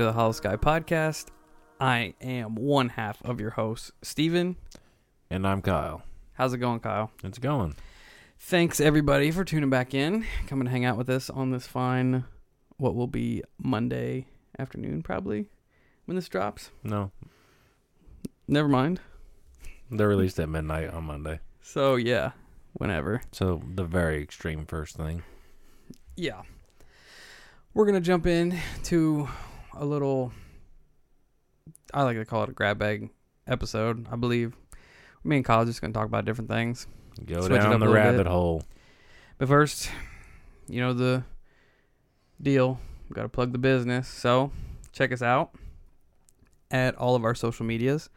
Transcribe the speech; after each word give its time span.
To 0.00 0.06
the 0.06 0.12
Holosky 0.14 0.56
Podcast. 0.56 1.26
I 1.78 2.14
am 2.22 2.54
one 2.54 2.88
half 2.88 3.22
of 3.22 3.38
your 3.38 3.50
host, 3.50 3.92
Steven. 4.00 4.56
And 5.28 5.46
I'm 5.46 5.60
Kyle. 5.60 6.00
How's 6.32 6.54
it 6.54 6.56
going, 6.56 6.80
Kyle? 6.80 7.10
It's 7.22 7.38
going. 7.38 7.74
Thanks, 8.38 8.80
everybody, 8.80 9.30
for 9.30 9.44
tuning 9.44 9.68
back 9.68 9.92
in, 9.92 10.24
coming 10.46 10.64
to 10.64 10.70
hang 10.70 10.86
out 10.86 10.96
with 10.96 11.10
us 11.10 11.28
on 11.28 11.50
this 11.50 11.66
fine, 11.66 12.24
what 12.78 12.94
will 12.94 13.08
be 13.08 13.42
Monday 13.58 14.24
afternoon, 14.58 15.02
probably, 15.02 15.44
when 16.06 16.16
this 16.16 16.30
drops. 16.30 16.70
No, 16.82 17.10
Never 18.48 18.68
mind. 18.68 19.02
they're 19.90 20.08
released 20.08 20.40
at 20.40 20.48
midnight 20.48 20.88
on 20.88 21.04
Monday. 21.04 21.40
So, 21.60 21.96
yeah, 21.96 22.30
whenever. 22.72 23.20
So 23.32 23.60
the 23.74 23.84
very 23.84 24.22
extreme 24.22 24.64
first 24.64 24.96
thing. 24.96 25.24
Yeah. 26.16 26.40
We're 27.74 27.84
going 27.84 27.96
to 27.96 28.00
jump 28.00 28.26
in 28.26 28.58
to 28.84 29.28
a 29.80 29.84
little, 29.84 30.30
I 31.92 32.02
like 32.02 32.16
to 32.18 32.24
call 32.26 32.44
it 32.44 32.50
a 32.50 32.52
grab 32.52 32.78
bag 32.78 33.08
episode, 33.46 34.06
I 34.12 34.16
believe. 34.16 34.54
Me 35.24 35.36
and 35.36 35.44
Kyle 35.44 35.62
are 35.62 35.64
just 35.64 35.80
going 35.80 35.92
to 35.92 35.98
talk 35.98 36.06
about 36.06 36.26
different 36.26 36.50
things. 36.50 36.86
Go 37.24 37.40
Switch 37.40 37.60
down 37.60 37.80
the 37.80 37.88
rabbit 37.88 38.18
bit. 38.18 38.26
hole. 38.26 38.62
But 39.38 39.48
first, 39.48 39.90
you 40.68 40.80
know 40.80 40.92
the 40.92 41.24
deal. 42.40 42.78
We 43.08 43.14
got 43.14 43.22
to 43.22 43.28
plug 43.30 43.52
the 43.52 43.58
business. 43.58 44.06
So, 44.06 44.52
check 44.92 45.12
us 45.12 45.22
out 45.22 45.52
at 46.70 46.94
all 46.96 47.16
of 47.16 47.24
our 47.24 47.34
social 47.34 47.64
medias 47.64 48.10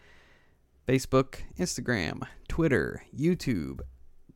Facebook, 0.87 1.37
Instagram, 1.57 2.27
Twitter, 2.49 3.03
YouTube, 3.17 3.79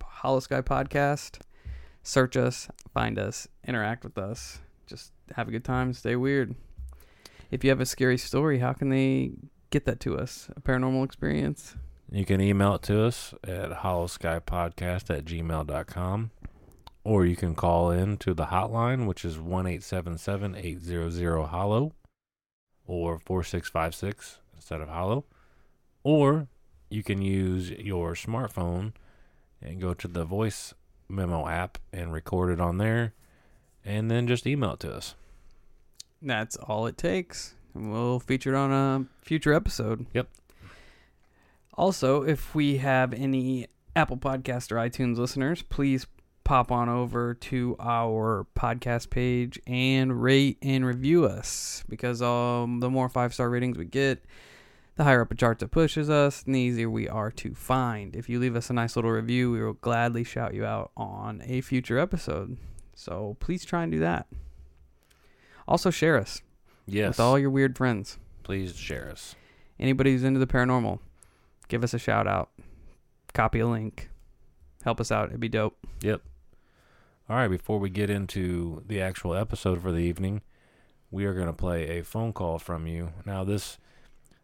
Holosky 0.02 0.64
Podcast. 0.64 1.41
Search 2.03 2.38
us, 2.38 2.69
find 2.94 3.19
us, 3.19 3.50
interact 3.67 4.06
with 4.06 4.18
us. 4.18 4.59
Just 4.88 5.12
have 5.35 5.50
a 5.50 5.51
good 5.51 5.66
time, 5.66 5.91
stay 5.94 6.16
weird. 6.16 6.56
If 7.50 7.63
you 7.63 7.69
have 7.69 7.80
a 7.80 7.85
scary 7.85 8.18
story, 8.18 8.59
how 8.59 8.74
can 8.74 8.90
they 8.90 9.31
get 9.69 9.85
that 9.85 10.00
to 10.02 10.18
us? 10.18 10.50
A 10.56 10.62
paranormal 10.62 11.06
experience? 11.06 11.75
You 12.12 12.25
can 12.25 12.41
email 12.41 12.75
it 12.75 12.84
to 12.84 13.03
us 13.03 13.34
at 13.44 13.72
holoskypodcast 13.72 15.16
at 15.16 15.25
gmail.com. 15.25 16.31
Or 17.03 17.25
you 17.25 17.38
can 17.38 17.56
call 17.56 17.91
in 17.91 18.18
to 18.18 18.34
the 18.34 18.47
hotline, 18.47 19.06
which 19.06 19.24
is 19.24 19.40
1 19.40 19.66
877 19.66 20.56
800 20.56 21.46
Hollow 21.47 21.94
or 22.86 23.19
4656 23.19 24.40
instead 24.56 24.81
of 24.81 24.90
Hollow. 24.90 25.25
Or 26.03 26.47
you 26.90 27.03
can 27.03 27.22
use 27.22 27.72
your 27.72 28.13
smartphone 28.13 28.94
and 29.62 29.80
go 29.81 29.94
to 29.94 30.07
the 30.07 30.25
voice 30.25 30.74
memo 31.09 31.47
app 31.47 31.78
and 31.94 32.12
record 32.12 32.52
it 32.52 32.59
on 32.59 32.78
there 32.78 33.13
and 33.86 34.12
then 34.12 34.28
just 34.28 34.46
email 34.46 34.74
it 34.74 34.81
to 34.81 34.94
us. 34.94 35.16
That's 36.22 36.55
all 36.55 36.88
it 36.88 36.97
takes. 36.97 37.55
And 37.73 37.91
we'll 37.91 38.19
feature 38.19 38.53
it 38.53 38.57
on 38.57 38.72
a 38.72 39.05
future 39.23 39.53
episode. 39.53 40.05
Yep. 40.13 40.29
Also, 41.73 42.23
if 42.23 42.55
we 42.55 42.78
have 42.78 43.13
any 43.13 43.67
Apple 43.95 44.17
Podcast 44.17 44.72
or 44.72 44.75
iTunes 44.75 45.17
listeners, 45.17 45.61
please 45.61 46.07
pop 46.44 46.72
on 46.72 46.88
over 46.88 47.33
to 47.33 47.75
our 47.77 48.47
podcast 48.57 49.09
page 49.09 49.59
and 49.67 50.23
rate 50.23 50.57
and 50.61 50.85
review 50.85 51.25
us 51.25 51.83
because 51.89 52.22
um, 52.22 52.79
the 52.79 52.89
more 52.89 53.09
five 53.09 53.33
star 53.33 53.50
ratings 53.50 53.77
we 53.77 53.85
get, 53.85 54.23
the 54.95 55.03
higher 55.03 55.22
up 55.22 55.29
the 55.29 55.35
charts 55.35 55.61
it 55.61 55.72
pushes 55.72 56.09
us, 56.09 56.44
and 56.44 56.56
the 56.56 56.59
easier 56.59 56.89
we 56.89 57.07
are 57.07 57.29
to 57.31 57.53
find. 57.53 58.16
If 58.16 58.29
you 58.29 58.39
leave 58.39 58.56
us 58.56 58.69
a 58.69 58.73
nice 58.73 58.95
little 58.95 59.11
review, 59.11 59.51
we 59.51 59.61
will 59.61 59.73
gladly 59.73 60.23
shout 60.23 60.53
you 60.53 60.66
out 60.66 60.91
on 60.97 61.44
a 61.45 61.61
future 61.61 62.00
episode. 62.00 62.57
So 62.95 63.35
please 63.39 63.66
try 63.66 63.83
and 63.83 63.91
do 63.91 64.00
that. 64.00 64.25
Also, 65.67 65.89
share 65.89 66.17
us 66.17 66.41
Yes. 66.85 67.09
with 67.09 67.19
all 67.19 67.38
your 67.38 67.50
weird 67.50 67.78
friends. 67.78 68.17
please 68.44 68.75
share 68.78 69.09
us. 69.09 69.35
Anybody 69.78 70.13
who's 70.13 70.23
into 70.23 70.39
the 70.39 70.47
paranormal, 70.47 71.00
give 71.67 71.83
us 71.83 71.94
a 71.94 72.00
shout 72.00 72.25
out. 72.28 72.50
Copy 73.33 73.59
a 73.59 73.67
link. 73.67 74.09
Help 74.83 75.01
us 75.01 75.11
out. 75.11 75.27
It'd 75.29 75.41
be 75.41 75.50
dope. 75.50 75.77
Yep. 76.01 76.22
All 77.29 77.35
right, 77.35 77.50
before 77.50 77.77
we 77.77 77.89
get 77.89 78.09
into 78.09 78.83
the 78.88 79.01
actual 79.01 79.35
episode 79.35 79.81
for 79.81 79.91
the 79.91 79.97
evening, 80.00 80.41
we 81.11 81.25
are 81.25 81.33
going 81.33 81.47
to 81.47 81.53
play 81.53 82.00
a 82.00 82.03
phone 82.06 82.31
call 82.31 82.57
from 82.57 82.88
you. 82.88 83.11
Now, 83.25 83.44
this 83.44 83.77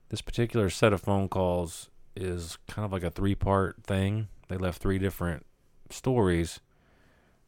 this 0.10 0.22
particular 0.22 0.70
set 0.70 0.92
of 0.92 1.00
phone 1.02 1.30
calls 1.30 1.90
is 2.16 2.58
kind 2.68 2.86
of 2.86 2.92
like 2.92 3.04
a 3.04 3.10
three-part 3.10 3.84
thing. 3.84 4.28
They 4.50 4.58
left 4.58 4.82
three 4.82 5.00
different 5.00 5.46
stories, 5.90 6.60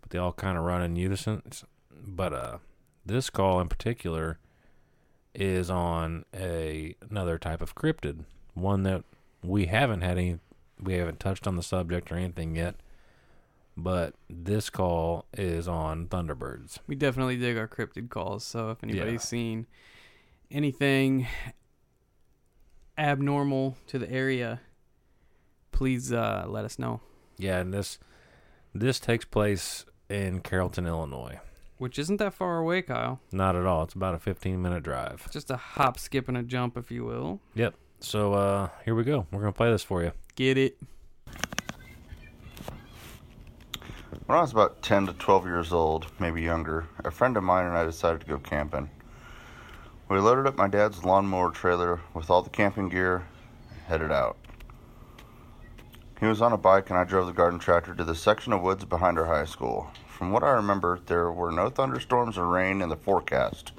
but 0.02 0.10
they 0.12 0.18
all 0.18 0.32
kind 0.34 0.58
of 0.58 0.64
run 0.64 0.82
in 0.82 0.96
unison. 0.96 1.44
But 1.92 2.32
uh 2.34 2.58
this 3.06 3.30
call 3.30 3.60
in 3.60 3.68
particular 3.68 4.40
is 5.34 5.70
on 5.70 6.26
a 6.34 6.96
another 7.10 7.38
type 7.38 7.62
of 7.62 7.76
cryptid, 7.76 8.26
one 8.54 8.84
that 8.84 9.04
we 9.44 9.66
haven't 9.68 10.02
had 10.02 10.18
any 10.18 10.40
we 10.82 10.94
haven't 10.94 11.20
touched 11.20 11.46
on 11.48 11.56
the 11.56 11.64
subject 11.64 12.12
or 12.12 12.16
anything 12.16 12.56
yet 12.56 12.76
but 13.78 14.14
this 14.30 14.70
call 14.70 15.26
is 15.34 15.68
on 15.68 16.08
Thunderbirds. 16.08 16.78
We 16.88 16.96
definitely 16.96 17.36
dig 17.36 17.58
our 17.58 17.68
cryptid 17.68 18.10
calls. 18.10 18.46
So 18.46 18.72
if 18.72 18.82
anybody's 18.82 19.12
Yeah. 19.16 19.20
seen 19.20 19.68
anything 20.50 21.28
abnormal 22.98 23.78
to 23.88 24.00
the 24.00 24.10
area, 24.10 24.62
please 25.72 26.12
uh, 26.14 26.46
let 26.48 26.66
us 26.66 26.80
know. 26.80 27.02
Yeah, 27.38 27.60
and 27.60 27.74
this 27.74 28.00
this 28.74 29.00
takes 29.00 29.26
place 29.26 29.86
in 30.10 30.40
Carrollton, 30.42 30.86
Illinois. 30.88 31.40
Which 31.86 32.00
isn't 32.00 32.18
that 32.18 32.34
far 32.34 32.58
away, 32.58 32.82
Kyle. 32.82 33.20
Not 33.32 33.56
at 33.56 33.68
all. 33.68 33.84
It's 33.84 33.94
about 33.94 34.16
a 34.16 34.18
15 34.18 34.60
minute 34.60 34.82
drive. 34.82 35.30
Just 35.30 35.52
a 35.52 35.56
hop, 35.56 36.00
skip, 36.00 36.28
and 36.28 36.36
a 36.36 36.42
jump, 36.42 36.78
if 36.78 36.90
you 36.90 37.06
will. 37.06 37.40
Yep. 37.54 37.76
So 38.00 38.34
uh 38.34 38.70
here 38.86 38.96
we 38.96 39.04
go. 39.04 39.28
We're 39.32 39.42
gonna 39.42 39.52
play 39.52 39.70
this 39.70 39.84
for 39.84 40.02
you. 40.02 40.12
Get 40.34 40.58
it? 40.58 40.80
When 44.26 44.36
I 44.36 44.42
was 44.42 44.52
about 44.52 44.82
10 44.82 45.06
to 45.06 45.14
12 45.14 45.46
years 45.46 45.72
old, 45.72 46.08
maybe 46.18 46.42
younger, 46.42 46.88
a 47.04 47.12
friend 47.12 47.38
of 47.38 47.44
mine 47.44 47.68
and 47.68 47.78
I 47.78 47.86
decided 47.86 48.22
to 48.22 48.26
go 48.26 48.40
camping. 48.40 48.90
We 50.10 50.18
loaded 50.18 50.48
up 50.48 50.56
my 50.56 50.68
dad's 50.68 51.06
lawnmower 51.06 51.52
trailer 51.52 52.02
with 52.16 52.32
all 52.32 52.42
the 52.42 52.50
camping 52.50 52.90
gear, 52.90 53.28
and 53.70 53.82
headed 53.82 54.12
out. 54.12 54.38
He 56.20 56.28
was 56.28 56.42
on 56.42 56.54
a 56.54 56.58
bike 56.58 56.90
and 56.90 56.98
I 56.98 57.04
drove 57.04 57.28
the 57.28 57.34
garden 57.34 57.60
tractor 57.60 57.94
to 57.94 58.04
the 58.04 58.16
section 58.16 58.54
of 58.54 58.62
woods 58.62 58.86
behind 58.86 59.20
our 59.20 59.26
high 59.26 59.46
school. 59.46 59.92
From 60.08 60.32
what 60.32 60.44
I 60.44 60.52
remember, 60.52 61.00
there 61.08 61.30
were 61.30 61.52
no 61.52 61.70
thunderstorms 61.70 62.38
or 62.38 62.48
rain 62.48 62.82
in 62.82 62.88
the 62.88 62.96
forecast. 62.96 63.74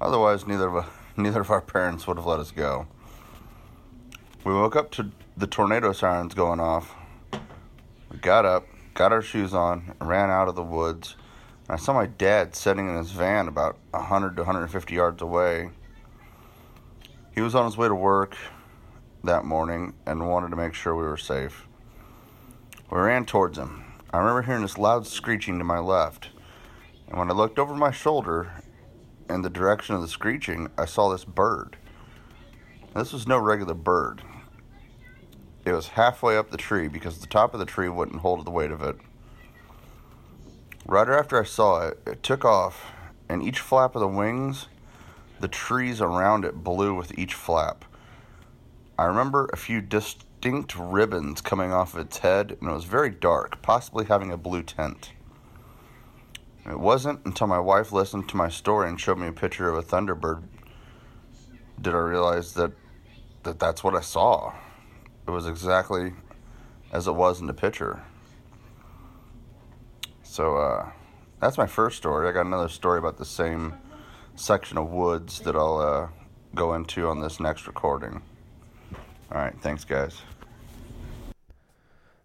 Otherwise, 0.00 0.46
neither 0.46 0.78
of, 0.78 0.86
neither 1.18 1.42
of 1.42 1.50
our 1.50 1.60
parents 1.60 2.06
would 2.06 2.16
have 2.16 2.24
let 2.24 2.40
us 2.40 2.52
go. 2.52 2.86
We 4.44 4.54
woke 4.54 4.76
up 4.76 4.90
to 4.92 5.10
the 5.36 5.46
tornado 5.46 5.92
sirens 5.92 6.32
going 6.32 6.58
off. 6.58 6.94
We 8.10 8.16
got 8.18 8.46
up, 8.46 8.66
got 8.94 9.12
our 9.12 9.20
shoes 9.20 9.52
on, 9.52 9.94
and 10.00 10.08
ran 10.08 10.30
out 10.30 10.48
of 10.48 10.54
the 10.54 10.62
woods. 10.62 11.16
And 11.68 11.74
I 11.74 11.76
saw 11.76 11.92
my 11.92 12.06
dad 12.06 12.56
sitting 12.56 12.88
in 12.88 12.96
his 12.96 13.10
van 13.10 13.46
about 13.46 13.76
100 13.90 14.36
to 14.36 14.42
150 14.42 14.94
yards 14.94 15.20
away. 15.20 15.68
He 17.34 17.42
was 17.42 17.54
on 17.54 17.66
his 17.66 17.76
way 17.76 17.88
to 17.88 17.94
work 17.94 18.38
that 19.24 19.44
morning 19.44 19.94
and 20.06 20.28
wanted 20.28 20.50
to 20.50 20.56
make 20.56 20.74
sure 20.74 20.94
we 20.94 21.02
were 21.02 21.16
safe. 21.16 21.66
We 22.90 22.98
ran 22.98 23.26
towards 23.26 23.58
him. 23.58 23.84
I 24.12 24.18
remember 24.18 24.42
hearing 24.42 24.62
this 24.62 24.78
loud 24.78 25.06
screeching 25.06 25.58
to 25.58 25.64
my 25.64 25.78
left. 25.78 26.30
And 27.08 27.18
when 27.18 27.30
I 27.30 27.34
looked 27.34 27.58
over 27.58 27.74
my 27.74 27.90
shoulder 27.90 28.62
in 29.28 29.42
the 29.42 29.50
direction 29.50 29.94
of 29.94 30.00
the 30.00 30.08
screeching, 30.08 30.68
I 30.78 30.86
saw 30.86 31.10
this 31.10 31.24
bird. 31.24 31.76
This 32.94 33.12
was 33.12 33.28
no 33.28 33.38
regular 33.38 33.74
bird. 33.74 34.22
It 35.64 35.72
was 35.72 35.88
halfway 35.88 36.36
up 36.36 36.50
the 36.50 36.56
tree 36.56 36.88
because 36.88 37.18
the 37.18 37.26
top 37.26 37.52
of 37.52 37.60
the 37.60 37.66
tree 37.66 37.88
wouldn't 37.88 38.22
hold 38.22 38.44
the 38.44 38.50
weight 38.50 38.70
of 38.70 38.82
it. 38.82 38.96
Right 40.86 41.08
after 41.08 41.40
I 41.40 41.44
saw 41.44 41.86
it, 41.86 42.00
it 42.06 42.22
took 42.22 42.44
off, 42.44 42.86
and 43.28 43.42
each 43.42 43.60
flap 43.60 43.94
of 43.94 44.00
the 44.00 44.08
wings, 44.08 44.66
the 45.38 45.48
trees 45.48 46.00
around 46.00 46.44
it 46.44 46.64
blew 46.64 46.94
with 46.94 47.16
each 47.16 47.34
flap. 47.34 47.84
I 49.00 49.04
remember 49.04 49.48
a 49.50 49.56
few 49.56 49.80
distinct 49.80 50.76
ribbons 50.76 51.40
coming 51.40 51.72
off 51.72 51.94
of 51.94 52.00
its 52.00 52.18
head, 52.18 52.58
and 52.60 52.68
it 52.68 52.74
was 52.74 52.84
very 52.84 53.08
dark, 53.08 53.62
possibly 53.62 54.04
having 54.04 54.30
a 54.30 54.36
blue 54.36 54.62
tint. 54.62 55.12
It 56.66 56.78
wasn't 56.78 57.24
until 57.24 57.46
my 57.46 57.60
wife 57.60 57.92
listened 57.92 58.28
to 58.28 58.36
my 58.36 58.50
story 58.50 58.90
and 58.90 59.00
showed 59.00 59.16
me 59.16 59.28
a 59.28 59.32
picture 59.32 59.70
of 59.70 59.78
a 59.78 59.82
thunderbird 59.82 60.42
did 61.80 61.94
I 61.94 61.98
realize 61.98 62.52
that, 62.52 62.72
that 63.44 63.58
that's 63.58 63.82
what 63.82 63.94
I 63.94 64.02
saw. 64.02 64.52
It 65.26 65.30
was 65.30 65.46
exactly 65.46 66.12
as 66.92 67.06
it 67.06 67.14
was 67.14 67.40
in 67.40 67.46
the 67.46 67.54
picture. 67.54 68.02
So 70.22 70.58
uh, 70.58 70.90
that's 71.40 71.56
my 71.56 71.66
first 71.66 71.96
story. 71.96 72.28
I 72.28 72.32
got 72.32 72.44
another 72.44 72.68
story 72.68 72.98
about 72.98 73.16
the 73.16 73.24
same 73.24 73.78
section 74.36 74.76
of 74.76 74.90
woods 74.90 75.40
that 75.40 75.56
I'll 75.56 75.78
uh, 75.78 76.08
go 76.54 76.74
into 76.74 77.08
on 77.08 77.22
this 77.22 77.40
next 77.40 77.66
recording. 77.66 78.20
All 79.32 79.38
right, 79.40 79.54
thanks, 79.60 79.84
guys. 79.84 80.22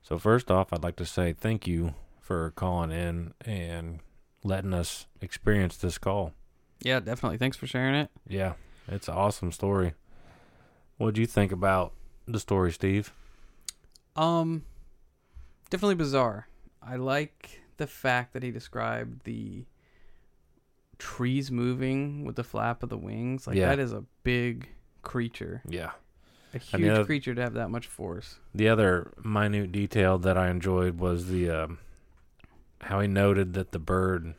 So 0.01 0.17
first 0.17 0.49
off, 0.51 0.71
I'd 0.73 0.83
like 0.83 0.95
to 0.97 1.05
say 1.05 1.33
thank 1.33 1.67
you 1.67 1.93
for 2.19 2.51
calling 2.51 2.91
in 2.91 3.33
and 3.41 3.99
letting 4.43 4.73
us 4.73 5.07
experience 5.21 5.77
this 5.77 5.97
call. 5.97 6.33
Yeah, 6.81 6.99
definitely. 6.99 7.37
Thanks 7.37 7.57
for 7.57 7.67
sharing 7.67 7.95
it. 7.95 8.09
Yeah, 8.27 8.53
it's 8.87 9.07
an 9.07 9.15
awesome 9.15 9.51
story. 9.51 9.93
What'd 10.97 11.17
you 11.17 11.25
think 11.25 11.51
about 11.51 11.93
the 12.27 12.39
story, 12.39 12.71
Steve? 12.71 13.13
Um, 14.15 14.63
definitely 15.69 15.95
bizarre. 15.95 16.47
I 16.81 16.95
like 16.95 17.61
the 17.77 17.87
fact 17.87 18.33
that 18.33 18.43
he 18.43 18.51
described 18.51 19.23
the 19.25 19.65
trees 20.97 21.51
moving 21.51 22.23
with 22.23 22.35
the 22.35 22.43
flap 22.43 22.81
of 22.83 22.89
the 22.89 22.97
wings. 22.97 23.47
Like 23.47 23.57
Yeah. 23.57 23.69
that 23.69 23.79
is 23.79 23.91
a 23.91 24.03
big 24.23 24.69
creature, 25.01 25.61
Yeah. 25.67 25.91
A 26.55 26.59
huge 26.59 26.81
the 26.81 26.89
other- 26.89 27.05
creature 27.05 27.35
to 27.35 27.41
have 27.41 27.53
that 27.53 27.69
much 27.69 27.87
force. 27.87 28.39
The 28.53 28.69
other 28.69 29.11
minute 29.23 29.71
detail 29.71 30.17
that 30.19 30.37
I 30.37 30.49
enjoyed 30.49 30.97
was 30.99 31.27
the 31.27 31.49
um, 31.49 31.77
how 32.81 32.99
he 33.01 33.07
noted 33.07 33.53
that 33.53 33.71
the 33.71 33.79
bird 33.79 34.33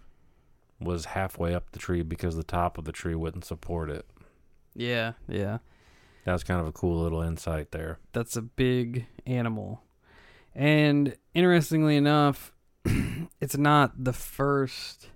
was 0.80 1.06
halfway 1.06 1.54
up 1.54 1.70
the 1.72 1.78
tree 1.78 2.02
because 2.02 2.36
the 2.36 2.42
top 2.44 2.76
of 2.78 2.84
the 2.84 2.92
tree 2.92 3.14
wouldn't 3.14 3.44
support 3.44 3.90
it. 3.90 4.06
Yeah, 4.74 5.12
yeah. 5.28 5.58
That 6.24 6.32
was 6.32 6.44
kind 6.44 6.60
of 6.60 6.66
a 6.66 6.72
cool 6.72 7.00
little 7.02 7.22
insight 7.22 7.70
there. 7.70 7.98
That's 8.12 8.36
a 8.36 8.42
big 8.42 9.06
animal. 9.26 9.82
And 10.54 11.16
interestingly 11.34 11.96
enough, 11.96 12.52
it's 13.40 13.56
not 13.56 14.04
the 14.04 14.12
first 14.12 15.08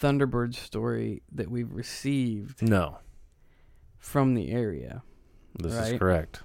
Thunderbird 0.00 0.54
story 0.54 1.22
that 1.32 1.50
we've 1.50 1.72
received 1.72 2.62
No, 2.62 2.98
from 3.98 4.34
the 4.34 4.50
area. 4.50 5.02
This 5.58 5.74
is 5.74 5.98
correct. 5.98 6.42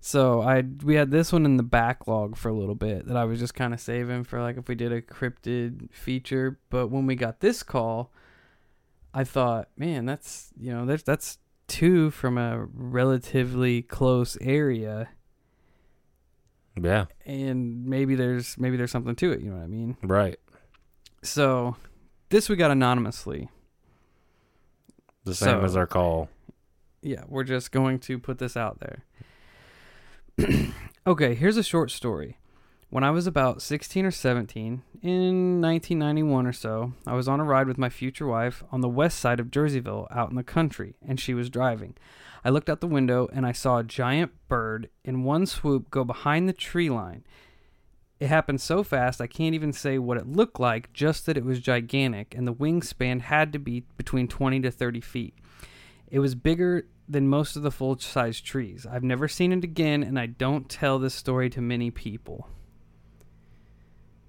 So 0.00 0.42
I 0.42 0.62
we 0.82 0.96
had 0.96 1.10
this 1.10 1.32
one 1.32 1.44
in 1.46 1.56
the 1.56 1.62
backlog 1.62 2.36
for 2.36 2.48
a 2.50 2.52
little 2.52 2.74
bit 2.74 3.06
that 3.06 3.16
I 3.16 3.24
was 3.24 3.38
just 3.40 3.54
kind 3.54 3.72
of 3.72 3.80
saving 3.80 4.24
for 4.24 4.40
like 4.42 4.56
if 4.58 4.68
we 4.68 4.74
did 4.74 4.92
a 4.92 5.00
cryptid 5.00 5.90
feature. 5.92 6.58
But 6.70 6.88
when 6.88 7.06
we 7.06 7.14
got 7.14 7.40
this 7.40 7.62
call, 7.62 8.12
I 9.14 9.24
thought, 9.24 9.68
man, 9.78 10.04
that's 10.04 10.52
you 10.60 10.72
know, 10.72 10.84
there's 10.84 11.02
that's 11.02 11.38
two 11.68 12.10
from 12.10 12.36
a 12.36 12.66
relatively 12.74 13.80
close 13.80 14.36
area, 14.42 15.08
Yeah, 16.80 17.06
and 17.24 17.86
maybe 17.86 18.14
there's 18.14 18.58
maybe 18.58 18.76
there's 18.76 18.90
something 18.90 19.14
to 19.16 19.32
it. 19.32 19.40
You 19.40 19.50
know 19.50 19.56
what 19.56 19.64
I 19.64 19.68
mean? 19.68 19.96
right. 20.02 20.38
So 21.22 21.76
this 22.28 22.50
we 22.50 22.56
got 22.56 22.70
anonymously. 22.70 23.48
The 25.24 25.34
same 25.34 25.60
So- 25.60 25.64
as 25.64 25.76
our 25.76 25.86
call. 25.86 26.28
Yeah, 27.04 27.24
we're 27.28 27.44
just 27.44 27.70
going 27.70 27.98
to 28.00 28.18
put 28.18 28.38
this 28.38 28.56
out 28.56 28.80
there. 28.80 29.04
okay, 31.06 31.34
here's 31.34 31.58
a 31.58 31.62
short 31.62 31.90
story. 31.90 32.38
When 32.88 33.04
I 33.04 33.10
was 33.10 33.26
about 33.26 33.60
16 33.60 34.06
or 34.06 34.10
17, 34.10 34.82
in 35.02 35.60
1991 35.60 36.46
or 36.46 36.52
so, 36.54 36.94
I 37.06 37.12
was 37.12 37.28
on 37.28 37.40
a 37.40 37.44
ride 37.44 37.66
with 37.66 37.76
my 37.76 37.90
future 37.90 38.26
wife 38.26 38.64
on 38.72 38.80
the 38.80 38.88
west 38.88 39.18
side 39.18 39.38
of 39.38 39.50
Jerseyville 39.50 40.06
out 40.10 40.30
in 40.30 40.36
the 40.36 40.42
country, 40.42 40.94
and 41.06 41.20
she 41.20 41.34
was 41.34 41.50
driving. 41.50 41.94
I 42.42 42.48
looked 42.48 42.70
out 42.70 42.80
the 42.80 42.86
window 42.86 43.28
and 43.32 43.44
I 43.44 43.52
saw 43.52 43.78
a 43.78 43.84
giant 43.84 44.32
bird 44.48 44.88
in 45.04 45.24
one 45.24 45.44
swoop 45.44 45.90
go 45.90 46.04
behind 46.04 46.48
the 46.48 46.54
tree 46.54 46.88
line. 46.88 47.24
It 48.18 48.28
happened 48.28 48.62
so 48.62 48.82
fast 48.82 49.20
I 49.20 49.26
can't 49.26 49.54
even 49.54 49.74
say 49.74 49.98
what 49.98 50.16
it 50.16 50.26
looked 50.26 50.58
like, 50.58 50.90
just 50.94 51.26
that 51.26 51.36
it 51.36 51.44
was 51.44 51.60
gigantic, 51.60 52.34
and 52.34 52.48
the 52.48 52.54
wingspan 52.54 53.20
had 53.20 53.52
to 53.52 53.58
be 53.58 53.80
between 53.98 54.26
20 54.26 54.60
to 54.60 54.70
30 54.70 55.02
feet. 55.02 55.34
It 56.14 56.20
was 56.20 56.36
bigger 56.36 56.86
than 57.08 57.26
most 57.26 57.56
of 57.56 57.64
the 57.64 57.72
full 57.72 57.98
size 57.98 58.40
trees. 58.40 58.86
I've 58.88 59.02
never 59.02 59.26
seen 59.26 59.52
it 59.52 59.64
again, 59.64 60.04
and 60.04 60.16
I 60.16 60.26
don't 60.26 60.68
tell 60.68 61.00
this 61.00 61.12
story 61.12 61.50
to 61.50 61.60
many 61.60 61.90
people. 61.90 62.48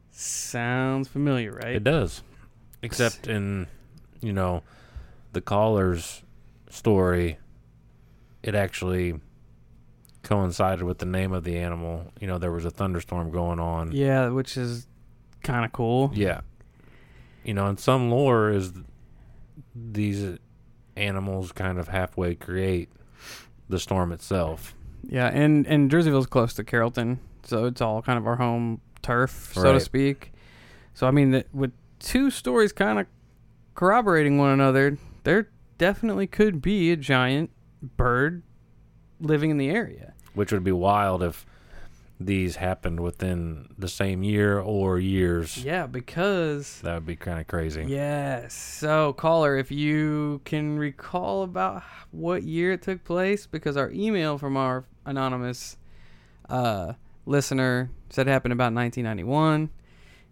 Sounds 0.09 1.07
familiar, 1.07 1.51
right? 1.51 1.75
It 1.75 1.83
does. 1.83 2.23
Except 2.81 3.27
in, 3.27 3.67
you 4.19 4.33
know, 4.33 4.63
the 5.33 5.41
caller's 5.41 6.23
story, 6.71 7.37
it 8.41 8.55
actually 8.55 9.19
coincided 10.23 10.85
with 10.85 10.97
the 10.97 11.05
name 11.05 11.33
of 11.33 11.43
the 11.43 11.55
animal. 11.55 12.11
You 12.19 12.25
know, 12.25 12.39
there 12.39 12.51
was 12.51 12.65
a 12.65 12.71
thunderstorm 12.71 13.29
going 13.29 13.59
on. 13.59 13.91
Yeah, 13.91 14.29
which 14.29 14.57
is 14.57 14.87
kind 15.43 15.63
of 15.63 15.71
cool. 15.71 16.09
Yeah. 16.15 16.41
You 17.43 17.53
know, 17.53 17.67
and 17.67 17.79
some 17.79 18.09
lore 18.09 18.49
is 18.49 18.73
these 19.75 20.39
animals 20.95 21.51
kind 21.51 21.77
of 21.77 21.89
halfway 21.89 22.35
create 22.35 22.89
the 23.69 23.79
storm 23.79 24.11
itself. 24.11 24.75
Yeah, 25.03 25.27
and 25.27 25.67
and 25.67 25.89
Jerseyville's 25.89 26.27
close 26.27 26.53
to 26.55 26.63
Carrollton, 26.63 27.19
so 27.43 27.65
it's 27.65 27.81
all 27.81 28.01
kind 28.01 28.17
of 28.17 28.25
our 28.27 28.37
home 28.37 28.81
turf, 29.01 29.51
so 29.53 29.73
to 29.73 29.79
speak. 29.79 30.33
So 30.93 31.07
I 31.07 31.11
mean, 31.11 31.31
that 31.31 31.53
with 31.53 31.71
two 31.99 32.31
stories 32.31 32.71
kind 32.71 32.99
of 32.99 33.07
corroborating 33.75 34.37
one 34.37 34.51
another, 34.51 34.97
there 35.23 35.49
definitely 35.77 36.27
could 36.27 36.61
be 36.61 36.91
a 36.91 36.95
giant 36.95 37.51
bird 37.97 38.43
living 39.19 39.49
in 39.49 39.57
the 39.57 39.69
area. 39.69 40.13
Which 40.33 40.51
would 40.51 40.63
be 40.63 40.71
wild 40.71 41.23
if 41.23 41.45
these 42.19 42.55
happened 42.55 42.99
within 43.01 43.67
the 43.77 43.87
same 43.89 44.23
year 44.23 44.57
or 44.59 44.99
years. 44.99 45.63
Yeah, 45.63 45.85
because 45.85 46.79
That 46.81 46.93
would 46.95 47.05
be 47.05 47.15
kind 47.17 47.39
of 47.39 47.47
crazy. 47.47 47.85
Yes. 47.87 48.53
So, 48.53 49.13
caller, 49.13 49.57
if 49.57 49.69
you 49.71 50.41
can 50.45 50.77
recall 50.79 51.43
about 51.43 51.83
what 52.11 52.43
year 52.43 52.71
it 52.73 52.81
took 52.81 53.03
place, 53.03 53.45
because 53.47 53.75
our 53.75 53.91
email 53.91 54.37
from 54.37 54.55
our 54.55 54.85
anonymous 55.05 55.77
uh, 56.49 56.93
listener 57.25 57.89
said 58.09 58.27
it 58.27 58.31
happened 58.31 58.53
about 58.53 58.73
1991. 58.73 59.69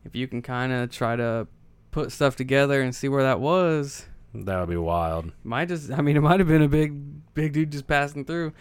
If 0.06 0.16
you 0.16 0.28
can 0.28 0.42
kind 0.42 0.72
of 0.72 0.90
try 0.90 1.16
to 1.16 1.48
put 1.92 2.12
stuff 2.12 2.36
together 2.36 2.82
and 2.82 2.96
see 2.96 3.10
where 3.10 3.24
that 3.24 3.40
was, 3.40 4.08
That 4.34 4.60
would 4.60 4.70
be 4.70 4.78
wild. 4.78 5.32
might 5.44 5.68
just, 5.68 5.92
I 5.92 6.02
mean, 6.02 6.16
it 6.18 6.22
might 6.22 6.40
have 6.40 6.48
been 6.48 6.62
a 6.62 6.68
big, 6.70 7.34
big 7.34 7.54
dude 7.54 7.72
just 7.72 7.88
passing 7.88 8.26
through. 8.26 8.54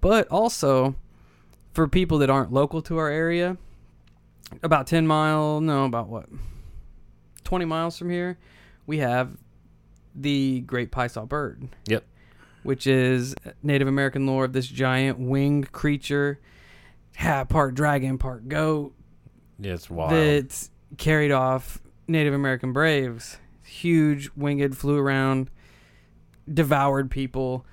But 0.00 0.28
also, 0.28 0.96
for 1.80 1.88
people 1.88 2.18
that 2.18 2.28
aren't 2.28 2.52
local 2.52 2.82
to 2.82 2.98
our 2.98 3.08
area, 3.08 3.56
about 4.62 4.86
10 4.86 5.06
mile, 5.06 5.62
no, 5.62 5.86
about 5.86 6.08
what? 6.08 6.26
20 7.44 7.64
miles 7.64 7.96
from 7.96 8.10
here, 8.10 8.36
we 8.86 8.98
have 8.98 9.30
the 10.14 10.60
Great 10.60 10.92
Piasa 10.92 11.26
bird. 11.26 11.70
Yep. 11.86 12.04
Which 12.64 12.86
is 12.86 13.34
Native 13.62 13.88
American 13.88 14.26
lore 14.26 14.44
of 14.44 14.52
this 14.52 14.66
giant 14.66 15.18
winged 15.18 15.72
creature, 15.72 16.38
half 17.14 17.48
part 17.48 17.74
dragon, 17.74 18.18
part 18.18 18.46
goat, 18.46 18.92
Yeah, 19.58 19.72
it's 19.72 19.88
wild. 19.88 20.10
that 20.12 20.68
carried 20.98 21.32
off 21.32 21.80
Native 22.06 22.34
American 22.34 22.74
braves. 22.74 23.38
Huge 23.64 24.28
winged, 24.36 24.76
flew 24.76 24.98
around, 24.98 25.48
devoured 26.52 27.10
people, 27.10 27.64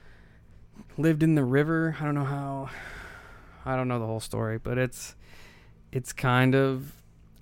lived 0.98 1.24
in 1.24 1.36
the 1.36 1.44
river. 1.44 1.98
I 2.00 2.06
don't 2.06 2.16
know 2.16 2.24
how. 2.24 2.70
I 3.68 3.76
don't 3.76 3.88
know 3.88 4.00
the 4.00 4.06
whole 4.06 4.20
story, 4.22 4.58
but 4.58 4.78
it's 4.78 5.16
it's 5.92 6.14
kind 6.14 6.56
of 6.56 6.94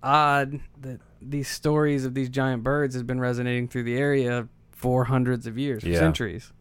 odd 0.01 0.59
that 0.81 0.99
these 1.21 1.47
stories 1.47 2.05
of 2.05 2.13
these 2.13 2.29
giant 2.29 2.63
birds 2.63 2.93
has 2.95 3.03
been 3.03 3.19
resonating 3.19 3.67
through 3.67 3.83
the 3.83 3.95
area 3.97 4.47
for 4.71 5.05
hundreds 5.05 5.47
of 5.47 5.57
years, 5.57 5.83
for 5.83 5.89
Yeah. 5.89 5.99
centuries. 5.99 6.51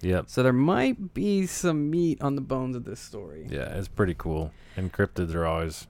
yep. 0.00 0.24
So 0.28 0.42
there 0.42 0.52
might 0.52 1.14
be 1.14 1.46
some 1.46 1.90
meat 1.90 2.20
on 2.22 2.34
the 2.34 2.40
bones 2.40 2.74
of 2.76 2.84
this 2.84 3.00
story. 3.00 3.46
Yeah, 3.48 3.74
it's 3.78 3.88
pretty 3.88 4.14
cool. 4.18 4.52
And 4.76 4.92
cryptids 4.92 5.34
are 5.34 5.46
always 5.46 5.86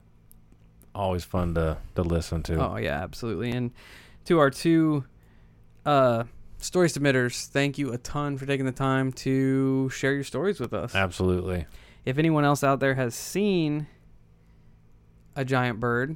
always 0.95 1.23
fun 1.23 1.55
to 1.55 1.77
to 1.95 2.03
listen 2.03 2.43
to. 2.43 2.55
Oh 2.59 2.77
yeah, 2.77 3.01
absolutely. 3.01 3.51
And 3.51 3.71
to 4.25 4.37
our 4.39 4.51
two 4.51 5.05
uh 5.85 6.25
story 6.59 6.87
submitters, 6.87 7.47
thank 7.47 7.77
you 7.79 7.91
a 7.91 7.97
ton 7.97 8.37
for 8.37 8.45
taking 8.45 8.65
the 8.67 8.71
time 8.71 9.11
to 9.11 9.89
share 9.89 10.13
your 10.13 10.23
stories 10.23 10.59
with 10.59 10.73
us. 10.73 10.93
Absolutely. 10.95 11.65
If 12.05 12.17
anyone 12.17 12.43
else 12.43 12.63
out 12.63 12.79
there 12.79 12.95
has 12.95 13.15
seen 13.15 13.87
a 15.35 15.45
giant 15.45 15.79
bird, 15.79 16.15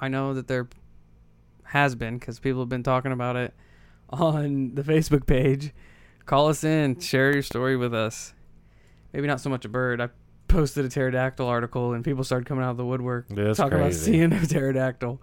I 0.00 0.08
know 0.08 0.34
that 0.34 0.48
there 0.48 0.68
has 1.64 1.94
been 1.94 2.18
because 2.18 2.38
people 2.38 2.60
have 2.60 2.68
been 2.68 2.82
talking 2.82 3.12
about 3.12 3.36
it 3.36 3.54
on 4.10 4.74
the 4.74 4.82
Facebook 4.82 5.26
page. 5.26 5.72
Call 6.26 6.48
us 6.48 6.64
in, 6.64 6.98
share 7.00 7.32
your 7.32 7.42
story 7.42 7.76
with 7.76 7.94
us. 7.94 8.34
Maybe 9.12 9.26
not 9.26 9.40
so 9.40 9.48
much 9.48 9.64
a 9.64 9.68
bird. 9.68 10.00
I 10.00 10.08
posted 10.48 10.84
a 10.84 10.88
pterodactyl 10.88 11.46
article 11.46 11.92
and 11.92 12.04
people 12.04 12.24
started 12.24 12.46
coming 12.46 12.64
out 12.64 12.70
of 12.70 12.76
the 12.76 12.84
woodwork 12.84 13.28
That's 13.28 13.58
talk 13.58 13.72
about 13.72 13.94
seeing 13.94 14.32
a 14.32 14.46
pterodactyl. 14.46 15.20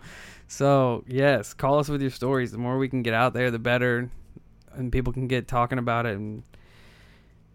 So 0.48 1.04
yes, 1.08 1.54
call 1.54 1.80
us 1.80 1.90
with 1.90 2.02
your 2.02 2.12
stories. 2.12 2.52
The 2.52 2.58
more 2.58 2.78
we 2.78 2.90
can 2.90 3.04
get 3.04 3.14
out 3.14 3.34
there, 3.34 3.52
the 3.52 3.60
better, 3.60 4.10
and 4.74 4.92
people 4.92 5.14
can 5.14 5.28
get 5.28 5.48
talking 5.48 5.80
about 5.80 6.06
it, 6.06 6.18
and 6.18 6.44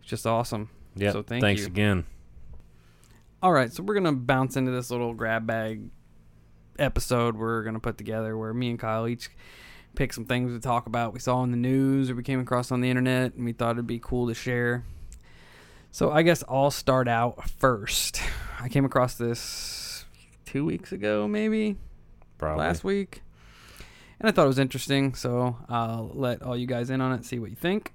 it's 0.01 0.09
just 0.11 0.27
awesome. 0.27 0.71
Yep. 1.01 1.13
So 1.13 1.23
thank 1.23 1.43
Thanks 1.43 1.63
you. 1.63 1.67
again. 1.69 2.05
All 3.43 3.53
right, 3.53 3.73
so 3.73 3.83
we're 3.83 3.95
gonna 3.95 4.13
bounce 4.13 4.57
into 4.57 4.71
this 4.71 4.91
little 4.91 5.15
grab 5.15 5.47
bag 5.47 5.83
episode 6.79 7.37
we're 7.37 7.63
gonna 7.63 7.81
put 7.81 7.97
together, 7.97 8.37
where 8.37 8.53
me 8.53 8.71
and 8.71 8.79
Kyle 8.79 9.09
each 9.09 9.31
pick 9.95 10.13
some 10.13 10.25
things 10.27 10.53
to 10.53 10.61
talk 10.61 10.87
about 10.87 11.13
we 11.13 11.19
saw 11.19 11.43
in 11.43 11.51
the 11.51 11.57
news 11.57 12.11
or 12.11 12.15
we 12.15 12.23
came 12.23 12.39
across 12.39 12.71
on 12.71 12.81
the 12.81 12.91
internet, 12.91 13.35
and 13.35 13.45
we 13.45 13.53
thought 13.53 13.73
it'd 13.73 13.87
be 13.87 13.99
cool 13.99 14.29
to 14.29 14.35
share. 14.35 14.85
So 15.91 16.13
I 16.13 16.23
guess 16.23 16.45
I'll 16.49 16.71
start 16.71 17.09
out 17.09 17.49
first. 17.49 18.21
I 18.61 18.69
came 18.69 18.85
across 18.85 19.15
this 19.15 20.05
two 20.45 20.65
weeks 20.65 20.93
ago, 20.93 21.27
maybe. 21.27 21.77
Probably. 22.39 22.65
last 22.65 22.85
week. 22.85 23.23
and 24.19 24.29
I 24.29 24.33
thought 24.33 24.45
it 24.45 24.49
was 24.49 24.59
interesting, 24.59 25.15
so 25.15 25.57
I'll 25.69 26.11
let 26.15 26.43
all 26.43 26.57
you 26.57 26.67
guys 26.67 26.91
in 26.91 27.01
on 27.01 27.13
it, 27.13 27.25
see 27.25 27.39
what 27.39 27.51
you 27.51 27.57
think. 27.57 27.93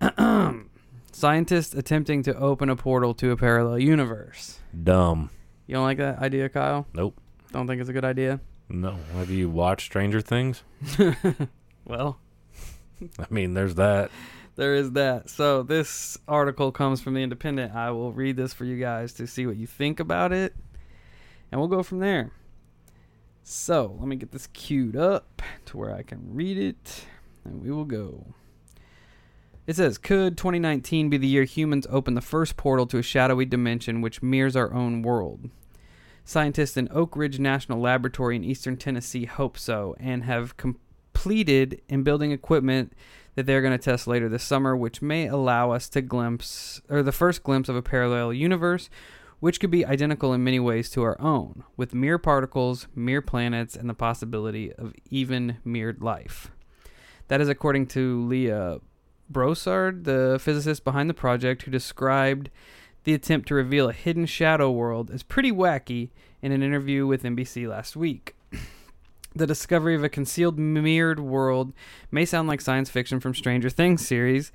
Scientists 1.18 1.74
attempting 1.74 2.22
to 2.22 2.32
open 2.36 2.70
a 2.70 2.76
portal 2.76 3.12
to 3.12 3.32
a 3.32 3.36
parallel 3.36 3.80
universe. 3.80 4.60
Dumb. 4.84 5.30
You 5.66 5.74
don't 5.74 5.82
like 5.82 5.98
that 5.98 6.20
idea, 6.20 6.48
Kyle? 6.48 6.86
Nope. 6.94 7.20
Don't 7.50 7.66
think 7.66 7.80
it's 7.80 7.90
a 7.90 7.92
good 7.92 8.04
idea? 8.04 8.38
No. 8.68 8.96
Have 9.16 9.28
you 9.28 9.50
watched 9.50 9.86
Stranger 9.86 10.20
Things? 10.20 10.62
well, 11.84 12.20
I 13.18 13.26
mean, 13.30 13.54
there's 13.54 13.74
that. 13.74 14.12
there 14.54 14.76
is 14.76 14.92
that. 14.92 15.28
So 15.28 15.64
this 15.64 16.16
article 16.28 16.70
comes 16.70 17.00
from 17.00 17.14
the 17.14 17.20
Independent. 17.24 17.74
I 17.74 17.90
will 17.90 18.12
read 18.12 18.36
this 18.36 18.52
for 18.52 18.64
you 18.64 18.78
guys 18.78 19.12
to 19.14 19.26
see 19.26 19.44
what 19.44 19.56
you 19.56 19.66
think 19.66 19.98
about 19.98 20.32
it, 20.32 20.54
and 21.50 21.60
we'll 21.60 21.66
go 21.66 21.82
from 21.82 21.98
there. 21.98 22.30
So 23.42 23.96
let 23.98 24.06
me 24.06 24.14
get 24.14 24.30
this 24.30 24.46
queued 24.52 24.94
up 24.94 25.42
to 25.64 25.78
where 25.78 25.92
I 25.92 26.02
can 26.02 26.32
read 26.32 26.58
it, 26.58 27.06
and 27.44 27.60
we 27.60 27.72
will 27.72 27.84
go. 27.84 28.24
It 29.68 29.76
says, 29.76 29.98
Could 29.98 30.38
2019 30.38 31.10
be 31.10 31.18
the 31.18 31.26
year 31.26 31.44
humans 31.44 31.86
open 31.90 32.14
the 32.14 32.22
first 32.22 32.56
portal 32.56 32.86
to 32.86 32.96
a 32.96 33.02
shadowy 33.02 33.44
dimension 33.44 34.00
which 34.00 34.22
mirrors 34.22 34.56
our 34.56 34.72
own 34.72 35.02
world? 35.02 35.50
Scientists 36.24 36.78
in 36.78 36.88
Oak 36.90 37.14
Ridge 37.14 37.38
National 37.38 37.78
Laboratory 37.78 38.34
in 38.34 38.44
eastern 38.44 38.78
Tennessee 38.78 39.26
hope 39.26 39.58
so 39.58 39.94
and 40.00 40.24
have 40.24 40.56
completed 40.56 41.82
in 41.86 42.02
building 42.02 42.32
equipment 42.32 42.94
that 43.34 43.44
they're 43.44 43.60
going 43.60 43.76
to 43.76 43.78
test 43.78 44.06
later 44.06 44.26
this 44.26 44.42
summer, 44.42 44.74
which 44.74 45.02
may 45.02 45.26
allow 45.26 45.72
us 45.72 45.86
to 45.90 46.00
glimpse, 46.00 46.80
or 46.88 47.02
the 47.02 47.12
first 47.12 47.42
glimpse 47.42 47.68
of 47.68 47.76
a 47.76 47.82
parallel 47.82 48.32
universe, 48.32 48.88
which 49.38 49.60
could 49.60 49.70
be 49.70 49.84
identical 49.84 50.32
in 50.32 50.42
many 50.42 50.58
ways 50.58 50.88
to 50.88 51.02
our 51.02 51.20
own, 51.20 51.62
with 51.76 51.92
mirror 51.92 52.16
particles, 52.16 52.88
mirror 52.94 53.20
planets, 53.20 53.76
and 53.76 53.90
the 53.90 53.92
possibility 53.92 54.72
of 54.72 54.94
even 55.10 55.58
mirrored 55.62 56.00
life. 56.00 56.50
That 57.28 57.42
is 57.42 57.50
according 57.50 57.88
to 57.88 58.24
Leah 58.26 58.80
Broussard, 59.30 60.04
the 60.04 60.38
physicist 60.40 60.84
behind 60.84 61.08
the 61.08 61.14
project, 61.14 61.62
who 61.62 61.70
described 61.70 62.50
the 63.04 63.14
attempt 63.14 63.48
to 63.48 63.54
reveal 63.54 63.88
a 63.88 63.92
hidden 63.92 64.26
shadow 64.26 64.70
world 64.70 65.10
as 65.10 65.22
pretty 65.22 65.52
wacky 65.52 66.10
in 66.42 66.52
an 66.52 66.62
interview 66.62 67.06
with 67.06 67.22
NBC 67.22 67.68
last 67.68 67.96
week. 67.96 68.34
The 69.34 69.46
discovery 69.46 69.94
of 69.94 70.02
a 70.02 70.08
concealed 70.08 70.58
mirrored 70.58 71.20
world 71.20 71.72
may 72.10 72.24
sound 72.24 72.48
like 72.48 72.60
science 72.60 72.90
fiction 72.90 73.20
from 73.20 73.34
Stranger 73.34 73.70
Things 73.70 74.04
series, 74.04 74.50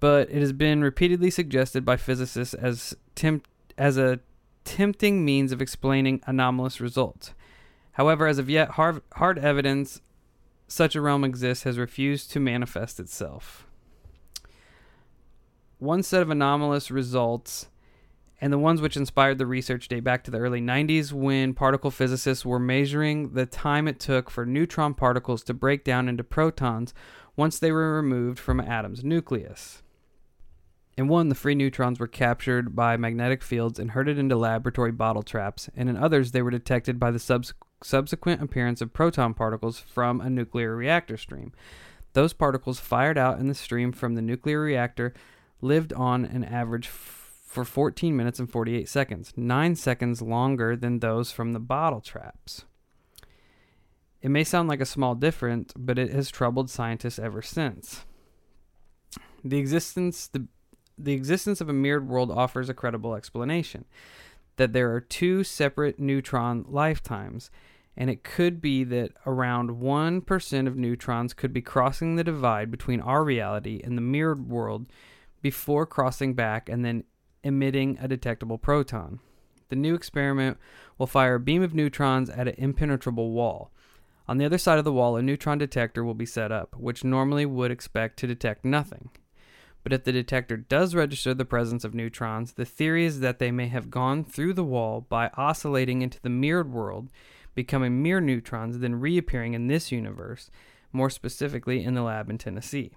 but 0.00 0.28
it 0.28 0.40
has 0.40 0.52
been 0.52 0.82
repeatedly 0.82 1.30
suggested 1.30 1.84
by 1.84 1.96
physicists 1.96 2.54
as 2.54 2.96
temp- 3.14 3.46
as 3.78 3.96
a 3.96 4.20
tempting 4.64 5.24
means 5.24 5.52
of 5.52 5.62
explaining 5.62 6.20
anomalous 6.26 6.80
results. 6.80 7.32
However, 7.92 8.26
as 8.26 8.38
of 8.38 8.50
yet, 8.50 8.70
hard, 8.70 9.02
hard 9.12 9.38
evidence 9.38 10.00
such 10.66 10.96
a 10.96 11.00
realm 11.00 11.22
exists 11.22 11.64
has 11.64 11.78
refused 11.78 12.32
to 12.32 12.40
manifest 12.40 12.98
itself. 12.98 13.66
One 15.78 16.02
set 16.02 16.22
of 16.22 16.30
anomalous 16.30 16.90
results 16.90 17.68
and 18.40 18.52
the 18.52 18.58
ones 18.58 18.80
which 18.80 18.96
inspired 18.96 19.38
the 19.38 19.46
research 19.46 19.88
date 19.88 20.04
back 20.04 20.24
to 20.24 20.30
the 20.30 20.38
early 20.38 20.60
90s 20.60 21.12
when 21.12 21.54
particle 21.54 21.90
physicists 21.90 22.44
were 22.44 22.58
measuring 22.58 23.32
the 23.34 23.46
time 23.46 23.88
it 23.88 23.98
took 23.98 24.28
for 24.28 24.44
neutron 24.44 24.94
particles 24.94 25.42
to 25.44 25.54
break 25.54 25.84
down 25.84 26.08
into 26.08 26.24
protons 26.24 26.92
once 27.36 27.58
they 27.58 27.72
were 27.72 27.94
removed 27.94 28.38
from 28.38 28.60
an 28.60 28.68
atom's 28.68 29.02
nucleus. 29.02 29.82
In 30.96 31.08
one, 31.08 31.28
the 31.28 31.34
free 31.34 31.56
neutrons 31.56 31.98
were 31.98 32.06
captured 32.06 32.76
by 32.76 32.96
magnetic 32.96 33.42
fields 33.42 33.78
and 33.78 33.90
herded 33.90 34.16
into 34.16 34.36
laboratory 34.36 34.92
bottle 34.92 35.24
traps, 35.24 35.68
and 35.74 35.88
in 35.88 35.96
others, 35.96 36.30
they 36.30 36.42
were 36.42 36.52
detected 36.52 37.00
by 37.00 37.10
the 37.10 37.18
subs- 37.18 37.52
subsequent 37.82 38.40
appearance 38.40 38.80
of 38.80 38.92
proton 38.92 39.34
particles 39.34 39.80
from 39.80 40.20
a 40.20 40.30
nuclear 40.30 40.76
reactor 40.76 41.16
stream. 41.16 41.52
Those 42.12 42.32
particles 42.32 42.78
fired 42.78 43.18
out 43.18 43.40
in 43.40 43.48
the 43.48 43.54
stream 43.54 43.90
from 43.90 44.14
the 44.14 44.22
nuclear 44.22 44.60
reactor 44.60 45.14
lived 45.64 45.92
on 45.92 46.24
an 46.24 46.44
average 46.44 46.86
f- 46.86 47.32
for 47.46 47.64
14 47.64 48.16
minutes 48.16 48.38
and 48.38 48.50
48 48.50 48.88
seconds, 48.88 49.32
9 49.36 49.74
seconds 49.74 50.20
longer 50.20 50.76
than 50.76 50.98
those 50.98 51.32
from 51.32 51.52
the 51.52 51.60
bottle 51.60 52.00
traps. 52.00 52.64
It 54.20 54.30
may 54.30 54.44
sound 54.44 54.68
like 54.68 54.80
a 54.80 54.86
small 54.86 55.14
difference, 55.14 55.72
but 55.76 55.98
it 55.98 56.10
has 56.10 56.30
troubled 56.30 56.70
scientists 56.70 57.18
ever 57.18 57.42
since. 57.42 58.04
The 59.44 59.58
existence 59.58 60.26
the 60.26 60.46
the 60.96 61.12
existence 61.12 61.60
of 61.60 61.68
a 61.68 61.72
mirrored 61.72 62.08
world 62.08 62.30
offers 62.30 62.68
a 62.68 62.74
credible 62.74 63.16
explanation 63.16 63.84
that 64.56 64.72
there 64.72 64.94
are 64.94 65.00
two 65.00 65.42
separate 65.42 65.98
neutron 65.98 66.64
lifetimes, 66.68 67.50
and 67.96 68.08
it 68.08 68.22
could 68.22 68.60
be 68.60 68.84
that 68.84 69.12
around 69.26 69.70
1% 69.70 70.66
of 70.66 70.76
neutrons 70.76 71.34
could 71.34 71.52
be 71.52 71.60
crossing 71.60 72.14
the 72.14 72.24
divide 72.24 72.70
between 72.70 73.00
our 73.00 73.24
reality 73.24 73.80
and 73.82 73.96
the 73.96 74.02
mirrored 74.02 74.48
world 74.48 74.86
before 75.44 75.84
crossing 75.84 76.32
back 76.32 76.70
and 76.70 76.82
then 76.86 77.04
emitting 77.42 77.98
a 78.00 78.08
detectable 78.08 78.56
proton. 78.56 79.20
The 79.68 79.76
new 79.76 79.94
experiment 79.94 80.56
will 80.96 81.06
fire 81.06 81.34
a 81.34 81.40
beam 81.40 81.62
of 81.62 81.74
neutrons 81.74 82.30
at 82.30 82.48
an 82.48 82.54
impenetrable 82.56 83.30
wall. 83.30 83.70
On 84.26 84.38
the 84.38 84.46
other 84.46 84.56
side 84.56 84.78
of 84.78 84.86
the 84.86 84.92
wall, 84.92 85.18
a 85.18 85.22
neutron 85.22 85.58
detector 85.58 86.02
will 86.02 86.14
be 86.14 86.24
set 86.24 86.50
up, 86.50 86.74
which 86.78 87.04
normally 87.04 87.44
would 87.44 87.70
expect 87.70 88.18
to 88.20 88.26
detect 88.26 88.64
nothing. 88.64 89.10
But 89.82 89.92
if 89.92 90.04
the 90.04 90.12
detector 90.12 90.56
does 90.56 90.94
register 90.94 91.34
the 91.34 91.44
presence 91.44 91.84
of 91.84 91.92
neutrons, 91.92 92.54
the 92.54 92.64
theory 92.64 93.04
is 93.04 93.20
that 93.20 93.38
they 93.38 93.50
may 93.50 93.66
have 93.66 93.90
gone 93.90 94.24
through 94.24 94.54
the 94.54 94.64
wall 94.64 95.02
by 95.02 95.28
oscillating 95.36 96.00
into 96.00 96.22
the 96.22 96.30
mirrored 96.30 96.72
world, 96.72 97.10
becoming 97.54 98.02
mirror 98.02 98.22
neutrons, 98.22 98.78
then 98.78 98.94
reappearing 98.98 99.52
in 99.52 99.66
this 99.66 99.92
universe, 99.92 100.50
more 100.90 101.10
specifically 101.10 101.84
in 101.84 101.92
the 101.92 102.02
lab 102.02 102.30
in 102.30 102.38
Tennessee. 102.38 102.92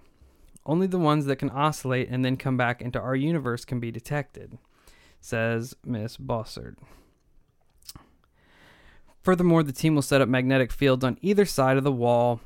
Only 0.67 0.85
the 0.85 0.99
ones 0.99 1.25
that 1.25 1.37
can 1.37 1.49
oscillate 1.49 2.09
and 2.09 2.25
then 2.25 2.35
come 2.35 2.57
back 2.57 2.81
into 2.81 2.99
our 2.99 3.15
universe 3.15 3.63
can 3.63 3.79
be 3.79 3.89
detected, 3.89 4.57
says 5.21 5.73
Miss 5.85 6.17
Bossard. 6.17 6.75
Furthermore, 9.21 9.63
the 9.63 9.71
team 9.71 9.95
will 9.95 10.01
set 10.01 10.21
up 10.21 10.27
magnetic 10.27 10.73
fields 10.73 11.05
on 11.05 11.17
either 11.21 11.45
side 11.45 11.77
of 11.77 11.85
the 11.85 11.91
wall, 11.91 12.41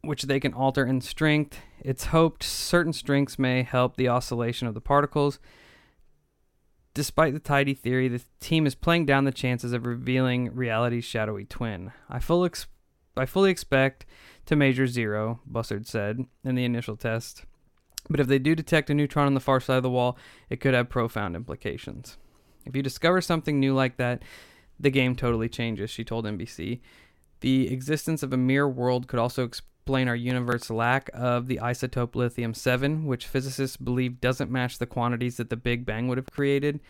which 0.00 0.22
they 0.22 0.40
can 0.40 0.54
alter 0.54 0.86
in 0.86 1.02
strength. 1.02 1.58
It's 1.80 2.06
hoped 2.06 2.42
certain 2.42 2.94
strengths 2.94 3.38
may 3.38 3.62
help 3.62 3.96
the 3.96 4.08
oscillation 4.08 4.66
of 4.66 4.74
the 4.74 4.80
particles. 4.80 5.38
Despite 6.94 7.34
the 7.34 7.40
tidy 7.40 7.74
theory, 7.74 8.08
the 8.08 8.22
team 8.40 8.66
is 8.66 8.74
playing 8.74 9.04
down 9.04 9.24
the 9.24 9.32
chances 9.32 9.74
of 9.74 9.84
revealing 9.84 10.54
reality's 10.54 11.04
shadowy 11.04 11.44
twin. 11.44 11.92
I, 12.08 12.20
full 12.20 12.46
ex- 12.46 12.68
I 13.18 13.26
fully 13.26 13.50
expect 13.50 14.06
to 14.46 14.56
measure 14.56 14.86
zero, 14.86 15.40
Bussard 15.50 15.86
said 15.86 16.24
in 16.42 16.54
the 16.54 16.64
initial 16.64 16.96
test. 16.96 17.44
But 18.08 18.20
if 18.20 18.26
they 18.26 18.38
do 18.38 18.54
detect 18.54 18.90
a 18.90 18.94
neutron 18.94 19.26
on 19.26 19.34
the 19.34 19.40
far 19.40 19.60
side 19.60 19.78
of 19.78 19.82
the 19.82 19.90
wall, 19.90 20.16
it 20.48 20.60
could 20.60 20.74
have 20.74 20.88
profound 20.88 21.34
implications. 21.34 22.16
If 22.64 22.76
you 22.76 22.82
discover 22.82 23.20
something 23.20 23.58
new 23.58 23.74
like 23.74 23.96
that, 23.96 24.22
the 24.78 24.90
game 24.90 25.16
totally 25.16 25.48
changes, 25.48 25.90
she 25.90 26.04
told 26.04 26.24
NBC. 26.24 26.80
The 27.40 27.72
existence 27.72 28.22
of 28.22 28.32
a 28.32 28.36
mirror 28.36 28.68
world 28.68 29.08
could 29.08 29.18
also 29.18 29.44
explain 29.44 30.08
our 30.08 30.16
universe's 30.16 30.70
lack 30.70 31.10
of 31.14 31.46
the 31.46 31.58
isotope 31.62 32.14
lithium 32.14 32.54
7, 32.54 33.06
which 33.06 33.26
physicists 33.26 33.76
believe 33.76 34.20
doesn't 34.20 34.50
match 34.50 34.78
the 34.78 34.86
quantities 34.86 35.36
that 35.36 35.50
the 35.50 35.56
Big 35.56 35.84
Bang 35.86 36.08
would 36.08 36.18
have 36.18 36.30
created. 36.30 36.80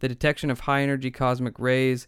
The 0.00 0.08
detection 0.08 0.50
of 0.50 0.60
high 0.60 0.82
energy 0.82 1.10
cosmic 1.10 1.58
rays, 1.58 2.06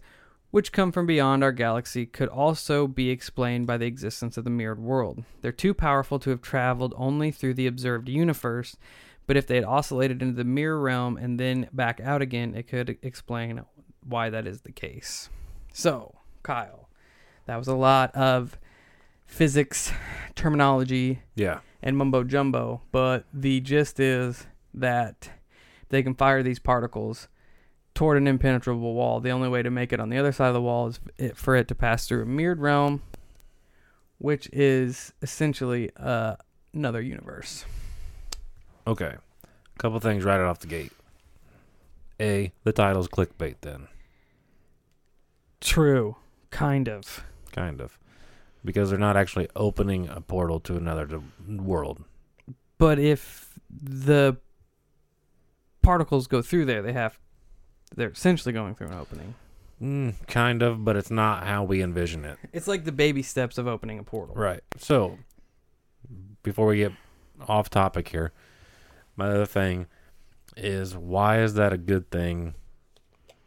which 0.54 0.70
come 0.70 0.92
from 0.92 1.04
beyond 1.04 1.42
our 1.42 1.50
galaxy, 1.50 2.06
could 2.06 2.28
also 2.28 2.86
be 2.86 3.10
explained 3.10 3.66
by 3.66 3.76
the 3.76 3.86
existence 3.86 4.36
of 4.36 4.44
the 4.44 4.50
mirrored 4.50 4.78
world. 4.78 5.24
They're 5.40 5.50
too 5.50 5.74
powerful 5.74 6.20
to 6.20 6.30
have 6.30 6.42
traveled 6.42 6.94
only 6.96 7.32
through 7.32 7.54
the 7.54 7.66
observed 7.66 8.08
universe, 8.08 8.76
but 9.26 9.36
if 9.36 9.48
they 9.48 9.56
had 9.56 9.64
oscillated 9.64 10.22
into 10.22 10.36
the 10.36 10.44
mirror 10.44 10.78
realm 10.78 11.16
and 11.16 11.40
then 11.40 11.68
back 11.72 11.98
out 11.98 12.22
again, 12.22 12.54
it 12.54 12.68
could 12.68 12.98
explain 13.02 13.62
why 14.06 14.30
that 14.30 14.46
is 14.46 14.60
the 14.60 14.70
case. 14.70 15.28
So, 15.72 16.20
Kyle, 16.44 16.88
that 17.46 17.56
was 17.56 17.66
a 17.66 17.74
lot 17.74 18.14
of 18.14 18.56
physics 19.26 19.90
terminology 20.36 21.22
Yeah. 21.34 21.62
and 21.82 21.98
mumbo 21.98 22.22
jumbo, 22.22 22.80
but 22.92 23.24
the 23.32 23.60
gist 23.60 23.98
is 23.98 24.46
that 24.72 25.30
they 25.88 26.04
can 26.04 26.14
fire 26.14 26.44
these 26.44 26.60
particles 26.60 27.26
toward 27.94 28.16
an 28.16 28.26
impenetrable 28.26 28.94
wall. 28.94 29.20
The 29.20 29.30
only 29.30 29.48
way 29.48 29.62
to 29.62 29.70
make 29.70 29.92
it 29.92 30.00
on 30.00 30.08
the 30.10 30.18
other 30.18 30.32
side 30.32 30.48
of 30.48 30.54
the 30.54 30.62
wall 30.62 30.88
is 30.88 31.00
it, 31.16 31.36
for 31.36 31.54
it 31.56 31.68
to 31.68 31.74
pass 31.74 32.06
through 32.06 32.22
a 32.22 32.26
mirrored 32.26 32.60
realm, 32.60 33.02
which 34.18 34.48
is 34.52 35.12
essentially 35.22 35.90
uh, 35.96 36.36
another 36.72 37.00
universe. 37.00 37.64
Okay. 38.86 39.14
A 39.44 39.78
couple 39.78 39.98
things 40.00 40.24
right 40.24 40.40
off 40.40 40.58
the 40.58 40.66
gate. 40.66 40.92
A, 42.20 42.52
the 42.64 42.72
title's 42.72 43.08
clickbait 43.08 43.56
then. 43.62 43.88
True, 45.60 46.16
kind 46.50 46.88
of. 46.88 47.24
Kind 47.52 47.80
of. 47.80 47.98
Because 48.64 48.90
they're 48.90 48.98
not 48.98 49.16
actually 49.16 49.48
opening 49.56 50.08
a 50.08 50.20
portal 50.20 50.60
to 50.60 50.76
another 50.76 51.20
world. 51.48 52.04
But 52.78 52.98
if 52.98 53.58
the 53.70 54.36
particles 55.82 56.26
go 56.26 56.40
through 56.42 56.66
there, 56.66 56.82
they 56.82 56.92
have 56.92 57.18
they're 57.96 58.10
essentially 58.10 58.52
going 58.52 58.74
through 58.74 58.88
an 58.88 58.94
opening. 58.94 59.34
Mm, 59.82 60.14
kind 60.26 60.62
of, 60.62 60.84
but 60.84 60.96
it's 60.96 61.10
not 61.10 61.46
how 61.46 61.64
we 61.64 61.82
envision 61.82 62.24
it. 62.24 62.38
It's 62.52 62.68
like 62.68 62.84
the 62.84 62.92
baby 62.92 63.22
steps 63.22 63.58
of 63.58 63.66
opening 63.66 63.98
a 63.98 64.04
portal. 64.04 64.34
Right. 64.34 64.62
So, 64.78 65.18
before 66.42 66.66
we 66.66 66.78
get 66.78 66.92
off 67.48 67.68
topic 67.68 68.08
here, 68.08 68.32
my 69.16 69.28
other 69.28 69.46
thing 69.46 69.86
is 70.56 70.96
why 70.96 71.40
is 71.40 71.54
that 71.54 71.72
a 71.72 71.76
good 71.78 72.10
thing? 72.10 72.54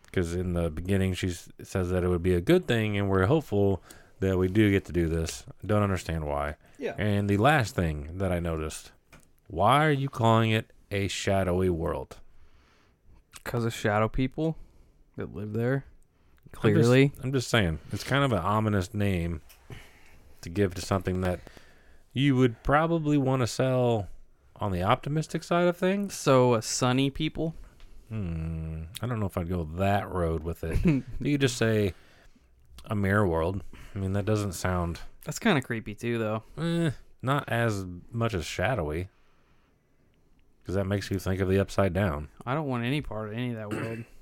Because 0.04 0.36
in 0.36 0.54
the 0.54 0.70
beginning, 0.70 1.13
she 1.13 1.34
says 1.63 1.89
that 1.89 2.04
it 2.04 2.08
would 2.08 2.24
be 2.24 2.34
a 2.34 2.42
good 2.42 2.68
thing, 2.68 2.98
and 2.98 3.10
we're 3.10 3.25
hopeful 3.25 3.82
that 4.20 4.38
we 4.38 4.48
do 4.48 4.72
get 4.72 4.86
to 4.86 4.92
do 4.92 5.08
this. 5.08 5.44
I 5.63 5.68
don't 5.68 5.84
understand 5.84 6.25
why. 6.25 6.56
Yeah. 6.77 6.96
And 6.98 7.30
the 7.30 7.38
last 7.38 7.75
thing 7.75 8.18
that 8.18 8.32
I 8.32 8.39
noticed 8.39 8.92
why 9.48 9.86
are 9.86 9.92
you 9.92 10.10
calling 10.10 10.51
it 10.51 10.72
a 10.92 11.08
shadowy 11.08 11.70
world? 11.70 12.18
Because 13.48 13.66
of 13.66 13.74
shadow 13.74 14.08
people 14.08 14.58
that 15.16 15.34
live 15.36 15.54
there. 15.54 15.86
I'm 15.86 16.51
just- 16.51 16.62
Clearly. 16.62 17.12
I'm 17.24 17.32
just 17.34 17.50
saying, 17.50 17.80
it's 17.92 18.04
kind 18.04 18.24
of 18.24 18.32
an 18.32 18.39
ominous 18.39 18.94
name 18.94 19.42
to 20.42 20.50
give 20.50 20.75
to 20.75 20.82
something 20.82 21.22
that 21.22 21.39
you 22.13 22.36
would 22.36 22.62
probably 22.63 23.18
want 23.18 23.42
to 23.42 23.48
sell 23.48 24.08
on 24.58 24.72
the 24.72 24.82
optimistic 24.84 25.44
side 25.44 25.68
of 25.68 25.77
things. 25.77 26.13
So, 26.13 26.54
uh, 26.54 26.62
sunny 26.62 27.10
people. 27.10 27.54
Hmm, 28.10 28.84
I 29.01 29.08
don't 29.08 29.20
know 29.20 29.25
if 29.25 29.38
I'd 29.38 29.50
go 29.50 29.63
that 29.75 30.10
road 30.10 30.44
with 30.44 30.63
it. 30.63 31.04
you 31.20 31.38
just 31.38 31.58
say 31.58 31.94
a 32.86 32.96
mirror 32.96 33.27
world. 33.27 33.63
I 33.96 34.00
mean, 34.00 34.13
that 34.13 34.25
doesn't 34.25 34.54
sound 34.54 35.00
That's 35.25 35.39
kind 35.39 35.58
of 35.58 35.63
creepy, 35.63 35.94
too, 35.96 36.18
though. 36.18 36.44
eh, 36.58 36.92
not 37.22 37.48
as 37.50 37.86
much 38.12 38.34
as 38.34 38.46
shadowy. 38.46 39.10
Because 40.67 40.75
that 40.75 40.83
makes 40.86 41.09
you 41.09 41.17
think 41.17 41.39
of 41.39 41.47
the 41.47 41.59
upside 41.59 41.93
down. 41.93 42.27
I 42.45 42.53
don't 42.53 42.67
want 42.67 42.83
any 42.83 43.00
part 43.00 43.29
of 43.29 43.33
any 43.33 43.51
of 43.51 43.55
that 43.55 43.69
world. 43.71 44.00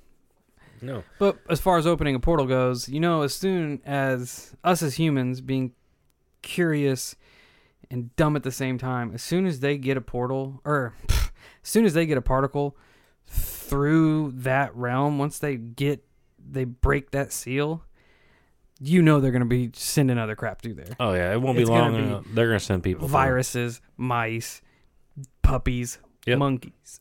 No. 0.82 1.04
But 1.18 1.38
as 1.48 1.58
far 1.58 1.78
as 1.78 1.86
opening 1.86 2.14
a 2.14 2.20
portal 2.20 2.44
goes, 2.44 2.86
you 2.86 3.00
know, 3.00 3.22
as 3.22 3.34
soon 3.34 3.80
as 3.86 4.54
us 4.62 4.82
as 4.82 4.94
humans 4.96 5.40
being 5.40 5.72
curious 6.42 7.16
and 7.90 8.14
dumb 8.16 8.36
at 8.36 8.42
the 8.42 8.52
same 8.52 8.76
time, 8.76 9.12
as 9.14 9.22
soon 9.22 9.46
as 9.46 9.60
they 9.60 9.78
get 9.78 9.96
a 9.96 10.02
portal, 10.02 10.60
or 10.66 10.92
pff, 11.06 11.30
as 11.64 11.68
soon 11.70 11.86
as 11.86 11.94
they 11.94 12.04
get 12.04 12.18
a 12.18 12.22
particle 12.22 12.76
through 13.26 14.32
that 14.36 14.76
realm, 14.76 15.18
once 15.18 15.38
they 15.38 15.56
get, 15.56 16.04
they 16.38 16.64
break 16.64 17.10
that 17.12 17.32
seal, 17.32 17.82
you 18.78 19.00
know 19.00 19.18
they're 19.18 19.30
going 19.32 19.40
to 19.40 19.46
be 19.46 19.70
sending 19.72 20.18
other 20.18 20.36
crap 20.36 20.60
through 20.60 20.74
there. 20.74 20.94
Oh 21.00 21.14
yeah, 21.14 21.32
it 21.32 21.40
won't 21.40 21.56
be 21.56 21.62
It's 21.62 21.70
gonna 21.70 21.98
long. 22.12 22.22
be 22.22 22.30
they're 22.34 22.48
gonna 22.48 22.60
send 22.60 22.82
people 22.82 23.08
through. 23.08 23.12
Viruses, 23.12 23.80
mice, 23.96 24.60
puppies, 25.40 25.98
Yep. 26.26 26.38
monkeys, 26.38 27.00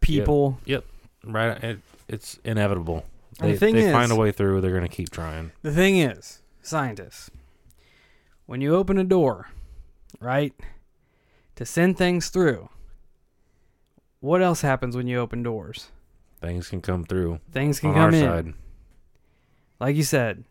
people. 0.00 0.58
Yep. 0.66 0.84
Right? 1.24 1.62
It, 1.62 1.78
it's 2.08 2.38
inevitable. 2.44 3.04
And 3.40 3.48
They, 3.48 3.52
the 3.54 3.58
thing 3.58 3.74
they 3.74 3.86
is, 3.86 3.92
find 3.92 4.12
a 4.12 4.16
way 4.16 4.32
through. 4.32 4.60
They're 4.60 4.74
gonna 4.74 4.88
keep 4.88 5.10
trying. 5.10 5.52
The 5.62 5.72
thing 5.72 5.96
is, 5.98 6.42
scientists, 6.60 7.30
when 8.46 8.60
you 8.60 8.74
open 8.74 8.98
a 8.98 9.04
door, 9.04 9.48
right, 10.20 10.52
to 11.56 11.64
send 11.64 11.96
things 11.96 12.28
through, 12.28 12.68
what 14.20 14.42
else 14.42 14.60
happens 14.60 14.96
when 14.96 15.06
you 15.06 15.18
open 15.18 15.42
doors? 15.42 15.88
Things 16.40 16.68
can 16.68 16.80
come 16.80 17.04
through 17.04 17.38
Things 17.52 17.78
can 17.78 17.90
on 17.90 17.94
come 17.94 18.02
our 18.02 18.12
in. 18.12 18.20
side. 18.20 18.54
Like 19.78 19.94
you 19.96 20.02
said, 20.02 20.44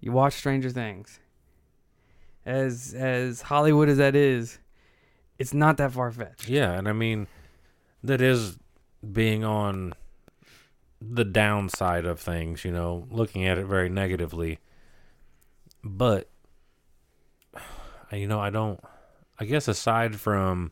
you 0.00 0.10
watch 0.12 0.34
Stranger 0.34 0.70
Things. 0.70 1.20
As 2.44 2.94
as 2.94 3.42
Hollywood 3.42 3.88
as 3.88 3.96
that 3.98 4.14
is, 4.14 4.58
it's 5.38 5.54
not 5.54 5.76
that 5.78 5.92
far 5.92 6.10
fetched. 6.10 6.48
Yeah, 6.48 6.72
and 6.72 6.88
I 6.88 6.92
mean, 6.92 7.26
that 8.02 8.20
is 8.20 8.58
being 9.12 9.44
on 9.44 9.94
the 11.00 11.24
downside 11.24 12.04
of 12.04 12.20
things, 12.20 12.64
you 12.64 12.72
know, 12.72 13.06
looking 13.10 13.46
at 13.46 13.58
it 13.58 13.66
very 13.66 13.88
negatively. 13.88 14.58
But, 15.82 16.28
you 18.12 18.26
know, 18.26 18.40
I 18.40 18.50
don't, 18.50 18.80
I 19.38 19.44
guess 19.44 19.68
aside 19.68 20.16
from, 20.16 20.70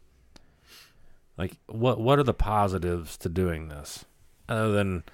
like, 1.37 1.57
what, 1.67 2.01
what 2.01 2.19
are 2.19 2.25
the 2.25 2.35
positives 2.35 3.17
to 3.19 3.29
doing 3.29 3.69
this? 3.69 4.05
Other 4.49 4.73
than, 4.73 5.05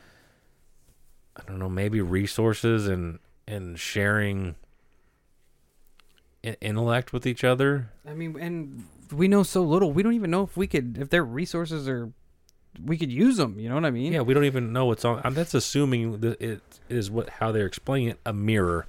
I 1.36 1.42
don't 1.46 1.58
know, 1.58 1.68
maybe 1.68 2.00
resources 2.00 2.86
and, 2.86 3.18
and 3.46 3.78
sharing 3.78 4.56
in- 6.42 6.56
intellect 6.60 7.12
with 7.12 7.26
each 7.26 7.44
other. 7.44 7.90
I 8.06 8.14
mean, 8.14 8.38
and 8.38 8.84
we 9.12 9.28
know 9.28 9.42
so 9.42 9.62
little. 9.62 9.92
We 9.92 10.02
don't 10.02 10.14
even 10.14 10.30
know 10.30 10.42
if 10.42 10.56
we 10.56 10.66
could, 10.66 10.98
if 10.98 11.10
their 11.10 11.24
resources 11.24 11.88
are, 11.88 12.10
we 12.84 12.96
could 12.96 13.10
use 13.12 13.36
them. 13.36 13.58
You 13.58 13.68
know 13.68 13.74
what 13.74 13.84
I 13.84 13.90
mean? 13.90 14.12
Yeah, 14.12 14.20
we 14.20 14.34
don't 14.34 14.44
even 14.44 14.72
know 14.72 14.86
what's 14.86 15.04
on. 15.04 15.20
And 15.24 15.34
that's 15.36 15.54
assuming 15.54 16.20
that 16.20 16.40
it 16.40 16.62
is 16.88 17.10
what 17.10 17.28
how 17.28 17.52
they're 17.52 17.66
explaining 17.66 18.08
it 18.10 18.20
a 18.24 18.32
mirror. 18.32 18.86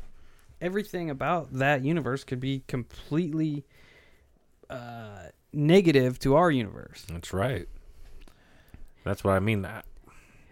everything 0.62 1.10
about 1.10 1.54
that 1.54 1.84
universe 1.84 2.24
could 2.24 2.40
be 2.40 2.64
completely 2.68 3.66
uh, 4.70 5.30
negative 5.54 6.20
to 6.20 6.36
our 6.36 6.52
universe. 6.52 7.06
That's 7.10 7.34
right. 7.34 7.68
That's 9.04 9.24
what 9.24 9.32
I 9.32 9.40
mean. 9.40 9.62
That 9.64 9.86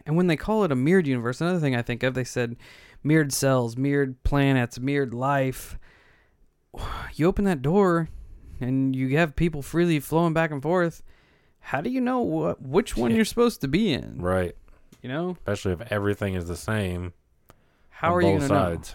And 0.06 0.16
when 0.16 0.28
they 0.28 0.38
call 0.38 0.64
it 0.64 0.72
a 0.72 0.76
mirrored 0.76 1.08
universe, 1.08 1.42
another 1.42 1.60
thing 1.60 1.76
I 1.76 1.82
think 1.82 2.04
of, 2.04 2.14
they 2.14 2.24
said 2.24 2.56
mirrored 3.04 3.34
cells, 3.34 3.78
mirrored 3.78 4.24
planets, 4.24 4.80
mirrored 4.80 5.14
life. 5.14 5.78
You 7.16 7.26
open 7.26 7.46
that 7.46 7.62
door 7.64 8.10
and 8.60 8.96
you 8.96 9.18
have 9.18 9.36
people 9.36 9.62
freely 9.62 10.00
flowing 10.00 10.34
back 10.34 10.52
and 10.52 10.62
forth. 10.62 11.04
How 11.60 11.82
do 11.82 11.90
you 11.90 12.02
know 12.02 12.22
what 12.22 12.62
which 12.62 12.96
one 12.96 13.14
you're 13.14 13.26
supposed 13.26 13.62
to 13.62 13.68
be 13.68 13.92
in? 13.94 14.22
right, 14.22 14.56
You 15.02 15.10
know, 15.10 15.32
especially 15.32 15.74
if 15.74 15.92
everything 15.92 16.34
is 16.34 16.48
the 16.48 16.56
same 16.56 17.14
how 17.90 18.16
are 18.16 18.22
you 18.22 18.38
both 18.40 18.48
going 18.50 18.82
to. 18.82 18.90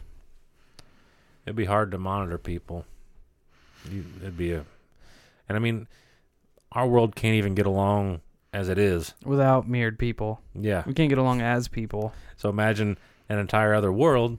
It'd 1.45 1.57
be 1.57 1.65
hard 1.65 1.91
to 1.91 1.99
monitor 1.99 2.39
people. 2.39 2.87
You, 3.91 4.05
it'd 4.21 4.37
be 4.39 4.53
a, 4.53 4.65
and 5.49 5.57
I 5.57 5.59
mean, 5.59 5.89
our 6.71 6.87
world 6.87 7.17
can't 7.17 7.35
even 7.35 7.55
get 7.57 7.67
along 7.67 8.21
as 8.53 8.69
it 8.69 8.79
is. 8.79 9.15
without 9.25 9.69
mirrored 9.69 9.99
people? 9.99 10.41
Yeah. 10.55 10.85
We 10.87 10.95
can't 10.95 11.09
get 11.09 11.19
along 11.19 11.41
as 11.41 11.67
people. 11.69 12.13
So 12.37 12.49
imagine 12.49 12.97
an 13.29 13.39
entire 13.39 13.75
other 13.75 13.93
world 13.93 14.39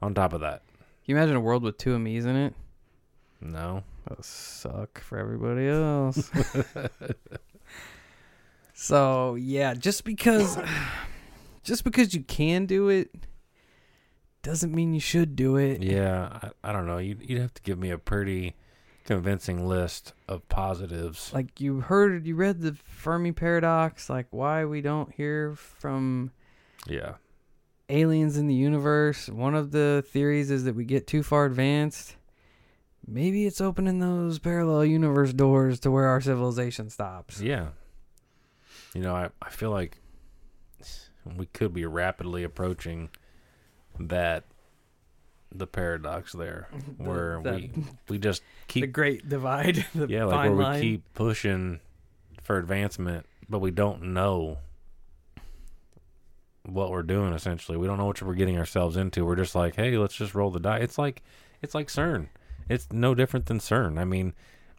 on 0.00 0.14
top 0.14 0.32
of 0.32 0.40
that. 0.40 0.62
Can 1.04 1.14
you 1.14 1.16
imagine 1.16 1.36
a 1.36 1.40
world 1.40 1.62
with 1.62 1.78
two 1.78 1.94
Amis 1.94 2.24
in 2.24 2.34
it? 2.34 2.54
No. 3.40 3.84
That 4.04 4.18
would 4.18 4.24
suck 4.24 5.00
for 5.00 5.18
everybody 5.18 5.68
else. 5.68 6.30
so 8.74 9.34
yeah, 9.36 9.74
just 9.74 10.04
because 10.04 10.58
just 11.62 11.84
because 11.84 12.14
you 12.14 12.22
can 12.22 12.66
do 12.66 12.88
it 12.88 13.10
doesn't 14.42 14.74
mean 14.74 14.92
you 14.94 15.00
should 15.00 15.36
do 15.36 15.56
it. 15.56 15.82
Yeah, 15.82 16.38
I, 16.64 16.70
I 16.70 16.72
don't 16.72 16.86
know. 16.86 16.98
You'd, 16.98 17.22
you'd 17.28 17.40
have 17.40 17.54
to 17.54 17.62
give 17.62 17.78
me 17.78 17.90
a 17.90 17.98
pretty 17.98 18.56
convincing 19.04 19.66
list 19.68 20.14
of 20.28 20.48
positives. 20.48 21.32
Like 21.32 21.60
you 21.60 21.80
heard 21.80 22.26
you 22.26 22.34
read 22.34 22.60
the 22.60 22.74
Fermi 22.74 23.32
paradox, 23.32 24.10
like 24.10 24.26
why 24.30 24.64
we 24.64 24.80
don't 24.80 25.12
hear 25.12 25.54
from 25.54 26.32
Yeah. 26.88 27.14
aliens 27.88 28.36
in 28.36 28.48
the 28.48 28.54
universe. 28.54 29.28
One 29.28 29.54
of 29.54 29.70
the 29.70 30.04
theories 30.08 30.50
is 30.50 30.64
that 30.64 30.74
we 30.74 30.84
get 30.84 31.06
too 31.06 31.22
far 31.22 31.44
advanced. 31.44 32.16
Maybe 33.12 33.46
it's 33.46 33.60
opening 33.60 33.98
those 33.98 34.38
parallel 34.38 34.84
universe 34.86 35.32
doors 35.34 35.80
to 35.80 35.90
where 35.90 36.06
our 36.06 36.20
civilization 36.20 36.88
stops. 36.88 37.40
Yeah. 37.40 37.68
You 38.94 39.02
know, 39.02 39.14
I, 39.14 39.28
I 39.42 39.50
feel 39.50 39.70
like 39.70 39.98
we 41.36 41.46
could 41.46 41.74
be 41.74 41.84
rapidly 41.84 42.42
approaching 42.42 43.10
that 44.00 44.44
the 45.54 45.66
paradox 45.66 46.32
there 46.32 46.68
where 46.96 47.40
The- 47.42 47.52
we 47.52 47.72
we 48.08 48.18
just 48.18 48.42
keep 48.68 48.82
the 48.82 48.86
great 48.86 49.28
divide. 49.28 49.84
The 49.94 50.06
yeah 50.08 50.24
like 50.24 50.48
where 50.50 50.58
line. 50.58 50.74
we 50.76 50.80
keep 50.80 51.14
pushing 51.14 51.80
for 52.42 52.56
advancement 52.58 53.26
but 53.50 53.58
we 53.58 53.70
don't 53.70 54.02
know 54.14 54.58
what 56.64 56.90
we're 56.90 57.02
doing 57.02 57.32
essentially 57.34 57.76
we 57.76 57.86
don't 57.86 57.98
know 57.98 58.06
what 58.06 58.22
we're 58.22 58.34
getting 58.34 58.56
ourselves 58.56 58.96
into 58.96 59.24
we're 59.26 59.36
just 59.36 59.54
like 59.54 59.76
hey 59.76 59.96
let's 59.98 60.14
just 60.14 60.34
roll 60.34 60.50
the 60.50 60.58
die 60.60 60.78
it's 60.78 60.96
like 60.96 61.22
it's 61.60 61.74
like 61.74 61.88
CERN 61.88 62.28
it's 62.72 62.92
no 62.92 63.14
different 63.14 63.46
than 63.46 63.58
CERN 63.58 63.98
I 63.98 64.04
mean 64.04 64.34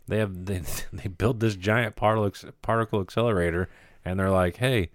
they 0.07 0.17
have 0.17 0.45
they, 0.45 0.61
they 0.93 1.07
built 1.09 1.39
this 1.39 1.55
giant 1.55 1.95
particle 1.95 2.51
particle 2.61 3.01
accelerator 3.01 3.69
and 4.03 4.19
they're 4.19 4.29
like 4.29 4.57
hey 4.57 4.89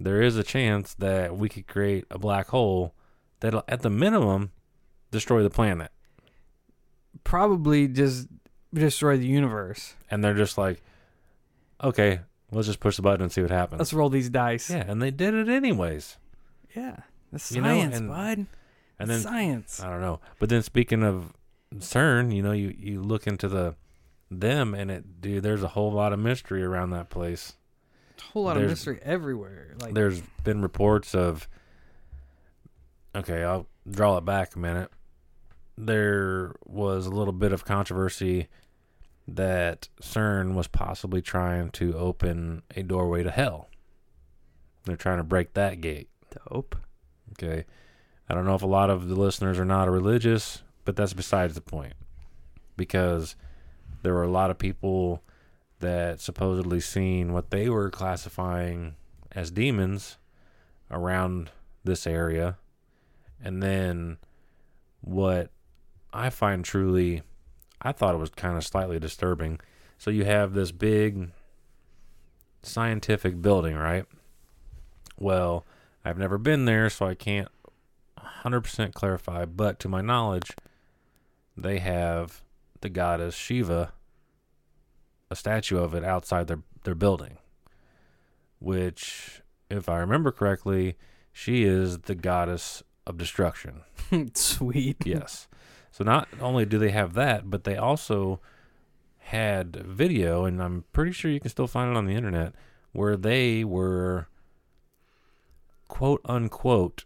there 0.00 0.22
is 0.22 0.36
a 0.36 0.44
chance 0.44 0.94
that 0.94 1.36
we 1.36 1.48
could 1.48 1.66
create 1.66 2.04
a 2.10 2.18
black 2.18 2.48
hole 2.48 2.94
that'll 3.40 3.64
at 3.68 3.82
the 3.82 3.90
minimum 3.90 4.52
destroy 5.10 5.42
the 5.42 5.50
planet 5.50 5.90
probably 7.24 7.88
just 7.88 8.28
destroy 8.72 9.16
the 9.16 9.26
universe. 9.26 9.94
and 10.10 10.22
they're 10.22 10.34
just 10.34 10.58
like, 10.58 10.82
okay, 11.82 12.20
let's 12.50 12.66
just 12.66 12.80
push 12.80 12.96
the 12.96 13.02
button 13.02 13.22
and 13.22 13.32
see 13.32 13.40
what 13.42 13.50
happens. 13.50 13.78
Let's 13.78 13.92
roll 13.92 14.10
these 14.10 14.30
dice. 14.30 14.70
yeah, 14.70 14.84
and 14.86 15.00
they 15.00 15.10
did 15.10 15.34
it 15.34 15.48
anyways. 15.48 16.16
Yeah. 16.74 16.96
That's 17.32 17.52
You 17.52 17.62
know, 17.62 17.68
science, 17.68 17.96
and- 17.96 18.08
bud. 18.08 18.46
And 19.00 19.08
then 19.08 19.20
science. 19.20 19.80
I 19.80 19.88
don't 19.90 20.00
know, 20.00 20.18
but 20.40 20.48
then 20.48 20.62
speaking 20.62 21.04
of 21.04 21.32
CERN, 21.76 22.34
you 22.34 22.42
know, 22.42 22.52
you 22.52 22.74
you 22.76 23.02
look 23.02 23.26
into 23.26 23.48
the 23.48 23.74
them 24.30 24.74
and 24.74 24.90
it, 24.90 25.20
dude, 25.20 25.42
there's 25.42 25.62
a 25.62 25.68
whole 25.68 25.92
lot 25.92 26.12
of 26.12 26.18
mystery 26.18 26.62
around 26.62 26.90
that 26.90 27.10
place. 27.10 27.54
A 28.18 28.32
whole 28.32 28.44
lot 28.44 28.56
of 28.56 28.64
mystery 28.64 28.98
everywhere. 29.02 29.74
Like 29.80 29.94
There's 29.94 30.20
been 30.44 30.62
reports 30.62 31.14
of 31.14 31.48
okay, 33.14 33.42
I'll 33.42 33.66
draw 33.88 34.16
it 34.18 34.24
back 34.24 34.54
a 34.54 34.58
minute. 34.58 34.90
There 35.76 36.54
was 36.64 37.06
a 37.06 37.10
little 37.10 37.32
bit 37.32 37.52
of 37.52 37.64
controversy 37.64 38.48
that 39.26 39.88
CERN 40.02 40.54
was 40.54 40.66
possibly 40.66 41.20
trying 41.20 41.70
to 41.72 41.96
open 41.96 42.62
a 42.74 42.82
doorway 42.82 43.22
to 43.22 43.30
hell. 43.30 43.68
They're 44.84 44.96
trying 44.96 45.18
to 45.18 45.24
break 45.24 45.54
that 45.54 45.80
gate. 45.80 46.08
Dope. 46.48 46.76
Okay. 47.32 47.64
I 48.28 48.34
don't 48.34 48.44
know 48.44 48.54
if 48.54 48.62
a 48.62 48.66
lot 48.66 48.90
of 48.90 49.08
the 49.08 49.14
listeners 49.14 49.58
are 49.58 49.64
not 49.64 49.90
religious, 49.90 50.62
but 50.88 50.96
that's 50.96 51.12
besides 51.12 51.54
the 51.54 51.60
point. 51.60 51.92
Because 52.74 53.36
there 54.00 54.14
were 54.14 54.22
a 54.22 54.30
lot 54.30 54.48
of 54.50 54.56
people 54.56 55.22
that 55.80 56.18
supposedly 56.18 56.80
seen 56.80 57.34
what 57.34 57.50
they 57.50 57.68
were 57.68 57.90
classifying 57.90 58.94
as 59.30 59.50
demons 59.50 60.16
around 60.90 61.50
this 61.84 62.06
area. 62.06 62.56
And 63.44 63.62
then 63.62 64.16
what 65.02 65.50
I 66.10 66.30
find 66.30 66.64
truly 66.64 67.20
I 67.82 67.92
thought 67.92 68.14
it 68.14 68.18
was 68.18 68.30
kind 68.30 68.56
of 68.56 68.64
slightly 68.64 68.98
disturbing. 68.98 69.60
So 69.98 70.10
you 70.10 70.24
have 70.24 70.54
this 70.54 70.72
big 70.72 71.32
scientific 72.62 73.42
building, 73.42 73.76
right? 73.76 74.06
Well, 75.18 75.66
I've 76.02 76.16
never 76.16 76.38
been 76.38 76.64
there, 76.64 76.88
so 76.88 77.04
I 77.04 77.14
can't 77.14 77.48
100% 78.18 78.94
clarify, 78.94 79.44
but 79.44 79.78
to 79.80 79.88
my 79.90 80.00
knowledge, 80.00 80.56
they 81.62 81.78
have 81.78 82.42
the 82.80 82.88
goddess 82.88 83.34
Shiva, 83.34 83.92
a 85.30 85.36
statue 85.36 85.78
of 85.78 85.94
it 85.94 86.04
outside 86.04 86.46
their, 86.46 86.62
their 86.84 86.94
building, 86.94 87.38
which, 88.58 89.42
if 89.70 89.88
I 89.88 89.98
remember 89.98 90.30
correctly, 90.30 90.96
she 91.32 91.64
is 91.64 91.98
the 92.00 92.14
goddess 92.14 92.82
of 93.06 93.16
destruction. 93.16 93.82
Sweet. 94.34 94.96
Yes. 95.04 95.48
So 95.90 96.04
not 96.04 96.28
only 96.40 96.64
do 96.64 96.78
they 96.78 96.90
have 96.90 97.14
that, 97.14 97.50
but 97.50 97.64
they 97.64 97.76
also 97.76 98.40
had 99.18 99.76
video, 99.76 100.44
and 100.44 100.62
I'm 100.62 100.84
pretty 100.92 101.12
sure 101.12 101.30
you 101.30 101.40
can 101.40 101.50
still 101.50 101.66
find 101.66 101.90
it 101.90 101.96
on 101.96 102.06
the 102.06 102.14
internet, 102.14 102.54
where 102.92 103.16
they 103.16 103.64
were 103.64 104.28
quote 105.88 106.20
unquote 106.24 107.04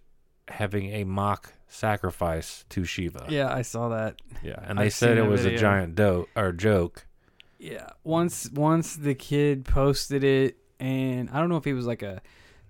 having 0.48 0.90
a 0.90 1.04
mock 1.04 1.54
sacrifice 1.72 2.64
to 2.68 2.84
Shiva. 2.84 3.26
Yeah, 3.28 3.52
I 3.52 3.62
saw 3.62 3.88
that. 3.88 4.20
Yeah, 4.42 4.60
and 4.62 4.78
they 4.78 4.84
I've 4.84 4.94
said 4.94 5.18
it 5.18 5.26
was 5.26 5.44
a 5.44 5.56
giant 5.56 5.94
dope 5.94 6.28
or 6.36 6.52
joke. 6.52 7.06
Yeah. 7.58 7.90
Once 8.04 8.50
once 8.50 8.96
the 8.96 9.14
kid 9.14 9.64
posted 9.64 10.24
it 10.24 10.56
and 10.80 11.30
I 11.30 11.38
don't 11.38 11.48
know 11.48 11.56
if 11.56 11.64
he 11.64 11.72
was 11.72 11.86
like 11.86 12.02
a 12.02 12.20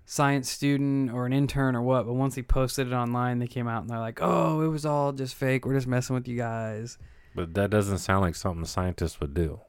science 0.05 0.49
student 0.49 1.11
or 1.11 1.25
an 1.25 1.33
intern 1.33 1.75
or 1.75 1.81
what, 1.81 2.05
but 2.05 2.13
once 2.13 2.35
he 2.35 2.43
posted 2.43 2.87
it 2.87 2.93
online, 2.93 3.39
they 3.39 3.47
came 3.47 3.67
out 3.67 3.81
and 3.81 3.89
they're 3.89 3.99
like, 3.99 4.19
"Oh, 4.21 4.61
it 4.61 4.67
was 4.67 4.85
all 4.85 5.11
just 5.11 5.35
fake. 5.35 5.65
We're 5.65 5.73
just 5.73 5.87
messing 5.87 6.13
with 6.13 6.27
you 6.27 6.37
guys." 6.37 6.97
But 7.35 7.55
that 7.55 7.71
doesn't 7.71 7.97
sound 7.97 8.21
like 8.21 8.35
something 8.35 8.65
scientists 8.65 9.19
would 9.19 9.33
do. 9.33 9.61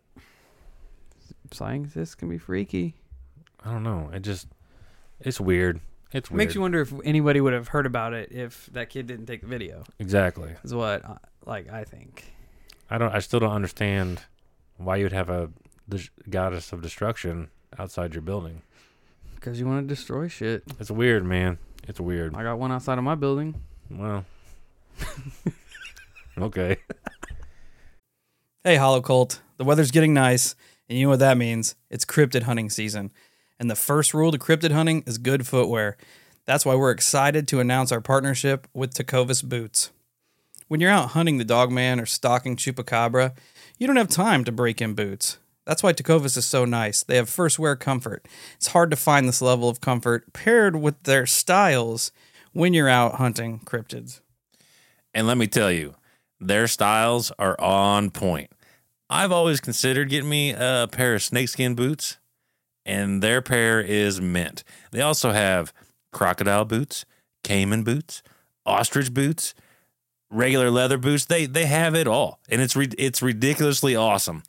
Scientists 1.50 2.14
can 2.14 2.28
be 2.28 2.38
freaky. 2.38 2.96
I 3.64 3.72
don't 3.72 3.82
know. 3.82 4.10
It 4.12 4.20
just 4.20 4.48
it's 5.20 5.40
weird. 5.40 5.80
It's 6.14 6.30
weird. 6.30 6.38
Makes 6.38 6.54
you 6.54 6.60
wonder 6.60 6.80
if 6.80 6.94
anybody 7.04 7.40
would 7.40 7.52
have 7.52 7.68
heard 7.68 7.86
about 7.86 8.14
it 8.14 8.30
if 8.30 8.66
that 8.72 8.88
kid 8.88 9.08
didn't 9.08 9.26
take 9.26 9.40
the 9.40 9.48
video. 9.48 9.82
exactly. 9.98 10.52
Is 10.62 10.72
what 10.72 11.04
uh, 11.04 11.16
like 11.44 11.70
I 11.70 11.82
think. 11.82 12.32
I 12.88 12.98
don't. 12.98 13.12
I 13.12 13.18
still 13.18 13.40
don't 13.40 13.52
understand 13.52 14.20
why 14.76 14.96
you'd 14.96 15.12
have 15.12 15.28
a 15.28 15.50
the 15.88 16.08
goddess 16.30 16.72
of 16.72 16.82
destruction 16.82 17.48
outside 17.78 18.14
your 18.14 18.22
building. 18.22 18.62
Because 19.34 19.58
you 19.58 19.66
want 19.66 19.86
to 19.86 19.92
destroy 19.92 20.28
shit. 20.28 20.62
It's 20.78 20.90
weird, 20.90 21.24
man. 21.24 21.58
It's 21.88 22.00
weird. 22.00 22.34
I 22.36 22.44
got 22.44 22.58
one 22.58 22.70
outside 22.72 22.96
of 22.96 23.04
my 23.04 23.16
building. 23.16 23.60
Well, 23.90 24.24
okay. 26.38 26.76
Hey, 28.62 28.76
Hollow 28.76 29.02
Cult. 29.02 29.40
The 29.58 29.64
weather's 29.64 29.90
getting 29.90 30.14
nice, 30.14 30.54
and 30.88 30.96
you 30.96 31.06
know 31.06 31.10
what 31.10 31.18
that 31.18 31.36
means? 31.36 31.74
It's 31.90 32.04
cryptid 32.04 32.44
hunting 32.44 32.70
season. 32.70 33.12
And 33.58 33.70
the 33.70 33.76
first 33.76 34.14
rule 34.14 34.32
to 34.32 34.38
cryptid 34.38 34.72
hunting 34.72 35.04
is 35.06 35.18
good 35.18 35.46
footwear. 35.46 35.96
That's 36.44 36.66
why 36.66 36.74
we're 36.74 36.90
excited 36.90 37.48
to 37.48 37.60
announce 37.60 37.92
our 37.92 38.00
partnership 38.00 38.66
with 38.74 38.94
Tecovas 38.94 39.42
Boots. 39.42 39.90
When 40.68 40.80
you're 40.80 40.90
out 40.90 41.10
hunting 41.10 41.38
the 41.38 41.44
dogman 41.44 42.00
or 42.00 42.06
stalking 42.06 42.56
chupacabra, 42.56 43.34
you 43.78 43.86
don't 43.86 43.96
have 43.96 44.08
time 44.08 44.44
to 44.44 44.52
break 44.52 44.80
in 44.80 44.94
boots. 44.94 45.38
That's 45.66 45.82
why 45.82 45.92
Tecovas 45.92 46.36
is 46.36 46.46
so 46.46 46.64
nice. 46.64 47.02
They 47.02 47.16
have 47.16 47.28
first 47.28 47.58
wear 47.58 47.76
comfort. 47.76 48.26
It's 48.56 48.68
hard 48.68 48.90
to 48.90 48.96
find 48.96 49.26
this 49.26 49.40
level 49.40 49.68
of 49.68 49.80
comfort 49.80 50.32
paired 50.32 50.76
with 50.76 51.02
their 51.04 51.26
styles 51.26 52.12
when 52.52 52.74
you're 52.74 52.88
out 52.88 53.16
hunting 53.16 53.60
cryptids. 53.64 54.20
And 55.14 55.26
let 55.26 55.38
me 55.38 55.46
tell 55.46 55.72
you, 55.72 55.94
their 56.40 56.66
styles 56.66 57.32
are 57.38 57.58
on 57.60 58.10
point. 58.10 58.50
I've 59.08 59.32
always 59.32 59.60
considered 59.60 60.10
getting 60.10 60.28
me 60.28 60.52
a 60.52 60.88
pair 60.90 61.14
of 61.14 61.22
snakeskin 61.22 61.74
boots, 61.74 62.18
and 62.84 63.22
their 63.22 63.42
pair 63.42 63.80
is 63.80 64.20
mint. 64.20 64.64
They 64.90 65.00
also 65.00 65.32
have 65.32 65.72
crocodile 66.12 66.64
boots, 66.64 67.04
caiman 67.42 67.82
boots, 67.82 68.22
ostrich 68.66 69.12
boots, 69.12 69.54
regular 70.30 70.70
leather 70.70 70.98
boots. 70.98 71.24
They 71.24 71.46
they 71.46 71.66
have 71.66 71.94
it 71.94 72.06
all, 72.06 72.40
and 72.48 72.60
it's 72.60 72.76
re- 72.76 72.92
it's 72.98 73.22
ridiculously 73.22 73.96
awesome. 73.96 74.42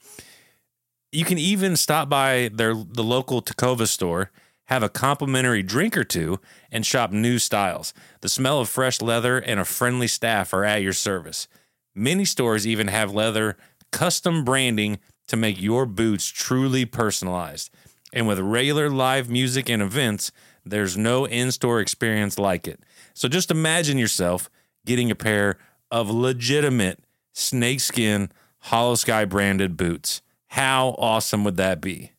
You 1.12 1.26
can 1.26 1.38
even 1.38 1.76
stop 1.78 2.10
by 2.10 2.50
their 2.54 2.74
the 2.74 3.04
local 3.04 3.42
Tecovas 3.42 3.90
store, 3.90 4.32
have 4.66 4.84
a 4.84 4.90
complimentary 4.90 5.64
drink 5.64 5.96
or 5.96 6.04
two, 6.04 6.40
and 6.72 6.86
shop 6.86 7.12
new 7.12 7.40
styles. 7.40 7.94
The 8.22 8.30
smell 8.30 8.60
of 8.60 8.70
fresh 8.70 9.02
leather 9.02 9.38
and 9.38 9.60
a 9.60 9.66
friendly 9.66 10.08
staff 10.08 10.54
are 10.54 10.66
at 10.66 10.82
your 10.82 10.94
service. 10.94 11.48
Many 11.94 12.26
stores 12.26 12.68
even 12.68 12.88
have 12.88 13.14
leather 13.14 13.56
custom 13.92 14.44
branding 14.44 15.00
to 15.28 15.38
make 15.38 15.62
your 15.62 15.86
boots 15.86 16.28
truly 16.28 16.86
personalized. 16.86 17.70
And 18.16 18.28
with 18.28 18.40
regular 18.40 18.90
live 18.90 19.30
music 19.30 19.70
and 19.70 19.82
events, 19.82 20.32
there's 20.66 20.98
no 20.98 21.26
in 21.26 21.52
store 21.52 21.82
experience 21.82 22.40
like 22.40 22.68
it. 22.68 22.80
So 23.14 23.28
just 23.28 23.52
imagine 23.52 23.98
yourself 23.98 24.50
getting 24.86 25.12
a 25.12 25.16
pair 25.16 25.58
of 25.92 26.10
legitimate 26.10 27.04
snakeskin 27.34 28.32
Holosky 28.68 29.28
branded 29.30 29.76
boots. 29.78 30.22
How 30.48 30.96
awesome 30.98 31.44
would 31.44 31.58
that 31.58 31.82
be? 31.82 32.14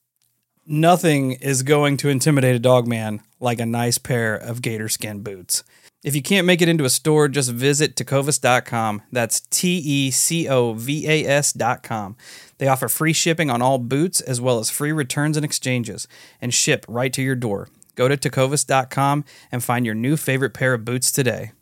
Nothing 0.67 1.33
is 1.33 1.63
going 1.63 1.97
to 1.99 2.09
intimidate 2.09 2.55
a 2.55 2.61
dog 2.61 2.87
man 2.87 3.23
like 3.41 3.61
a 3.61 3.67
nice 3.67 3.99
pair 3.99 4.37
of 4.37 4.63
gator 4.63 4.89
skin 4.89 5.23
boots. 5.23 5.65
If 6.05 6.15
you 6.15 6.23
can't 6.23 6.47
make 6.47 6.63
it 6.63 6.69
into 6.69 6.85
a 6.85 6.91
store, 6.91 7.27
just 7.29 7.51
visit 7.51 7.97
tecovas.com. 7.97 9.03
That's 9.11 9.41
T 9.41 9.79
E 9.79 10.11
C 10.11 10.47
O 10.49 10.73
V 10.75 11.09
A 11.09 11.25
S.com. 11.27 12.17
They 12.59 12.69
offer 12.69 12.89
free 12.89 13.13
shipping 13.13 13.51
on 13.51 13.61
all 13.61 13.79
boots 13.79 14.21
as 14.21 14.41
well 14.41 14.59
as 14.59 14.71
free 14.71 14.93
returns 14.93 15.37
and 15.37 15.45
exchanges 15.45 16.07
and 16.41 16.55
ship 16.55 16.85
right 16.89 17.13
to 17.13 17.23
your 17.23 17.35
door. 17.35 17.69
Go 17.97 18.09
to 18.09 18.17
tecovas.com 18.17 19.25
and 19.51 19.65
find 19.65 19.85
your 19.85 19.95
new 19.95 20.17
favorite 20.17 20.55
pair 20.55 20.75
of 20.75 20.85
boots 20.85 21.11
today. 21.11 21.53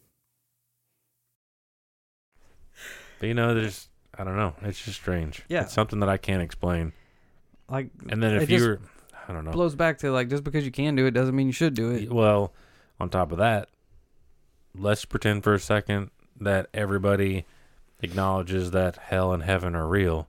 But 3.21 3.27
you 3.29 3.35
know, 3.35 3.55
there's 3.55 3.89
I 4.19 4.25
don't 4.25 4.37
know. 4.37 4.55
It's 4.63 4.85
just 4.85 5.01
strange. 5.01 5.43
Yeah. 5.49 5.63
It's 5.63 5.73
something 5.73 6.01
that 6.01 6.09
I 6.09 6.17
can't 6.17 6.43
explain. 6.43 6.93
Like 7.69 7.89
And 8.11 8.23
then 8.23 8.35
if 8.37 8.51
you 8.51 8.59
just 8.59 8.69
were, 8.69 8.81
I 9.29 9.33
don't 9.33 9.45
know. 9.45 9.53
blows 9.53 9.75
back 9.75 9.99
to 9.99 10.11
like 10.13 10.29
just 10.29 10.45
because 10.45 10.65
you 10.65 10.71
can 10.71 10.97
do 10.97 11.07
it 11.07 11.13
doesn't 11.13 11.35
mean 11.35 11.47
you 11.47 11.53
should 11.53 11.75
do 11.75 11.93
it. 11.93 12.13
Well, 12.13 12.53
on 13.01 13.09
top 13.09 13.33
of 13.33 13.39
that, 13.39 13.69
let's 14.75 15.05
pretend 15.05 15.45
for 15.45 15.55
a 15.55 15.61
second 15.61 16.11
that 16.41 16.69
everybody 16.75 17.45
acknowledges 18.01 18.73
that 18.73 18.97
hell 18.97 19.33
and 19.33 19.43
heaven 19.43 19.75
are 19.75 19.87
real. 19.87 20.29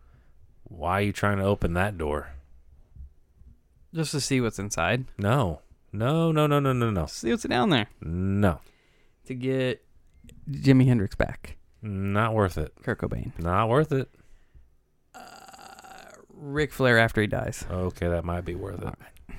Why 0.64 1.00
are 1.00 1.04
you 1.04 1.14
trying 1.14 1.38
to 1.38 1.44
open 1.44 1.74
that 1.74 1.98
door? 1.98 2.30
Just 3.94 4.12
to 4.12 4.22
see 4.22 4.42
what's 4.42 4.60
inside. 4.60 5.06
No. 5.18 5.62
No, 5.92 6.32
no, 6.32 6.48
no, 6.48 6.60
no, 6.60 6.74
no, 6.74 6.90
no. 6.90 7.06
See 7.06 7.32
what's 7.32 7.44
down 7.44 7.70
there. 7.70 7.88
No. 8.02 8.60
To 9.28 9.34
get 9.34 9.86
Jimi 10.50 10.86
Hendrix 10.86 11.16
back. 11.16 11.58
Not 11.82 12.34
worth 12.34 12.58
it. 12.58 12.74
Kurt 12.84 13.00
Cobain. 13.00 13.38
Not 13.40 13.70
worth 13.70 13.92
it. 13.92 14.10
Uh, 15.14 15.20
Ric 16.34 16.74
Flair 16.74 16.98
after 16.98 17.22
he 17.22 17.28
dies. 17.28 17.66
Okay, 17.70 18.08
that 18.08 18.26
might 18.26 18.44
be 18.44 18.56
worth 18.56 18.84
it. 18.84 19.36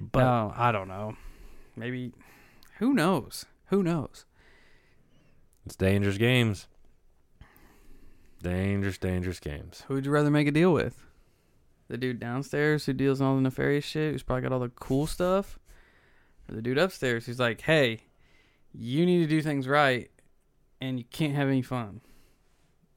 But 0.00 0.20
no, 0.20 0.54
I 0.56 0.72
don't 0.72 0.88
know. 0.88 1.16
Maybe 1.76 2.12
who 2.78 2.94
knows? 2.94 3.44
Who 3.70 3.82
knows? 3.84 4.26
It's 5.64 5.76
dangerous 5.76 6.18
games. 6.18 6.66
Dangerous, 8.42 8.98
dangerous 8.98 9.38
games. 9.38 9.84
Who 9.86 9.94
would 9.94 10.04
you 10.04 10.10
rather 10.10 10.30
make 10.30 10.48
a 10.48 10.52
deal 10.52 10.72
with? 10.72 11.04
The 11.88 11.96
dude 11.96 12.18
downstairs 12.18 12.86
who 12.86 12.92
deals 12.92 13.20
in 13.20 13.26
all 13.26 13.36
the 13.36 13.42
nefarious 13.42 13.84
shit, 13.84 14.12
who's 14.12 14.22
probably 14.22 14.42
got 14.42 14.52
all 14.52 14.60
the 14.60 14.70
cool 14.70 15.06
stuff? 15.06 15.58
Or 16.48 16.56
the 16.56 16.62
dude 16.62 16.78
upstairs 16.78 17.26
who's 17.26 17.38
like, 17.38 17.60
hey, 17.60 18.00
you 18.72 19.06
need 19.06 19.18
to 19.18 19.26
do 19.26 19.40
things 19.40 19.68
right 19.68 20.10
and 20.80 20.98
you 20.98 21.04
can't 21.10 21.34
have 21.34 21.48
any 21.48 21.62
fun. 21.62 22.00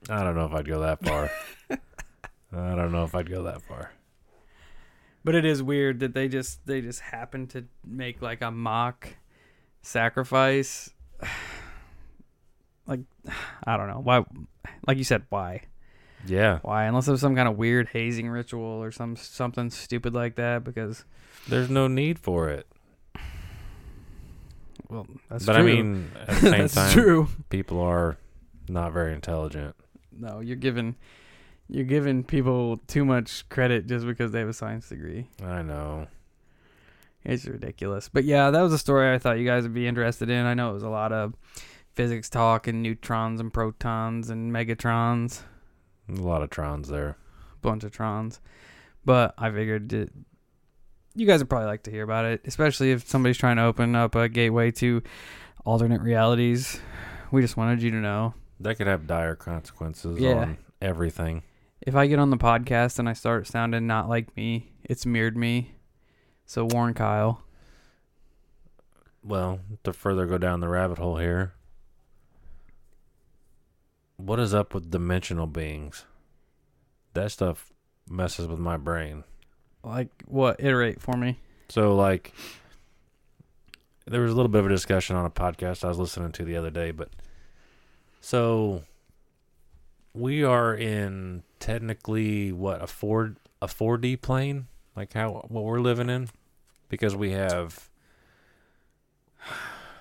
I 0.10 0.24
don't 0.24 0.36
know 0.36 0.46
if 0.46 0.54
I'd 0.54 0.68
go 0.68 0.80
that 0.80 1.06
far. 1.06 1.30
I 1.70 2.76
don't 2.76 2.92
know 2.92 3.04
if 3.04 3.14
I'd 3.14 3.30
go 3.30 3.44
that 3.44 3.62
far. 3.62 3.92
But 5.24 5.36
it 5.36 5.46
is 5.46 5.62
weird 5.62 6.00
that 6.00 6.14
they 6.14 6.28
just 6.28 6.66
they 6.66 6.82
just 6.82 7.00
happen 7.00 7.48
to 7.48 7.66
make 7.86 8.22
like 8.22 8.42
a 8.42 8.52
mock 8.52 9.16
sacrifice. 9.84 10.90
like 12.88 13.02
I 13.64 13.78
don't 13.78 13.88
know 13.88 14.02
why. 14.04 14.26
Like 14.88 14.98
you 14.98 15.04
said, 15.04 15.24
why? 15.30 15.62
Yeah, 16.26 16.60
Why? 16.62 16.86
Unless 16.86 17.08
there's 17.08 17.20
some 17.20 17.36
kind 17.36 17.50
of 17.50 17.58
weird 17.58 17.90
hazing 17.90 18.30
ritual 18.30 18.64
or 18.82 18.92
some 18.92 19.18
something 19.18 19.70
stupid 19.70 20.14
like 20.14 20.36
that. 20.36 20.64
Because 20.64 21.04
there's 21.50 21.70
no 21.70 21.88
need 21.90 22.18
for 22.18 22.50
it. 22.50 22.66
well, 24.90 25.06
that's 25.30 25.46
but 25.46 25.54
true. 25.58 25.62
I 25.62 25.66
mean, 25.66 26.12
at 26.18 26.28
the 26.28 26.36
same 26.40 26.52
that's 26.52 26.76
time, 26.76 26.92
true. 26.94 27.28
people 27.50 27.82
are 27.82 28.18
not 28.70 28.94
very 28.94 29.14
intelligent. 29.14 29.76
No, 30.18 30.40
you're 30.40 30.56
giving 30.56 30.96
you're 31.68 31.84
giving 31.84 32.24
people 32.24 32.78
too 32.88 33.04
much 33.04 33.48
credit 33.50 33.88
just 33.88 34.06
because 34.06 34.32
they 34.32 34.40
have 34.40 34.50
a 34.50 34.54
science 34.54 34.88
degree. 34.88 35.28
I 35.44 35.62
know. 35.62 36.08
It's 37.26 37.46
ridiculous. 37.46 38.10
But 38.10 38.26
yeah, 38.26 38.52
that 38.52 38.62
was 38.62 38.74
a 38.74 38.78
story 38.78 39.14
I 39.14 39.18
thought 39.18 39.40
you 39.40 39.46
guys 39.46 39.64
would 39.64 39.74
be 39.74 39.88
interested 39.88 40.30
in. 40.30 40.46
I 40.46 40.54
know 40.54 40.72
it 40.72 40.74
was 40.74 40.84
a 40.84 40.90
lot 40.90 41.12
of 41.14 41.36
physics 41.94 42.30
talk 42.30 42.68
and 42.68 42.82
neutrons 42.84 43.40
and 43.40 43.54
protons 43.54 44.30
and 44.30 44.52
megatrons, 44.52 45.42
A 46.10 46.14
lot 46.14 46.42
of 46.42 46.50
trons 46.50 46.88
there. 46.88 47.18
bunch 47.62 47.84
of 47.84 47.92
trons. 47.92 48.40
But 49.06 49.34
I 49.38 49.52
figured 49.52 49.94
it, 49.94 50.12
you 51.16 51.28
guys 51.28 51.40
would 51.40 51.50
probably 51.50 51.68
like 51.68 51.84
to 51.84 51.92
hear 51.92 52.04
about 52.04 52.26
it, 52.26 52.42
especially 52.46 52.92
if 52.92 53.08
somebody's 53.08 53.38
trying 53.38 53.58
to 53.58 53.64
open 53.64 53.96
up 53.96 54.16
a 54.16 54.28
gateway 54.28 54.72
to 54.72 55.02
alternate 55.66 56.02
realities. 56.02 56.80
We 57.32 57.42
just 57.42 57.56
wanted 57.58 57.82
you 57.82 57.92
to 57.92 57.98
know. 57.98 58.34
That 58.60 58.76
could 58.78 58.88
have 58.88 59.08
dire 59.08 59.36
consequences 59.36 60.20
Yeah. 60.20 60.34
on 60.36 60.58
everything. 60.82 61.44
If 61.82 61.96
I 61.96 62.08
get 62.08 62.20
on 62.20 62.30
the 62.32 62.38
podcast 62.38 62.98
and 63.00 63.08
I 63.10 63.14
start 63.14 63.46
sounding 63.48 63.88
not 63.88 64.08
like 64.10 64.36
me, 64.38 64.72
it's 64.84 65.06
mirrored 65.06 65.38
me. 65.38 65.76
So 66.46 66.66
warn 66.66 66.94
Kyle. 66.94 67.42
Well, 69.24 69.60
to 69.84 69.94
further 69.94 70.26
go 70.26 70.38
down 70.38 70.60
the 70.60 70.68
rabbit 70.68 70.98
hole 70.98 71.18
here, 71.18 71.54
what 74.18 74.40
is 74.40 74.54
up 74.54 74.74
with 74.74 74.92
dimensional 74.92 75.48
beings? 75.48 76.06
That 77.14 77.32
stuff 77.32 77.72
messes 78.10 78.48
with 78.48 78.60
my 78.60 78.78
brain. 78.78 79.24
Like 79.84 80.10
what? 80.26 80.60
Iterate 80.60 81.02
for 81.02 81.16
me. 81.16 81.38
So, 81.70 81.96
like, 81.96 82.34
there 84.06 84.22
was 84.22 84.32
a 84.32 84.36
little 84.36 84.50
bit 84.50 84.60
of 84.60 84.66
a 84.66 84.70
discussion 84.70 85.16
on 85.16 85.26
a 85.26 85.30
podcast 85.30 85.84
I 85.84 85.88
was 85.88 85.98
listening 85.98 86.32
to 86.34 86.44
the 86.46 86.58
other 86.58 86.70
day, 86.70 86.92
but 86.92 87.10
so 88.20 88.84
we 90.14 90.44
are 90.44 90.76
in 90.76 91.44
technically 91.60 92.52
what 92.52 92.84
a 92.84 92.88
four 92.88 93.36
a 93.62 93.68
four 93.68 93.98
D 93.98 94.18
plane, 94.18 94.68
like 94.96 95.14
how 95.14 95.46
what 95.48 95.64
we're 95.64 95.80
living 95.80 96.10
in, 96.10 96.30
because 96.90 97.16
we 97.16 97.32
have 97.32 97.90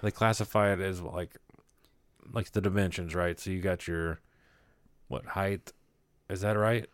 they 0.02 0.10
classify 0.10 0.72
it 0.72 0.80
as 0.80 1.00
like 1.00 1.36
like 2.32 2.52
the 2.52 2.60
dimensions, 2.60 3.14
right? 3.14 3.38
So 3.38 3.50
you 3.50 3.60
got 3.60 3.86
your 3.86 4.20
what 5.08 5.26
height? 5.26 5.72
Is 6.28 6.40
that 6.40 6.56
right? 6.56 6.88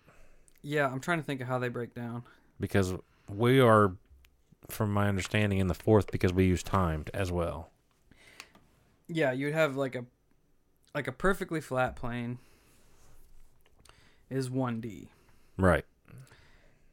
Yeah, 0.63 0.89
I'm 0.89 1.01
trying 1.01 1.19
to 1.19 1.25
think 1.25 1.41
of 1.41 1.49
how 1.49 1.59
they 1.59 1.69
break 1.69 1.95
down. 1.95 2.25
Because 2.59 2.95
we 3.33 3.61
are, 3.61 3.93
from 4.69 4.93
my 4.93 5.09
understanding, 5.09 5.59
in 5.61 5.69
the 5.69 5.75
fourth 5.75 6.11
because 6.11 6.33
we 6.33 6.45
use 6.45 6.63
timed 6.63 7.11
as 7.15 7.31
well. 7.31 7.71
Yeah, 9.07 9.33
you'd 9.33 9.55
have 9.55 9.77
like 9.77 9.95
a 9.95 10.05
like 10.95 11.07
a 11.07 11.13
perfectly 11.13 11.61
flat 11.61 11.97
plane 11.97 12.39
is 14.29 14.51
1D. 14.51 15.09
Right. 15.57 15.85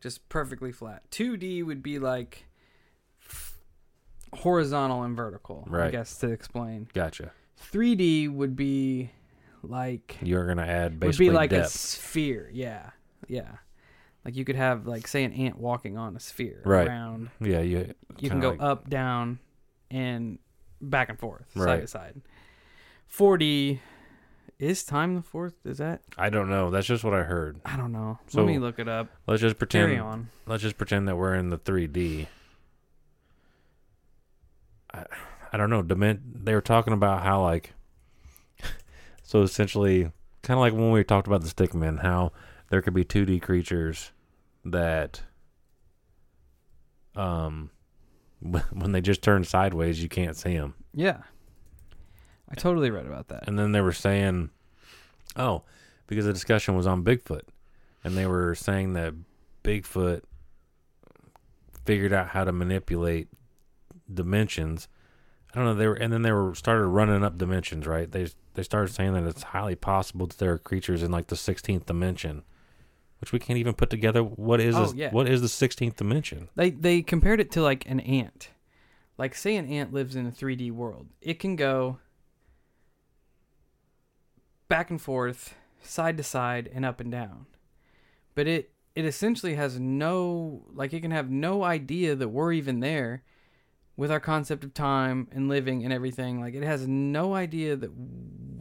Just 0.01 0.27
perfectly 0.29 0.71
flat. 0.71 1.09
2D 1.11 1.65
would 1.65 1.81
be 1.81 1.99
like 1.99 2.45
horizontal 4.33 5.03
and 5.03 5.15
vertical, 5.15 5.65
right. 5.69 5.87
I 5.87 5.91
guess 5.91 6.17
to 6.19 6.29
explain. 6.29 6.87
Gotcha. 6.93 7.31
3D 7.71 8.29
would 8.33 8.55
be 8.55 9.11
like 9.63 10.17
You're 10.21 10.45
gonna 10.45 10.65
add 10.65 10.99
basically 10.99 11.27
would 11.27 11.31
be 11.31 11.35
like 11.35 11.51
a 11.53 11.67
sphere. 11.67 12.49
Yeah. 12.53 12.89
Yeah. 13.27 13.49
Like 14.23 14.35
you 14.35 14.43
could 14.45 14.55
have 14.55 14.87
like 14.87 15.07
say 15.07 15.23
an 15.23 15.33
ant 15.33 15.57
walking 15.57 15.97
on 15.97 16.15
a 16.15 16.19
sphere 16.19 16.61
Right. 16.65 16.87
around 16.87 17.29
yeah, 17.39 17.61
you. 17.61 17.93
you 18.19 18.29
can 18.29 18.39
go 18.39 18.51
like- 18.51 18.61
up, 18.61 18.89
down, 18.89 19.39
and 19.89 20.39
back 20.81 21.09
and 21.09 21.19
forth, 21.19 21.45
side 21.55 21.81
to 21.81 21.87
side. 21.87 22.21
4D 23.11 23.79
is 24.59 24.83
time 24.83 25.15
the 25.15 25.21
fourth? 25.21 25.53
Is 25.65 25.79
that? 25.79 26.01
I 26.17 26.29
don't 26.29 26.49
know. 26.49 26.69
That's 26.69 26.87
just 26.87 27.03
what 27.03 27.13
I 27.13 27.23
heard. 27.23 27.59
I 27.65 27.75
don't 27.75 27.91
know. 27.91 28.19
So, 28.27 28.41
Let 28.41 28.47
me 28.47 28.59
look 28.59 28.79
it 28.79 28.87
up. 28.87 29.07
Let's 29.27 29.41
just 29.41 29.57
pretend. 29.57 29.87
Carry 29.87 29.99
on. 29.99 30.29
Let's 30.45 30.63
just 30.63 30.77
pretend 30.77 31.07
that 31.07 31.17
we're 31.17 31.35
in 31.35 31.49
the 31.49 31.57
3D. 31.57 32.27
I, 34.93 35.05
I 35.51 35.57
don't 35.57 35.69
know. 35.69 35.83
Dimen- 35.83 36.21
they 36.43 36.53
were 36.53 36.61
talking 36.61 36.93
about 36.93 37.23
how 37.23 37.41
like. 37.41 37.73
so 39.23 39.41
essentially, 39.41 40.11
kind 40.41 40.57
of 40.57 40.61
like 40.61 40.73
when 40.73 40.91
we 40.91 41.03
talked 41.03 41.27
about 41.27 41.41
the 41.41 41.49
stickmen, 41.49 42.01
how 42.01 42.31
there 42.69 42.81
could 42.81 42.93
be 42.93 43.03
2D 43.05 43.41
creatures 43.41 44.11
that. 44.63 45.21
Um, 47.15 47.71
when 48.41 48.91
they 48.91 49.01
just 49.01 49.21
turn 49.21 49.43
sideways, 49.43 50.01
you 50.01 50.09
can't 50.09 50.35
see 50.35 50.57
them. 50.57 50.75
Yeah. 50.93 51.19
I 52.49 52.55
totally 52.55 52.91
read 52.91 53.05
about 53.07 53.27
that. 53.29 53.47
And 53.47 53.57
then 53.57 53.71
they 53.71 53.81
were 53.81 53.93
saying, 53.93 54.49
oh, 55.35 55.63
because 56.07 56.25
the 56.25 56.33
discussion 56.33 56.75
was 56.75 56.85
on 56.87 57.03
Bigfoot. 57.03 57.41
And 58.03 58.15
they 58.15 58.27
were 58.27 58.53
saying 58.53 58.93
that 58.93 59.13
Bigfoot 59.63 60.21
figured 61.85 62.13
out 62.13 62.29
how 62.29 62.43
to 62.43 62.51
manipulate 62.51 63.27
dimensions. 64.13 64.87
I 65.53 65.57
don't 65.57 65.65
know. 65.65 65.73
They 65.75 65.87
were, 65.87 65.95
and 65.95 66.11
then 66.11 66.21
they 66.21 66.31
were 66.31 66.53
started 66.55 66.85
running 66.87 67.23
up 67.23 67.37
dimensions, 67.37 67.87
right? 67.87 68.11
They 68.11 68.27
they 68.53 68.63
started 68.63 68.93
saying 68.93 69.13
that 69.13 69.23
it's 69.25 69.43
highly 69.43 69.75
possible 69.75 70.27
that 70.27 70.37
there 70.37 70.51
are 70.51 70.57
creatures 70.57 71.01
in 71.03 71.11
like 71.11 71.27
the 71.27 71.35
16th 71.35 71.85
dimension, 71.85 72.43
which 73.19 73.31
we 73.31 73.39
can't 73.39 73.57
even 73.57 73.73
put 73.73 73.89
together. 73.89 74.21
What 74.23 74.59
is 74.59 74.75
Oh, 74.75 74.83
this, 74.83 74.93
yeah. 74.93 75.11
what 75.11 75.27
is 75.29 75.41
the 75.41 75.47
16th 75.47 75.95
dimension? 75.95 76.49
They 76.55 76.71
they 76.71 77.01
compared 77.01 77.39
it 77.39 77.51
to 77.51 77.61
like 77.61 77.89
an 77.89 77.99
ant. 78.01 78.49
Like 79.17 79.33
say 79.33 79.55
an 79.55 79.67
ant 79.69 79.93
lives 79.93 80.15
in 80.15 80.27
a 80.27 80.31
3D 80.31 80.71
world. 80.71 81.07
It 81.21 81.39
can 81.39 81.55
go 81.55 81.99
back 84.67 84.89
and 84.89 85.01
forth, 85.01 85.55
side 85.81 86.17
to 86.17 86.23
side 86.23 86.69
and 86.73 86.85
up 86.85 86.99
and 86.99 87.11
down. 87.11 87.45
But 88.33 88.47
it 88.47 88.71
it 88.95 89.05
essentially 89.05 89.55
has 89.55 89.79
no 89.79 90.63
like 90.73 90.93
it 90.93 91.01
can 91.01 91.11
have 91.11 91.29
no 91.29 91.63
idea 91.63 92.15
that 92.15 92.29
we're 92.29 92.53
even 92.53 92.79
there 92.79 93.23
with 93.97 94.11
our 94.11 94.19
concept 94.19 94.63
of 94.63 94.73
time 94.73 95.27
and 95.31 95.47
living 95.47 95.83
and 95.83 95.93
everything. 95.93 96.41
Like 96.41 96.53
it 96.53 96.63
has 96.63 96.87
no 96.87 97.33
idea 97.33 97.75
that 97.75 97.91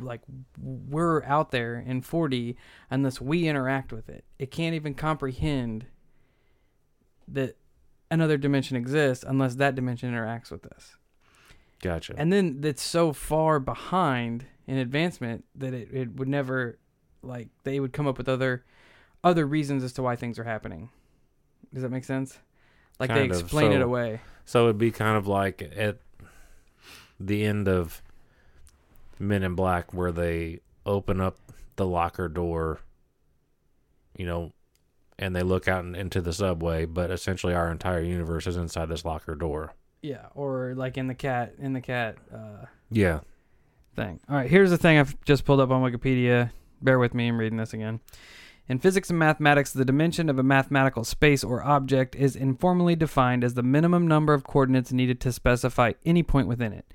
like 0.00 0.20
we're 0.60 1.24
out 1.24 1.50
there 1.50 1.76
in 1.78 2.02
4D 2.02 2.56
unless 2.90 3.20
we 3.20 3.48
interact 3.48 3.92
with 3.92 4.08
it. 4.08 4.24
It 4.38 4.50
can't 4.50 4.74
even 4.74 4.94
comprehend 4.94 5.86
that 7.26 7.56
another 8.10 8.36
dimension 8.36 8.76
exists 8.76 9.24
unless 9.26 9.56
that 9.56 9.74
dimension 9.74 10.12
interacts 10.12 10.50
with 10.50 10.66
us. 10.66 10.96
Gotcha. 11.82 12.14
And 12.16 12.32
then 12.32 12.60
that's 12.60 12.82
so 12.82 13.12
far 13.12 13.58
behind 13.58 14.46
in 14.66 14.76
advancement 14.78 15.44
that 15.56 15.74
it, 15.74 15.88
it 15.92 16.16
would 16.16 16.28
never 16.28 16.78
like 17.22 17.48
they 17.64 17.80
would 17.80 17.92
come 17.92 18.06
up 18.06 18.18
with 18.18 18.28
other 18.28 18.64
other 19.22 19.46
reasons 19.46 19.82
as 19.84 19.92
to 19.94 20.02
why 20.02 20.16
things 20.16 20.38
are 20.38 20.44
happening. 20.44 20.90
Does 21.72 21.82
that 21.82 21.90
make 21.90 22.04
sense? 22.04 22.38
Like 23.00 23.08
they 23.08 23.20
Kind 23.20 23.32
of. 23.32 23.40
explain 23.40 23.72
it 23.72 23.80
away. 23.82 24.20
So 24.44 24.64
it'd 24.64 24.78
be 24.78 24.90
kind 24.90 25.16
of 25.16 25.26
like 25.26 25.62
at 25.76 25.98
the 27.18 27.44
end 27.44 27.66
of 27.68 28.02
Men 29.18 29.42
in 29.42 29.54
Black 29.54 29.94
where 29.94 30.12
they 30.12 30.60
open 30.84 31.20
up 31.20 31.38
the 31.76 31.86
locker 31.86 32.28
door, 32.28 32.80
you 34.16 34.26
know, 34.26 34.52
and 35.18 35.34
they 35.34 35.42
look 35.42 35.66
out 35.68 35.84
into 35.84 36.20
the 36.20 36.32
subway, 36.32 36.84
but 36.84 37.10
essentially 37.10 37.54
our 37.54 37.70
entire 37.70 38.02
universe 38.02 38.46
is 38.46 38.56
inside 38.56 38.88
this 38.88 39.04
locker 39.04 39.34
door. 39.34 39.72
Yeah, 40.02 40.26
or 40.34 40.74
like 40.76 40.98
in 40.98 41.06
the 41.06 41.14
cat 41.14 41.54
in 41.58 41.72
the 41.72 41.80
cat 41.80 42.16
uh 42.32 42.66
Yeah. 42.90 43.20
Thing. 43.94 44.20
All 44.28 44.36
right, 44.36 44.50
here's 44.50 44.70
the 44.70 44.78
thing 44.78 44.98
I've 44.98 45.22
just 45.24 45.44
pulled 45.44 45.60
up 45.60 45.70
on 45.70 45.82
Wikipedia. 45.82 46.50
Bear 46.82 46.98
with 46.98 47.14
me, 47.14 47.28
I'm 47.28 47.38
reading 47.38 47.58
this 47.58 47.72
again. 47.72 48.00
In 48.66 48.78
physics 48.78 49.10
and 49.10 49.18
mathematics, 49.18 49.72
the 49.72 49.84
dimension 49.84 50.30
of 50.30 50.38
a 50.38 50.42
mathematical 50.42 51.04
space 51.04 51.44
or 51.44 51.62
object 51.62 52.16
is 52.16 52.34
informally 52.34 52.96
defined 52.96 53.44
as 53.44 53.54
the 53.54 53.62
minimum 53.62 54.08
number 54.08 54.32
of 54.32 54.44
coordinates 54.44 54.90
needed 54.90 55.20
to 55.20 55.32
specify 55.32 55.92
any 56.06 56.22
point 56.22 56.48
within 56.48 56.72
it. 56.72 56.86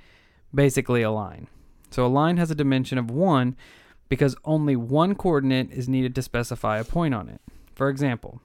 Basically, 0.53 1.03
a 1.03 1.11
line. 1.11 1.47
So 1.91 2.05
a 2.05 2.07
line 2.07 2.37
has 2.37 2.49
a 2.49 2.55
dimension 2.55 2.97
of 2.97 3.11
1 3.11 3.55
because 4.09 4.35
only 4.43 4.75
one 4.75 5.13
coordinate 5.13 5.71
is 5.71 5.87
needed 5.87 6.15
to 6.15 6.23
specify 6.23 6.79
a 6.79 6.83
point 6.83 7.13
on 7.13 7.29
it. 7.29 7.39
For 7.75 7.89
example, 7.89 8.41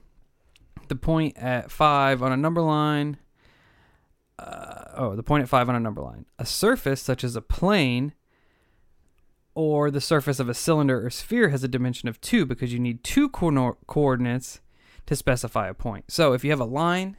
the 0.87 0.95
point 0.95 1.35
at 1.37 1.71
5 1.71 2.21
on 2.21 2.31
a 2.31 2.37
number 2.37 2.61
line. 2.61 3.17
Uh, 4.37 4.83
oh, 4.95 5.15
the 5.15 5.23
point 5.23 5.41
at 5.41 5.49
5 5.49 5.69
on 5.69 5.75
a 5.75 5.79
number 5.79 6.01
line. 6.01 6.25
A 6.37 6.45
surface, 6.45 7.01
such 7.01 7.23
as 7.23 7.35
a 7.35 7.41
plane, 7.41 8.13
or 9.55 9.89
the 9.89 10.01
surface 10.01 10.39
of 10.39 10.49
a 10.49 10.53
cylinder 10.53 11.03
or 11.03 11.09
sphere 11.09 11.49
has 11.49 11.63
a 11.63 11.67
dimension 11.67 12.07
of 12.09 12.19
2 12.21 12.45
because 12.45 12.73
you 12.73 12.79
need 12.79 13.03
two 13.03 13.29
co- 13.29 13.77
coordinates 13.87 14.59
to 15.05 15.15
specify 15.15 15.69
a 15.69 15.73
point. 15.73 16.11
So 16.11 16.33
if 16.33 16.43
you 16.43 16.51
have 16.51 16.59
a 16.59 16.65
line, 16.65 17.15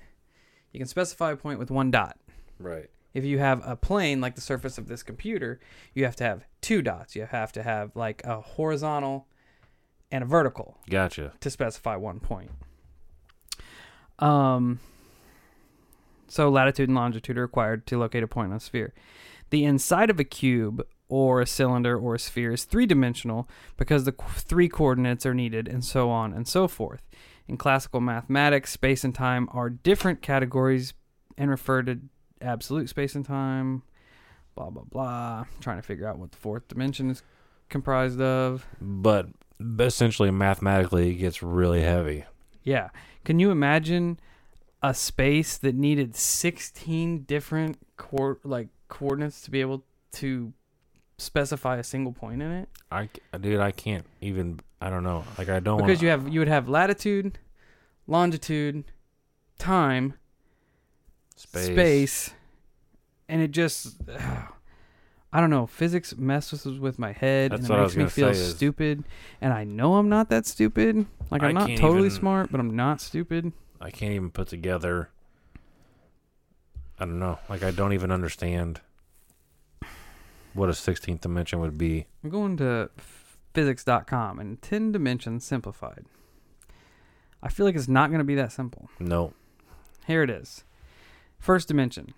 you 0.72 0.78
can 0.78 0.86
specify 0.86 1.32
a 1.32 1.36
point 1.36 1.58
with 1.58 1.70
one 1.70 1.90
dot. 1.90 2.18
Right. 2.58 2.90
If 3.14 3.24
you 3.24 3.38
have 3.38 3.62
a 3.64 3.74
plane 3.76 4.20
like 4.20 4.34
the 4.34 4.42
surface 4.42 4.76
of 4.76 4.88
this 4.88 5.02
computer, 5.02 5.58
you 5.94 6.04
have 6.04 6.16
to 6.16 6.24
have 6.24 6.44
two 6.60 6.82
dots. 6.82 7.16
You 7.16 7.24
have 7.24 7.50
to 7.52 7.62
have 7.62 7.96
like 7.96 8.22
a 8.24 8.42
horizontal 8.42 9.26
and 10.12 10.22
a 10.22 10.26
vertical 10.26 10.78
Gotcha. 10.90 11.32
to 11.40 11.50
specify 11.50 11.96
one 11.96 12.20
point. 12.20 12.50
Um, 14.18 14.80
so 16.28 16.50
latitude 16.50 16.88
and 16.88 16.96
longitude 16.96 17.38
are 17.38 17.42
required 17.42 17.86
to 17.86 17.98
locate 17.98 18.22
a 18.22 18.28
point 18.28 18.50
on 18.50 18.56
a 18.58 18.60
sphere. 18.60 18.92
The 19.50 19.64
inside 19.64 20.10
of 20.10 20.20
a 20.20 20.24
cube 20.24 20.86
or 21.08 21.40
a 21.40 21.46
cylinder 21.46 21.96
or 21.98 22.14
a 22.14 22.18
sphere 22.18 22.52
is 22.52 22.64
three 22.64 22.86
dimensional 22.86 23.48
because 23.76 24.04
the 24.04 24.12
qu- 24.12 24.40
three 24.40 24.68
coordinates 24.68 25.24
are 25.24 25.34
needed, 25.34 25.68
and 25.68 25.84
so 25.84 26.10
on 26.10 26.32
and 26.32 26.48
so 26.48 26.66
forth. 26.66 27.02
In 27.48 27.56
classical 27.56 28.00
mathematics, 28.00 28.72
space 28.72 29.04
and 29.04 29.14
time 29.14 29.48
are 29.52 29.70
different 29.70 30.20
categories 30.20 30.94
and 31.38 31.50
refer 31.50 31.82
to 31.82 32.00
absolute 32.40 32.88
space 32.88 33.14
and 33.14 33.24
time. 33.24 33.82
Blah 34.54 34.70
blah 34.70 34.84
blah. 34.84 35.44
trying 35.60 35.76
to 35.76 35.82
figure 35.82 36.08
out 36.08 36.18
what 36.18 36.32
the 36.32 36.38
fourth 36.38 36.66
dimension 36.68 37.10
is 37.10 37.22
comprised 37.68 38.20
of. 38.20 38.66
But 38.80 39.28
essentially, 39.78 40.30
mathematically, 40.30 41.10
it 41.10 41.14
gets 41.14 41.42
really 41.42 41.82
heavy. 41.82 42.24
Yeah. 42.62 42.90
Can 43.24 43.38
you 43.38 43.50
imagine 43.50 44.18
a 44.82 44.94
space 44.94 45.58
that 45.58 45.74
needed 45.74 46.14
16 46.14 47.22
different 47.24 47.78
co- 47.96 48.38
like 48.44 48.68
coordinates 48.88 49.42
to 49.42 49.50
be 49.50 49.60
able 49.60 49.84
to 50.12 50.52
specify 51.18 51.76
a 51.78 51.84
single 51.84 52.12
point 52.12 52.42
in 52.42 52.50
it? 52.50 52.68
I, 52.90 53.08
dude, 53.40 53.60
I 53.60 53.70
can't 53.72 54.06
even. 54.20 54.60
I 54.80 54.90
don't 54.90 55.04
know. 55.04 55.24
Like, 55.38 55.48
I 55.48 55.60
don't. 55.60 55.78
Because 55.78 55.98
wanna, 55.98 56.02
you 56.04 56.08
have 56.10 56.28
you 56.28 56.40
would 56.40 56.48
have 56.48 56.68
latitude, 56.68 57.38
longitude, 58.06 58.84
time, 59.58 60.14
space. 61.34 61.66
space, 61.66 62.30
and 63.28 63.40
it 63.42 63.50
just 63.52 63.96
I 65.32 65.40
don't 65.40 65.50
know. 65.50 65.66
Physics 65.66 66.16
messes 66.16 66.64
with 66.78 66.98
my 66.98 67.12
head 67.12 67.52
That's 67.52 67.68
and 67.68 67.78
it 67.78 67.82
makes 67.82 67.96
me 67.96 68.06
feel 68.06 68.28
is- 68.28 68.54
stupid. 68.56 69.04
And 69.40 69.52
I 69.52 69.64
know 69.64 69.96
I'm 69.96 70.08
not 70.08 70.28
that 70.30 70.46
stupid. 70.46 71.06
Like 71.30 71.42
I'm 71.42 71.56
I 71.56 71.66
not 71.66 71.78
totally 71.78 72.06
even- 72.06 72.18
smart, 72.18 72.50
but 72.50 72.60
I'm 72.60 72.74
not 72.76 73.00
stupid. 73.00 73.52
I 73.80 73.90
can't 73.90 74.12
even 74.12 74.30
put 74.30 74.48
together. 74.48 75.10
I 76.98 77.04
don't 77.04 77.18
know. 77.18 77.38
Like, 77.50 77.62
I 77.62 77.72
don't 77.72 77.92
even 77.92 78.10
understand 78.10 78.80
what 80.56 80.68
a 80.68 80.72
16th 80.72 81.20
dimension 81.20 81.60
would 81.60 81.78
be. 81.78 82.06
I'm 82.24 82.30
going 82.30 82.56
to 82.56 82.90
physics.com 83.54 84.38
and 84.38 84.60
10 84.60 84.92
dimensions 84.92 85.44
simplified. 85.44 86.06
I 87.42 87.48
feel 87.48 87.66
like 87.66 87.76
it's 87.76 87.88
not 87.88 88.10
going 88.10 88.18
to 88.18 88.24
be 88.24 88.34
that 88.34 88.52
simple. 88.52 88.88
No. 88.98 89.32
Here 90.06 90.22
it 90.22 90.30
is. 90.30 90.64
First 91.38 91.68
dimension, 91.68 92.14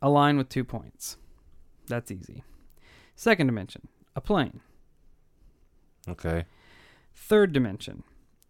a 0.00 0.08
line 0.08 0.36
with 0.38 0.48
two 0.48 0.64
points. 0.64 1.16
That's 1.86 2.10
easy. 2.10 2.44
Second 3.14 3.48
dimension, 3.48 3.88
a 4.14 4.20
plane. 4.20 4.60
Okay. 6.08 6.44
Third 7.14 7.52
dimension, 7.52 8.04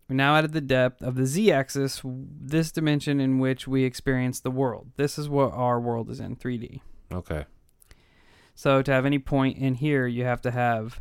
we 0.08 0.16
now 0.16 0.36
added 0.36 0.52
the 0.52 0.60
depth 0.60 1.02
of 1.02 1.16
the 1.16 1.26
z 1.26 1.50
axis, 1.50 2.02
this 2.04 2.70
dimension 2.70 3.20
in 3.20 3.38
which 3.38 3.66
we 3.66 3.84
experience 3.84 4.40
the 4.40 4.50
world. 4.50 4.88
This 4.96 5.18
is 5.18 5.28
what 5.28 5.52
our 5.52 5.80
world 5.80 6.10
is 6.10 6.20
in 6.20 6.36
3D. 6.36 6.80
Okay. 7.12 7.46
So 8.58 8.82
to 8.82 8.90
have 8.90 9.06
any 9.06 9.20
point 9.20 9.56
in 9.56 9.74
here, 9.74 10.08
you 10.08 10.24
have 10.24 10.40
to 10.40 10.50
have 10.50 11.00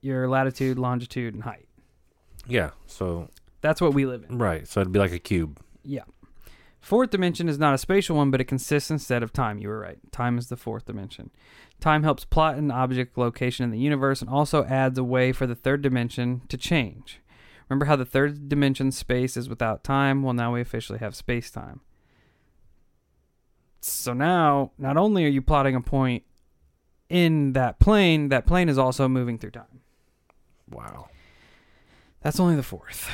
your 0.00 0.26
latitude, 0.26 0.78
longitude, 0.78 1.34
and 1.34 1.42
height. 1.42 1.68
Yeah. 2.46 2.70
So, 2.86 3.28
That's 3.60 3.78
what 3.78 3.92
we 3.92 4.06
live 4.06 4.24
in. 4.26 4.38
right. 4.38 4.66
So 4.66 4.80
it'd 4.80 4.90
be 4.90 4.98
like 4.98 5.12
a 5.12 5.18
cube. 5.18 5.60
Yeah. 5.84 6.04
Fourth 6.80 7.10
dimension 7.10 7.46
is 7.46 7.58
not 7.58 7.74
a 7.74 7.78
spatial 7.78 8.16
one, 8.16 8.30
but 8.30 8.40
it 8.40 8.46
consists 8.46 8.90
instead 8.90 9.22
of 9.22 9.34
time. 9.34 9.58
You 9.58 9.68
were 9.68 9.80
right. 9.80 9.98
Time 10.12 10.38
is 10.38 10.48
the 10.48 10.56
fourth 10.56 10.86
dimension. 10.86 11.28
Time 11.78 12.04
helps 12.04 12.24
plot 12.24 12.54
an 12.56 12.70
object 12.70 13.18
location 13.18 13.64
in 13.64 13.70
the 13.70 13.78
universe 13.78 14.22
and 14.22 14.30
also 14.30 14.64
adds 14.64 14.96
a 14.98 15.04
way 15.04 15.32
for 15.32 15.46
the 15.46 15.54
third 15.54 15.82
dimension 15.82 16.40
to 16.48 16.56
change. 16.56 17.20
Remember 17.68 17.84
how 17.84 17.96
the 17.96 18.06
third 18.06 18.48
dimension 18.48 18.92
space 18.92 19.36
is 19.36 19.50
without 19.50 19.84
time? 19.84 20.22
Well, 20.22 20.32
now 20.32 20.54
we 20.54 20.62
officially 20.62 21.00
have 21.00 21.14
space 21.14 21.50
time. 21.50 21.82
So 23.82 24.14
now, 24.14 24.72
not 24.78 24.96
only 24.96 25.26
are 25.26 25.28
you 25.28 25.42
plotting 25.42 25.74
a 25.74 25.82
point 25.82 26.24
in 27.10 27.52
that 27.54 27.80
plane, 27.80 28.28
that 28.28 28.46
plane 28.46 28.68
is 28.68 28.78
also 28.78 29.08
moving 29.08 29.36
through 29.36 29.50
time. 29.50 29.80
Wow. 30.70 31.08
That's 32.22 32.38
only 32.38 32.54
the 32.54 32.62
fourth. 32.62 33.10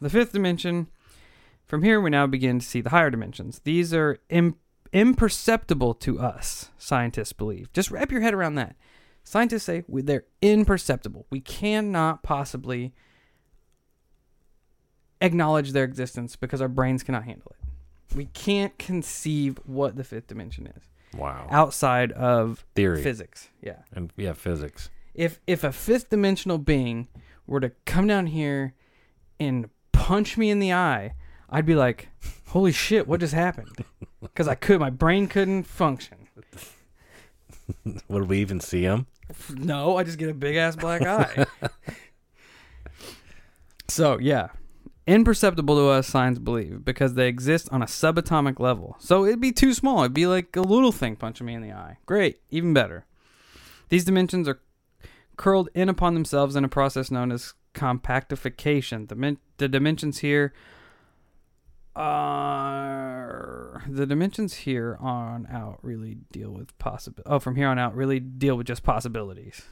The 0.00 0.10
fifth 0.10 0.32
dimension. 0.32 0.88
From 1.64 1.82
here, 1.82 2.00
we 2.00 2.10
now 2.10 2.26
begin 2.26 2.58
to 2.58 2.66
see 2.66 2.80
the 2.80 2.90
higher 2.90 3.10
dimensions. 3.10 3.60
These 3.64 3.94
are 3.94 4.18
Im- 4.28 4.56
imperceptible 4.92 5.94
to 5.94 6.18
us, 6.18 6.70
scientists 6.76 7.32
believe. 7.32 7.72
Just 7.72 7.90
wrap 7.90 8.10
your 8.10 8.20
head 8.20 8.34
around 8.34 8.56
that. 8.56 8.76
Scientists 9.22 9.62
say 9.62 9.84
we, 9.88 10.02
they're 10.02 10.24
imperceptible. 10.42 11.26
We 11.30 11.40
cannot 11.40 12.22
possibly 12.22 12.92
acknowledge 15.20 15.72
their 15.72 15.84
existence 15.84 16.36
because 16.36 16.60
our 16.60 16.68
brains 16.68 17.02
cannot 17.02 17.24
handle 17.24 17.52
it. 17.58 18.16
We 18.16 18.26
can't 18.26 18.76
conceive 18.78 19.58
what 19.64 19.96
the 19.96 20.04
fifth 20.04 20.26
dimension 20.26 20.66
is 20.66 20.90
Wow. 21.16 21.46
outside 21.50 22.12
of 22.12 22.64
Theory. 22.74 23.02
physics. 23.02 23.48
Yeah 23.62 23.78
and 23.92 24.12
yeah, 24.16 24.32
physics. 24.32 24.90
if 25.14 25.40
if 25.46 25.64
a 25.64 25.72
fifth 25.72 26.10
dimensional 26.10 26.58
being 26.58 27.08
were 27.46 27.60
to 27.60 27.70
come 27.84 28.06
down 28.06 28.26
here 28.28 28.74
and 29.38 29.68
punch 29.92 30.36
me 30.36 30.50
in 30.50 30.58
the 30.58 30.72
eye, 30.72 31.14
I'd 31.50 31.66
be 31.66 31.74
like, 31.74 32.08
"Holy 32.48 32.72
shit, 32.72 33.06
what 33.06 33.20
just 33.20 33.34
happened?" 33.34 33.84
Because 34.20 34.48
I 34.48 34.54
could, 34.54 34.80
my 34.80 34.88
brain 34.88 35.28
couldn't 35.28 35.64
function. 35.64 36.16
Would 38.08 38.28
we 38.28 38.38
even 38.40 38.58
see 38.58 38.82
him? 38.82 39.06
No, 39.50 39.98
I 39.98 40.02
just 40.02 40.16
get 40.18 40.30
a 40.30 40.34
big 40.34 40.56
ass 40.56 40.76
black 40.76 41.02
eye. 41.02 41.44
so 43.88 44.18
yeah, 44.18 44.48
imperceptible 45.06 45.76
to 45.76 45.88
us, 45.88 46.06
science 46.06 46.38
believe, 46.38 46.84
because 46.84 47.14
they 47.14 47.28
exist 47.28 47.68
on 47.70 47.82
a 47.82 47.86
subatomic 47.86 48.58
level. 48.58 48.96
So 48.98 49.24
it'd 49.24 49.40
be 49.40 49.52
too 49.52 49.74
small. 49.74 50.00
It'd 50.00 50.14
be 50.14 50.26
like 50.26 50.56
a 50.56 50.62
little 50.62 50.92
thing 50.92 51.16
punching 51.16 51.46
me 51.46 51.54
in 51.54 51.62
the 51.62 51.72
eye. 51.72 51.98
Great, 52.06 52.40
even 52.50 52.72
better. 52.72 53.06
These 53.88 54.04
dimensions 54.04 54.48
are 54.48 54.60
curled 55.36 55.68
in 55.74 55.88
upon 55.88 56.14
themselves 56.14 56.56
in 56.56 56.64
a 56.64 56.68
process 56.68 57.10
known 57.10 57.32
as 57.32 57.54
compactification. 57.74 59.08
The, 59.08 59.36
the 59.58 59.68
dimensions 59.68 60.18
here 60.18 60.52
are 61.96 63.84
the 63.88 64.06
dimensions 64.06 64.54
here 64.54 64.96
on 65.00 65.46
out 65.46 65.78
really 65.82 66.16
deal 66.32 66.50
with 66.50 66.76
possible. 66.78 67.22
Oh, 67.26 67.38
from 67.38 67.56
here 67.56 67.68
on 67.68 67.78
out 67.78 67.94
really 67.94 68.20
deal 68.20 68.56
with 68.56 68.66
just 68.66 68.82
possibilities. 68.82 69.62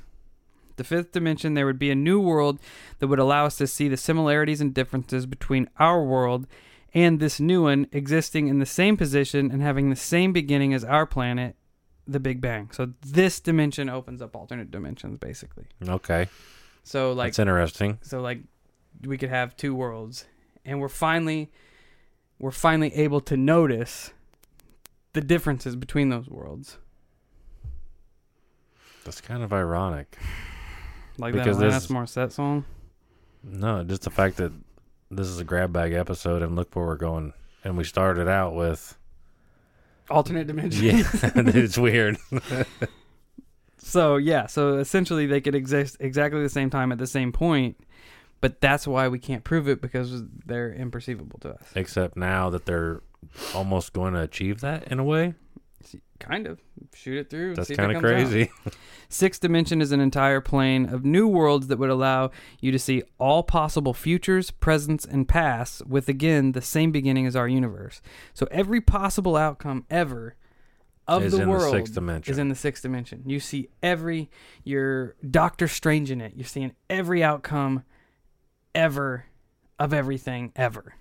The 0.76 0.84
fifth 0.84 1.12
dimension, 1.12 1.54
there 1.54 1.66
would 1.66 1.78
be 1.78 1.90
a 1.90 1.94
new 1.94 2.20
world 2.20 2.58
that 2.98 3.06
would 3.06 3.18
allow 3.18 3.46
us 3.46 3.56
to 3.56 3.66
see 3.66 3.88
the 3.88 3.96
similarities 3.96 4.60
and 4.60 4.72
differences 4.74 5.26
between 5.26 5.68
our 5.78 6.02
world 6.02 6.46
and 6.94 7.20
this 7.20 7.40
new 7.40 7.62
one 7.64 7.86
existing 7.92 8.48
in 8.48 8.58
the 8.58 8.66
same 8.66 8.96
position 8.96 9.50
and 9.50 9.62
having 9.62 9.90
the 9.90 9.96
same 9.96 10.32
beginning 10.32 10.74
as 10.74 10.84
our 10.84 11.06
planet, 11.06 11.56
the 12.06 12.20
Big 12.20 12.40
Bang. 12.40 12.70
So 12.72 12.92
this 13.04 13.40
dimension 13.40 13.88
opens 13.88 14.20
up 14.20 14.36
alternate 14.36 14.70
dimensions, 14.70 15.18
basically. 15.18 15.64
Okay. 15.86 16.28
So 16.84 17.12
like 17.12 17.28
That's 17.28 17.38
interesting. 17.38 17.98
so 18.02 18.20
like 18.20 18.40
we 19.04 19.16
could 19.16 19.30
have 19.30 19.56
two 19.56 19.74
worlds 19.74 20.26
and 20.64 20.80
we're 20.80 20.88
finally 20.88 21.50
we're 22.38 22.50
finally 22.50 22.92
able 22.94 23.20
to 23.20 23.36
notice 23.36 24.12
the 25.12 25.20
differences 25.20 25.76
between 25.76 26.08
those 26.08 26.28
worlds. 26.28 26.78
That's 29.04 29.20
kind 29.20 29.42
of 29.42 29.52
ironic. 29.52 30.18
Like 31.18 31.34
Because 31.34 31.58
that 31.58 31.72
Alanis 31.72 31.88
Morissette 31.88 32.32
song. 32.32 32.64
No, 33.44 33.82
just 33.84 34.02
the 34.02 34.10
fact 34.10 34.36
that 34.36 34.52
this 35.10 35.26
is 35.26 35.38
a 35.38 35.44
grab 35.44 35.72
bag 35.72 35.92
episode 35.92 36.42
and 36.42 36.56
look 36.56 36.74
where 36.74 36.86
we're 36.86 36.96
going. 36.96 37.32
And 37.64 37.76
we 37.76 37.84
started 37.84 38.28
out 38.28 38.54
with 38.54 38.96
Alternate 40.10 40.46
dimensions. 40.46 40.82
yeah, 40.82 41.02
it's 41.34 41.78
weird. 41.78 42.18
So 43.78 44.16
yeah, 44.16 44.46
so 44.46 44.78
essentially 44.78 45.26
they 45.26 45.40
could 45.40 45.54
exist 45.54 45.96
exactly 46.00 46.42
the 46.42 46.48
same 46.48 46.70
time 46.70 46.92
at 46.92 46.98
the 46.98 47.06
same 47.06 47.32
point, 47.32 47.76
but 48.40 48.60
that's 48.60 48.86
why 48.86 49.08
we 49.08 49.18
can't 49.18 49.44
prove 49.44 49.68
it 49.68 49.80
because 49.80 50.22
they're 50.46 50.72
imperceivable 50.72 51.40
to 51.40 51.50
us. 51.50 51.62
Except 51.74 52.16
now 52.16 52.48
that 52.50 52.64
they're 52.64 53.02
almost 53.54 53.92
going 53.92 54.14
to 54.14 54.20
achieve 54.20 54.60
that 54.60 54.88
in 54.90 54.98
a 54.98 55.04
way. 55.04 55.34
Kind 56.22 56.46
of 56.46 56.60
shoot 56.94 57.18
it 57.18 57.30
through. 57.30 57.56
That's 57.56 57.68
see 57.68 57.74
if 57.74 57.80
it 57.80 57.82
kind 57.82 57.96
of 57.96 58.02
crazy. 58.02 58.50
Sixth 59.08 59.40
dimension 59.40 59.80
is 59.80 59.90
an 59.90 60.00
entire 60.00 60.40
plane 60.40 60.86
of 60.86 61.04
new 61.04 61.26
worlds 61.26 61.66
that 61.66 61.78
would 61.78 61.90
allow 61.90 62.30
you 62.60 62.70
to 62.70 62.78
see 62.78 63.02
all 63.18 63.42
possible 63.42 63.92
futures, 63.92 64.50
presents, 64.52 65.04
and 65.04 65.28
pasts 65.28 65.82
with 65.84 66.08
again 66.08 66.52
the 66.52 66.62
same 66.62 66.92
beginning 66.92 67.26
as 67.26 67.34
our 67.34 67.48
universe. 67.48 68.00
So 68.34 68.46
every 68.50 68.80
possible 68.80 69.36
outcome 69.36 69.84
ever 69.90 70.36
of 71.08 71.24
Is 71.24 71.32
the 71.32 71.38
in 71.38 71.44
the 71.44 71.50
world 71.50 71.72
sixth 71.72 71.94
dimension. 71.94 72.32
is 72.32 72.38
in 72.38 72.48
the 72.48 72.54
sixth 72.54 72.82
dimension. 72.82 73.24
You 73.26 73.40
see 73.40 73.68
every 73.82 74.30
you're 74.62 75.16
Doctor 75.28 75.66
Strange 75.66 76.10
in 76.10 76.20
it. 76.20 76.34
You're 76.36 76.46
seeing 76.46 76.72
every 76.88 77.22
outcome 77.24 77.82
ever 78.74 79.26
of 79.78 79.92
everything 79.92 80.52
ever. 80.54 80.94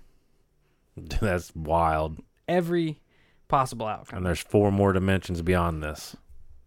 That's 0.96 1.54
wild. 1.54 2.18
Every 2.48 3.00
possible 3.52 3.86
outcome. 3.86 4.16
And 4.18 4.26
there's 4.26 4.40
four 4.40 4.72
more 4.72 4.92
dimensions 4.92 5.42
beyond 5.42 5.82
this. 5.82 6.16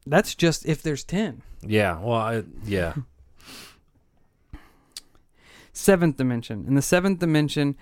That's 0.08 0.36
just 0.36 0.66
if 0.66 0.82
there's 0.84 1.04
10. 1.04 1.42
Yeah. 1.62 2.00
Well, 2.00 2.14
I, 2.16 2.44
yeah. 2.64 2.94
Seventh 5.74 6.16
dimension. 6.18 6.66
In 6.68 6.76
the 6.76 6.82
seventh 6.82 7.20
dimension, 7.20 7.76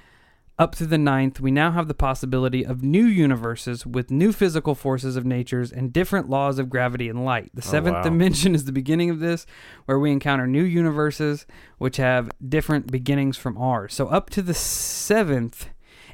up 0.57 0.73
to 0.75 0.85
the 0.87 0.97
ninth, 0.97 1.39
we 1.39 1.51
now 1.51 1.71
have 1.71 1.87
the 1.87 1.93
possibility 1.93 2.65
of 2.65 2.81
new 2.83 3.05
universes 3.05 3.85
with 3.85 4.09
new 4.09 4.31
physical 4.31 4.73
forces 4.73 5.15
of 5.15 5.25
natures 5.25 5.71
and 5.71 5.91
different 5.93 6.29
laws 6.29 6.57
of 6.59 6.69
gravity 6.69 7.09
and 7.09 7.23
light. 7.25 7.51
The 7.53 7.61
Oh, 7.61 7.69
seventh 7.71 7.95
wow. 7.97 8.03
dimension 8.03 8.55
is 8.55 8.65
the 8.65 8.71
beginning 8.71 9.09
of 9.09 9.19
this, 9.19 9.45
where 9.85 9.99
we 9.99 10.11
encounter 10.11 10.47
new 10.47 10.63
universes 10.63 11.45
which 11.77 11.97
have 11.97 12.31
different 12.47 12.91
beginnings 12.91 13.37
from 13.37 13.57
ours. 13.57 13.93
So 13.93 14.07
up 14.07 14.29
to 14.31 14.41
the 14.41 14.53
seventh, 14.53 15.69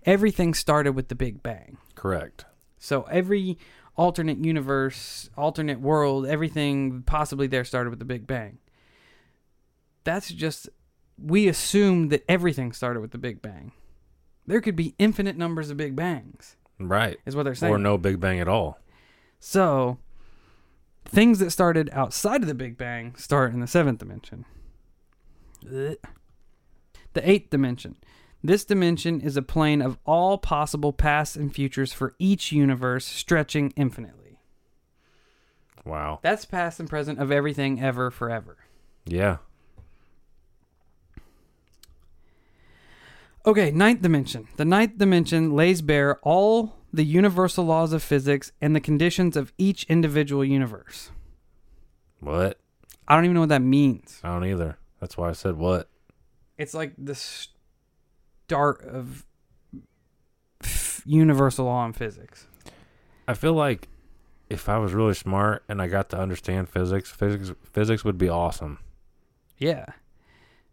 everything 0.05 0.53
started 0.53 0.93
with 0.93 1.07
the 1.09 1.15
Big 1.15 1.41
Bang. 1.43 1.77
Correct. 1.95 2.45
So 2.79 3.03
every 3.03 3.57
alternate 3.95 4.43
universe, 4.43 5.29
alternate 5.37 5.79
world, 5.81 6.25
everything 6.25 7.03
possibly 7.03 7.47
there 7.47 7.65
started 7.65 7.89
with 7.89 7.99
the 7.99 8.05
Big 8.05 8.25
Bang. 8.25 8.57
That's 10.05 10.29
just 10.29 10.69
we 11.21 11.47
assume 11.49 12.07
that 12.09 12.23
everything 12.29 12.71
started 12.71 13.01
with 13.01 13.11
the 13.11 13.17
Big 13.17 13.41
Bang. 13.41 13.73
There 14.47 14.61
could 14.61 14.75
be 14.77 14.95
infinite 14.97 15.37
numbers 15.37 15.69
of 15.69 15.77
Big 15.77 15.95
Bangs, 15.95 16.55
Right. 16.79 17.17
is 17.25 17.35
what 17.35 17.43
they're 17.43 17.53
saying. 17.53 17.73
Or 17.73 17.77
no 17.77 17.97
Big 17.97 18.19
Bang 18.19 18.39
at 18.39 18.47
all. 18.47 18.79
So 19.39 19.99
things 21.05 21.39
that 21.39 21.51
started 21.51 21.89
outside 21.91 22.41
of 22.41 22.47
the 22.47 22.55
Big 22.55 22.77
Bang 22.77 23.15
start 23.15 23.53
in 23.53 23.59
the 23.59 23.67
seventh 23.67 23.99
dimension. 23.99 24.45
The 25.61 25.97
eighth 27.15 27.49
dimension. 27.49 27.97
This 28.43 28.63
dimension 28.63 29.19
is 29.19 29.35
a 29.35 29.41
plane 29.41 29.81
of 29.81 29.97
all 30.05 30.37
possible 30.37 30.93
pasts 30.93 31.35
and 31.35 31.53
futures 31.53 31.91
for 31.91 32.15
each 32.19 32.51
universe, 32.51 33.05
stretching 33.05 33.73
infinitely. 33.75 34.39
Wow. 35.85 36.19
That's 36.21 36.45
past 36.45 36.79
and 36.79 36.89
present 36.89 37.19
of 37.19 37.31
everything 37.31 37.81
ever, 37.81 38.11
forever. 38.11 38.57
Yeah. 39.05 39.37
Okay, 43.45 43.71
ninth 43.71 44.01
dimension. 44.01 44.47
The 44.57 44.65
ninth 44.65 44.97
dimension 44.97 45.55
lays 45.55 45.81
bare 45.81 46.19
all 46.19 46.75
the 46.93 47.03
universal 47.03 47.65
laws 47.65 47.93
of 47.93 48.03
physics 48.03 48.51
and 48.61 48.75
the 48.75 48.81
conditions 48.81 49.35
of 49.35 49.53
each 49.57 49.83
individual 49.85 50.45
universe. 50.45 51.11
What? 52.19 52.57
I 53.07 53.15
don't 53.15 53.25
even 53.25 53.35
know 53.35 53.41
what 53.41 53.49
that 53.49 53.61
means. 53.61 54.19
I 54.23 54.29
don't 54.29 54.45
either. 54.45 54.77
That's 54.99 55.17
why 55.17 55.29
I 55.29 55.33
said 55.33 55.55
what. 55.55 55.89
It's 56.57 56.73
like 56.73 56.93
the 56.97 57.15
start 58.49 58.81
of 58.83 59.27
universal 61.05 61.65
law 61.65 61.85
in 61.85 61.93
physics. 61.93 62.47
I 63.27 63.35
feel 63.35 63.53
like 63.53 63.87
if 64.49 64.67
I 64.67 64.79
was 64.79 64.91
really 64.91 65.13
smart 65.13 65.63
and 65.69 65.79
I 65.79 65.87
got 65.87 66.09
to 66.09 66.19
understand 66.19 66.67
physics, 66.67 67.11
physics 67.11 67.51
physics 67.71 68.03
would 68.03 68.17
be 68.17 68.27
awesome. 68.27 68.79
Yeah. 69.59 69.85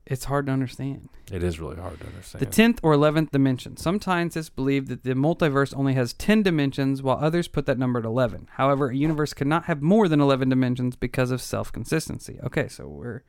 It's 0.07 0.25
hard 0.25 0.47
to 0.47 0.53
understand. 0.53 1.11
It 1.31 1.43
is 1.43 1.61
really 1.61 1.77
hard 1.77 2.01
to 2.01 2.07
understand. 2.07 2.41
The 2.41 2.47
10th 2.47 2.79
or 2.83 2.95
11th 2.95 3.31
dimension. 3.31 3.77
Some 3.77 4.01
scientists 4.01 4.49
believe 4.49 4.89
that 4.89 5.03
the 5.03 5.15
multiverse 5.15 5.77
only 5.77 5.93
has 5.95 6.15
10 6.15 6.45
dimensions, 6.45 7.03
while 7.03 7.19
others 7.21 7.49
put 7.49 7.67
that 7.67 7.77
number 7.77 7.99
at 7.99 8.05
11. 8.07 8.49
However, 8.53 8.89
a 8.89 8.97
universe 8.97 9.35
cannot 9.35 9.65
have 9.65 9.83
more 9.83 10.09
than 10.09 10.21
11 10.21 10.49
dimensions 10.49 10.97
because 10.97 11.31
of 11.31 11.43
self 11.43 11.73
consistency. 11.73 12.39
Okay, 12.43 12.69
so 12.69 12.87
we're, 12.87 13.23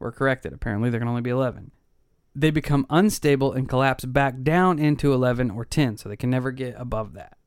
we're 0.00 0.12
corrected. 0.12 0.52
Apparently, 0.52 0.90
there 0.90 1.00
can 1.00 1.08
only 1.08 1.22
be 1.22 1.30
11. 1.30 1.70
They 2.38 2.50
become 2.50 2.86
unstable 2.90 3.54
and 3.54 3.66
collapse 3.66 4.04
back 4.04 4.42
down 4.42 4.78
into 4.78 5.14
11 5.14 5.50
or 5.50 5.64
10, 5.64 5.96
so 5.96 6.10
they 6.10 6.18
can 6.18 6.28
never 6.28 6.50
get 6.50 6.74
above 6.76 7.14
that. 7.14 7.38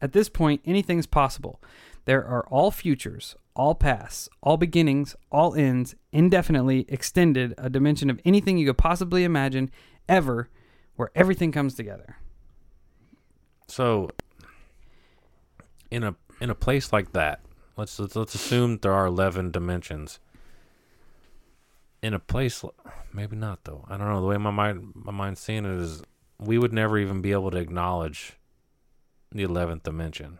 At 0.00 0.12
this 0.12 0.28
point, 0.28 0.62
anything's 0.64 1.06
possible. 1.06 1.60
There 2.04 2.24
are 2.24 2.46
all 2.46 2.70
futures, 2.70 3.34
all 3.56 3.74
pasts, 3.74 4.28
all 4.40 4.56
beginnings, 4.56 5.16
all 5.32 5.56
ends, 5.56 5.96
indefinitely 6.12 6.86
extended, 6.88 7.52
a 7.58 7.68
dimension 7.68 8.10
of 8.10 8.20
anything 8.24 8.58
you 8.58 8.66
could 8.66 8.78
possibly 8.78 9.24
imagine 9.24 9.72
ever 10.08 10.48
where 10.94 11.10
everything 11.16 11.50
comes 11.50 11.74
together. 11.74 12.16
So, 13.66 14.08
in 15.90 16.04
a 16.04 16.14
in 16.40 16.48
a 16.48 16.54
place 16.54 16.92
like 16.92 17.12
that, 17.12 17.40
let's 17.76 17.98
let's, 17.98 18.14
let's 18.14 18.36
assume 18.36 18.78
there 18.78 18.92
are 18.92 19.06
eleven 19.06 19.50
dimensions. 19.50 20.20
In 22.02 22.14
a 22.14 22.18
place, 22.18 22.64
maybe 23.12 23.36
not 23.36 23.64
though. 23.64 23.84
I 23.88 23.96
don't 23.96 24.08
know. 24.08 24.20
The 24.20 24.26
way 24.26 24.36
my 24.36 24.50
mind 24.50 24.92
my 24.94 25.12
mind's 25.12 25.40
seeing 25.40 25.64
it 25.64 25.80
is, 25.80 26.02
we 26.38 26.58
would 26.58 26.72
never 26.72 26.98
even 26.98 27.20
be 27.20 27.30
able 27.32 27.50
to 27.52 27.58
acknowledge 27.58 28.38
the 29.30 29.44
eleventh 29.44 29.84
dimension. 29.84 30.38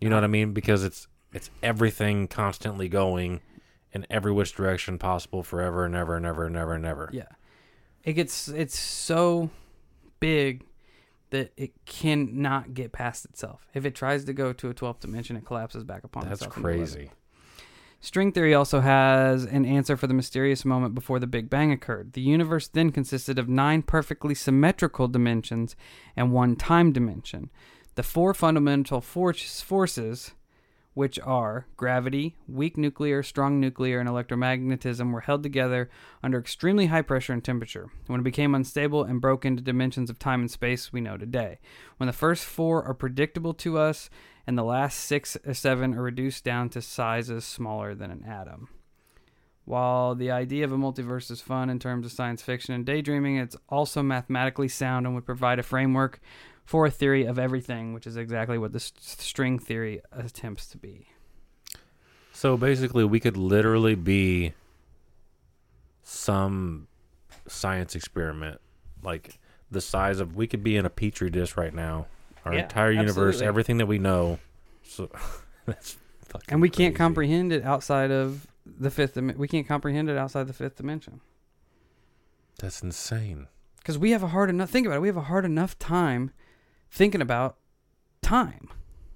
You 0.00 0.08
know 0.10 0.16
what 0.16 0.24
I 0.24 0.28
mean? 0.28 0.52
Because 0.52 0.84
it's 0.84 1.08
it's 1.32 1.50
everything 1.62 2.28
constantly 2.28 2.88
going 2.88 3.40
in 3.92 4.06
every 4.10 4.32
which 4.32 4.54
direction 4.54 4.98
possible 4.98 5.42
forever 5.42 5.84
and 5.84 5.94
ever 5.94 6.16
and 6.16 6.26
ever 6.26 6.46
and 6.46 6.56
ever 6.56 6.74
and 6.74 6.84
ever. 6.84 7.08
Yeah. 7.12 7.24
It 8.04 8.14
gets 8.14 8.48
it's 8.48 8.78
so 8.78 9.50
big 10.20 10.64
that 11.30 11.52
it 11.56 11.72
cannot 11.86 12.74
get 12.74 12.92
past 12.92 13.24
itself. 13.24 13.66
If 13.72 13.84
it 13.86 13.94
tries 13.94 14.24
to 14.24 14.32
go 14.32 14.52
to 14.52 14.68
a 14.68 14.74
12th 14.74 15.00
dimension, 15.00 15.36
it 15.36 15.44
collapses 15.46 15.84
back 15.84 16.02
upon 16.04 16.24
That's 16.24 16.42
itself. 16.42 16.56
into 16.56 16.68
11. 16.68 16.78
crazy. 16.86 17.10
String 18.02 18.32
theory 18.32 18.54
also 18.54 18.80
has 18.80 19.44
an 19.44 19.66
answer 19.66 19.94
for 19.94 20.06
the 20.06 20.14
mysterious 20.14 20.64
moment 20.64 20.94
before 20.94 21.18
the 21.18 21.26
Big 21.26 21.50
Bang 21.50 21.70
occurred. 21.70 22.14
The 22.14 22.22
universe 22.22 22.66
then 22.66 22.92
consisted 22.92 23.38
of 23.38 23.46
nine 23.46 23.82
perfectly 23.82 24.34
symmetrical 24.34 25.06
dimensions 25.06 25.76
and 26.16 26.32
one 26.32 26.56
time 26.56 26.92
dimension. 26.92 27.50
The 27.96 28.02
four 28.02 28.32
fundamental 28.32 29.02
for- 29.02 29.34
forces, 29.34 30.30
which 30.94 31.20
are 31.20 31.66
gravity, 31.76 32.36
weak 32.48 32.78
nuclear, 32.78 33.22
strong 33.22 33.60
nuclear, 33.60 34.00
and 34.00 34.08
electromagnetism, 34.08 35.12
were 35.12 35.20
held 35.20 35.42
together 35.42 35.90
under 36.22 36.38
extremely 36.38 36.86
high 36.86 37.02
pressure 37.02 37.34
and 37.34 37.44
temperature. 37.44 37.90
When 38.06 38.20
it 38.20 38.24
became 38.24 38.54
unstable 38.54 39.04
and 39.04 39.20
broke 39.20 39.44
into 39.44 39.62
dimensions 39.62 40.08
of 40.08 40.18
time 40.18 40.40
and 40.40 40.50
space 40.50 40.90
we 40.90 41.02
know 41.02 41.18
today. 41.18 41.58
When 41.98 42.06
the 42.06 42.14
first 42.14 42.46
four 42.46 42.82
are 42.82 42.94
predictable 42.94 43.52
to 43.54 43.76
us, 43.76 44.08
and 44.46 44.56
the 44.56 44.64
last 44.64 44.98
six 44.98 45.36
or 45.46 45.54
seven 45.54 45.94
are 45.94 46.02
reduced 46.02 46.44
down 46.44 46.68
to 46.70 46.82
sizes 46.82 47.44
smaller 47.44 47.94
than 47.94 48.10
an 48.10 48.24
atom. 48.24 48.68
While 49.64 50.14
the 50.14 50.30
idea 50.30 50.64
of 50.64 50.72
a 50.72 50.76
multiverse 50.76 51.30
is 51.30 51.40
fun 51.40 51.70
in 51.70 51.78
terms 51.78 52.04
of 52.04 52.12
science 52.12 52.42
fiction 52.42 52.74
and 52.74 52.84
daydreaming, 52.84 53.36
it's 53.36 53.56
also 53.68 54.02
mathematically 54.02 54.68
sound 54.68 55.06
and 55.06 55.14
would 55.14 55.26
provide 55.26 55.58
a 55.58 55.62
framework 55.62 56.20
for 56.64 56.86
a 56.86 56.90
theory 56.90 57.24
of 57.24 57.38
everything, 57.38 57.92
which 57.92 58.06
is 58.06 58.16
exactly 58.16 58.58
what 58.58 58.72
the 58.72 58.80
string 58.80 59.58
theory 59.58 60.00
attempts 60.12 60.66
to 60.68 60.78
be. 60.78 61.08
So 62.32 62.56
basically, 62.56 63.04
we 63.04 63.20
could 63.20 63.36
literally 63.36 63.94
be 63.94 64.54
some 66.02 66.88
science 67.46 67.94
experiment, 67.94 68.60
like 69.02 69.38
the 69.70 69.80
size 69.80 70.20
of. 70.20 70.34
We 70.34 70.46
could 70.46 70.64
be 70.64 70.76
in 70.76 70.86
a 70.86 70.90
petri 70.90 71.30
dish 71.30 71.56
right 71.56 71.74
now. 71.74 72.06
Our 72.44 72.54
Yeah, 72.54 72.62
entire 72.62 72.90
universe, 72.92 73.36
absolutely. 73.36 73.46
everything 73.46 73.78
that 73.78 73.86
we 73.86 73.98
know. 73.98 74.38
So 74.82 75.10
that's 75.66 75.96
fucking. 76.26 76.46
And 76.48 76.60
we 76.62 76.70
can't 76.70 76.94
comprehend 76.96 77.52
it 77.52 77.64
outside 77.64 78.10
of 78.10 78.46
the 78.66 78.90
fifth. 78.90 79.16
We 79.16 79.46
can't 79.48 79.66
comprehend 79.68 80.08
it 80.08 80.16
outside 80.16 80.46
the 80.46 80.52
fifth 80.52 80.76
dimension 80.76 81.20
That's 82.58 82.82
insane. 82.82 83.48
because 83.78 83.98
we 83.98 84.10
have 84.12 84.22
a 84.22 84.28
hard 84.28 84.48
enough. 84.50 84.70
Think 84.70 84.86
about 84.86 84.96
it. 84.96 85.00
We 85.00 85.08
have 85.08 85.16
a 85.16 85.22
hard 85.22 85.44
enough 85.44 85.78
time 85.78 86.30
thinking 86.90 87.20
about 87.20 87.56
time. 88.22 88.68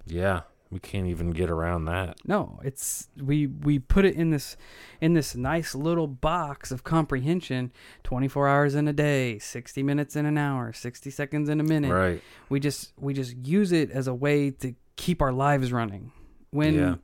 Yeah, 0.05 0.41
we 0.71 0.79
can't 0.79 1.07
even 1.07 1.31
get 1.31 1.49
around 1.49 1.85
that. 1.85 2.17
No, 2.25 2.59
it's 2.63 3.07
we 3.21 3.47
we 3.47 3.79
put 3.79 4.03
it 4.05 4.15
in 4.15 4.31
this 4.31 4.57
in 4.99 5.13
this 5.13 5.35
nice 5.35 5.75
little 5.75 6.07
box 6.07 6.71
of 6.71 6.83
comprehension. 6.83 7.71
Twenty 8.03 8.27
four 8.27 8.47
hours 8.47 8.75
in 8.75 8.87
a 8.87 8.93
day, 8.93 9.37
sixty 9.39 9.83
minutes 9.83 10.15
in 10.15 10.25
an 10.25 10.37
hour, 10.37 10.73
sixty 10.73 11.09
seconds 11.11 11.49
in 11.49 11.59
a 11.59 11.63
minute. 11.63 11.91
Right. 11.93 12.21
We 12.49 12.59
just 12.59 12.93
we 12.97 13.13
just 13.13 13.35
use 13.37 13.71
it 13.71 13.91
as 13.91 14.07
a 14.07 14.13
way 14.13 14.51
to 14.51 14.75
keep 14.95 15.21
our 15.21 15.31
lives 15.31 15.71
running. 15.71 16.11
When 16.51 16.73
Yeah. 16.75 16.95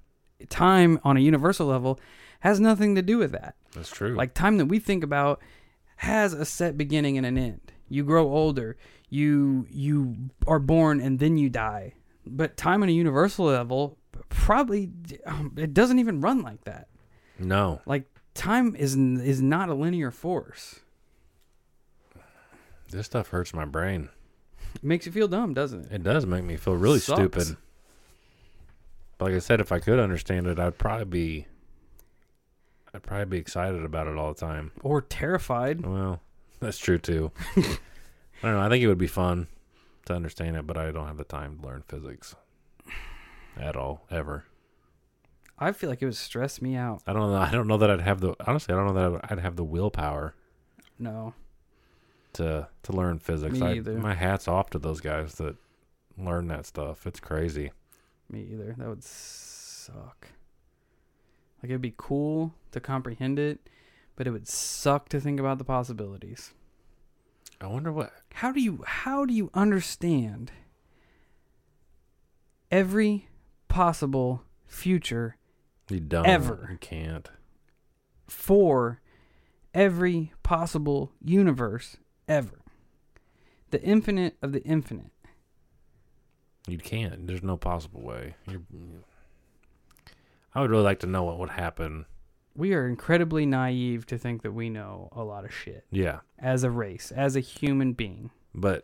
time 0.49 0.99
on 1.03 1.17
a 1.17 1.19
universal 1.19 1.67
level 1.67 1.99
has 2.39 2.59
nothing 2.59 2.95
to 2.95 3.01
do 3.01 3.17
with 3.19 3.31
that. 3.33 3.55
That's 3.75 3.91
true. 3.91 4.15
Like 4.15 4.33
time 4.33 4.57
that 4.57 4.65
we 4.65 4.79
think 4.79 5.03
about 5.03 5.39
has 5.97 6.33
a 6.33 6.45
set 6.45 6.77
beginning 6.77 7.15
and 7.17 7.25
an 7.27 7.37
end. 7.37 7.71
You 7.87 8.03
grow 8.03 8.33
older, 8.33 8.75
you 9.09 9.67
you 9.69 10.15
are 10.47 10.57
born 10.59 10.99
and 10.99 11.19
then 11.19 11.37
you 11.37 11.49
die. 11.49 11.93
But 12.25 12.55
time 12.57 12.83
on 12.83 12.89
a 12.89 12.91
universal 12.91 13.45
level 13.45 13.97
probably 14.29 14.89
um, 15.25 15.53
it 15.57 15.73
doesn't 15.73 15.99
even 15.99 16.21
run 16.21 16.41
like 16.41 16.63
that. 16.65 16.87
no. 17.39 17.81
Like 17.85 18.05
time 18.33 18.75
is 18.75 18.95
is 18.95 19.41
not 19.41 19.69
a 19.69 19.73
linear 19.73 20.11
force. 20.11 20.79
This 22.89 23.05
stuff 23.05 23.29
hurts 23.29 23.53
my 23.53 23.65
brain. 23.65 24.09
It 24.75 24.83
makes 24.83 25.05
you 25.05 25.11
feel 25.11 25.27
dumb, 25.27 25.53
doesn't 25.53 25.85
it? 25.85 25.91
It 25.93 26.03
does 26.03 26.25
make 26.25 26.43
me 26.43 26.57
feel 26.57 26.75
really 26.75 26.99
Sucks. 26.99 27.19
stupid. 27.19 27.57
But 29.17 29.25
like 29.25 29.35
I 29.35 29.39
said, 29.39 29.59
if 29.61 29.71
I 29.71 29.79
could 29.79 29.99
understand 29.99 30.47
it, 30.47 30.59
I'd 30.59 30.77
probably 30.77 31.05
be. 31.05 31.45
I'd 32.93 33.03
probably 33.03 33.25
be 33.25 33.37
excited 33.37 33.83
about 33.85 34.07
it 34.07 34.17
all 34.17 34.33
the 34.33 34.39
time. 34.39 34.71
Or 34.83 35.01
terrified. 35.01 35.85
Well, 35.85 36.21
that's 36.59 36.77
true 36.77 36.97
too. 36.97 37.31
I 37.55 37.61
don't 38.41 38.53
know. 38.55 38.59
I 38.61 38.67
think 38.69 38.83
it 38.83 38.87
would 38.87 38.97
be 38.97 39.07
fun. 39.07 39.47
To 40.05 40.13
understand 40.13 40.55
it, 40.55 40.65
but 40.67 40.77
I 40.77 40.91
don't 40.91 41.07
have 41.07 41.17
the 41.17 41.23
time 41.23 41.59
to 41.59 41.67
learn 41.67 41.83
physics 41.87 42.35
at 43.57 43.75
all 43.75 44.05
ever. 44.09 44.45
I 45.59 45.71
feel 45.73 45.89
like 45.89 46.01
it 46.01 46.05
would 46.05 46.15
stress 46.15 46.61
me 46.61 46.75
out. 46.75 47.03
I 47.05 47.13
don't 47.13 47.31
know. 47.31 47.37
I 47.37 47.51
don't 47.51 47.67
know 47.67 47.77
that 47.77 47.91
I'd 47.91 48.01
have 48.01 48.19
the 48.19 48.33
honestly. 48.47 48.73
I 48.73 48.77
don't 48.77 48.93
know 48.93 49.11
that 49.19 49.31
I'd 49.31 49.39
have 49.39 49.55
the 49.55 49.63
willpower 49.63 50.33
No. 50.97 51.33
to 52.33 52.67
to 52.83 52.91
learn 52.91 53.19
physics. 53.19 53.59
Me 53.59 53.67
I, 53.67 53.73
either. 53.75 53.97
My 53.97 54.15
hats 54.15 54.47
off 54.47 54.69
to 54.71 54.79
those 54.79 55.01
guys 55.01 55.35
that 55.35 55.55
learn 56.17 56.47
that 56.47 56.65
stuff. 56.65 57.05
It's 57.05 57.19
crazy. 57.19 57.71
Me 58.29 58.47
either. 58.51 58.73
That 58.77 58.87
would 58.87 59.03
suck. 59.03 60.29
Like 61.61 61.69
it'd 61.69 61.81
be 61.81 61.93
cool 61.95 62.55
to 62.71 62.79
comprehend 62.79 63.37
it, 63.37 63.59
but 64.15 64.25
it 64.25 64.31
would 64.31 64.47
suck 64.47 65.09
to 65.09 65.19
think 65.19 65.39
about 65.39 65.59
the 65.59 65.63
possibilities. 65.63 66.53
I 67.61 67.67
wonder 67.67 67.91
what. 67.91 68.11
How 68.33 68.51
do 68.51 68.59
you 68.59 68.83
how 68.85 69.25
do 69.25 69.33
you 69.33 69.49
understand 69.53 70.51
every 72.71 73.27
possible 73.67 74.43
future 74.65 75.37
You 75.89 75.99
don't 75.99 76.25
Ever. 76.25 76.69
You 76.71 76.77
can't. 76.77 77.29
for 78.27 79.01
every 79.73 80.33
possible 80.43 81.11
universe 81.23 81.97
ever? 82.27 82.61
The 83.69 83.81
infinite 83.81 84.37
of 84.41 84.51
the 84.51 84.63
infinite. 84.63 85.11
You 86.67 86.77
can't. 86.77 87.27
There's 87.27 87.43
no 87.43 87.57
possible 87.57 88.01
way. 88.01 88.35
You're, 88.47 88.61
I 90.53 90.61
would 90.61 90.69
really 90.69 90.83
like 90.83 90.99
to 90.99 91.07
know 91.07 91.23
what 91.23 91.39
would 91.39 91.49
happen. 91.51 92.05
We 92.55 92.73
are 92.73 92.87
incredibly 92.87 93.45
naive 93.45 94.05
to 94.07 94.17
think 94.17 94.41
that 94.41 94.51
we 94.51 94.69
know 94.69 95.09
a 95.13 95.23
lot 95.23 95.45
of 95.45 95.53
shit 95.53 95.85
Yeah, 95.91 96.19
as 96.39 96.63
a 96.63 96.69
race, 96.71 97.11
as 97.11 97.35
a 97.35 97.39
human 97.39 97.93
being. 97.93 98.31
but 98.53 98.83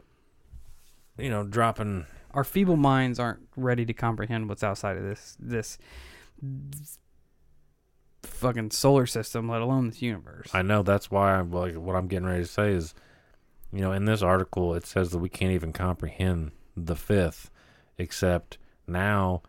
you 1.17 1.29
know, 1.29 1.43
dropping. 1.43 2.05
our 2.31 2.43
feeble 2.43 2.77
minds 2.77 3.19
aren't 3.19 3.47
ready 3.55 3.85
to 3.85 3.93
comprehend 3.93 4.47
what's 4.49 4.63
outside 4.63 4.95
of 4.97 5.03
this 5.03 5.35
this 5.39 5.77
fucking 8.23 8.71
solar 8.71 9.05
system, 9.05 9.49
let 9.49 9.61
alone 9.61 9.87
this 9.87 10.01
universe. 10.01 10.49
I 10.53 10.61
know 10.61 10.83
that's 10.83 11.09
why 11.09 11.35
I'm 11.35 11.51
like 11.51 11.75
what 11.75 11.95
I'm 11.95 12.07
getting 12.07 12.27
ready 12.27 12.43
to 12.43 12.47
say 12.49 12.71
is, 12.71 12.93
you 13.71 13.81
know, 13.81 13.91
in 13.91 14.05
this 14.05 14.21
article 14.21 14.73
it 14.75 14.85
says 14.85 15.11
that 15.11 15.19
we 15.19 15.29
can't 15.29 15.51
even 15.53 15.73
comprehend 15.73 16.51
the 16.75 16.95
fifth, 16.95 17.49
except 17.97 18.57
now 18.87 19.41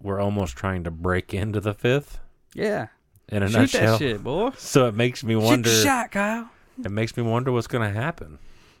we're 0.00 0.20
almost 0.20 0.56
trying 0.56 0.84
to 0.84 0.90
break 0.90 1.32
into 1.42 1.60
the 1.60 1.74
fifth. 1.74 2.18
yeah, 2.54 2.88
In 3.28 3.42
a 3.42 3.48
shoot 3.48 3.58
nutshell. 3.58 3.92
that 3.92 3.98
shit, 3.98 4.22
boy. 4.22 4.50
So 4.58 4.86
it 4.88 4.94
makes 4.94 5.22
me 5.24 5.34
wonder. 5.36 5.46
Shoot 5.46 5.50
wonder. 5.50 5.70
the 5.70 5.82
shot, 5.82 6.10
Kyle. 6.10 6.50
It 6.84 6.90
makes 6.90 7.16
me 7.16 7.22
wonder 7.22 7.52
what's 7.52 7.66
going 7.66 7.86
to 7.92 7.98
happen. 7.98 8.38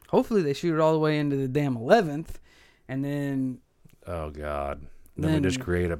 Hopefully, 0.08 0.42
they 0.42 0.52
shoot 0.52 0.74
it 0.74 0.80
all 0.80 0.92
the 0.92 0.98
way 0.98 1.18
into 1.18 1.36
the 1.36 1.48
damn 1.48 1.76
eleventh, 1.76 2.38
and 2.88 3.04
then 3.04 3.58
Oh 4.06 4.30
God! 4.30 4.86
Then, 5.16 5.34
we 5.34 5.40
just 5.40 5.60
create 5.60 5.90
a 5.90 5.98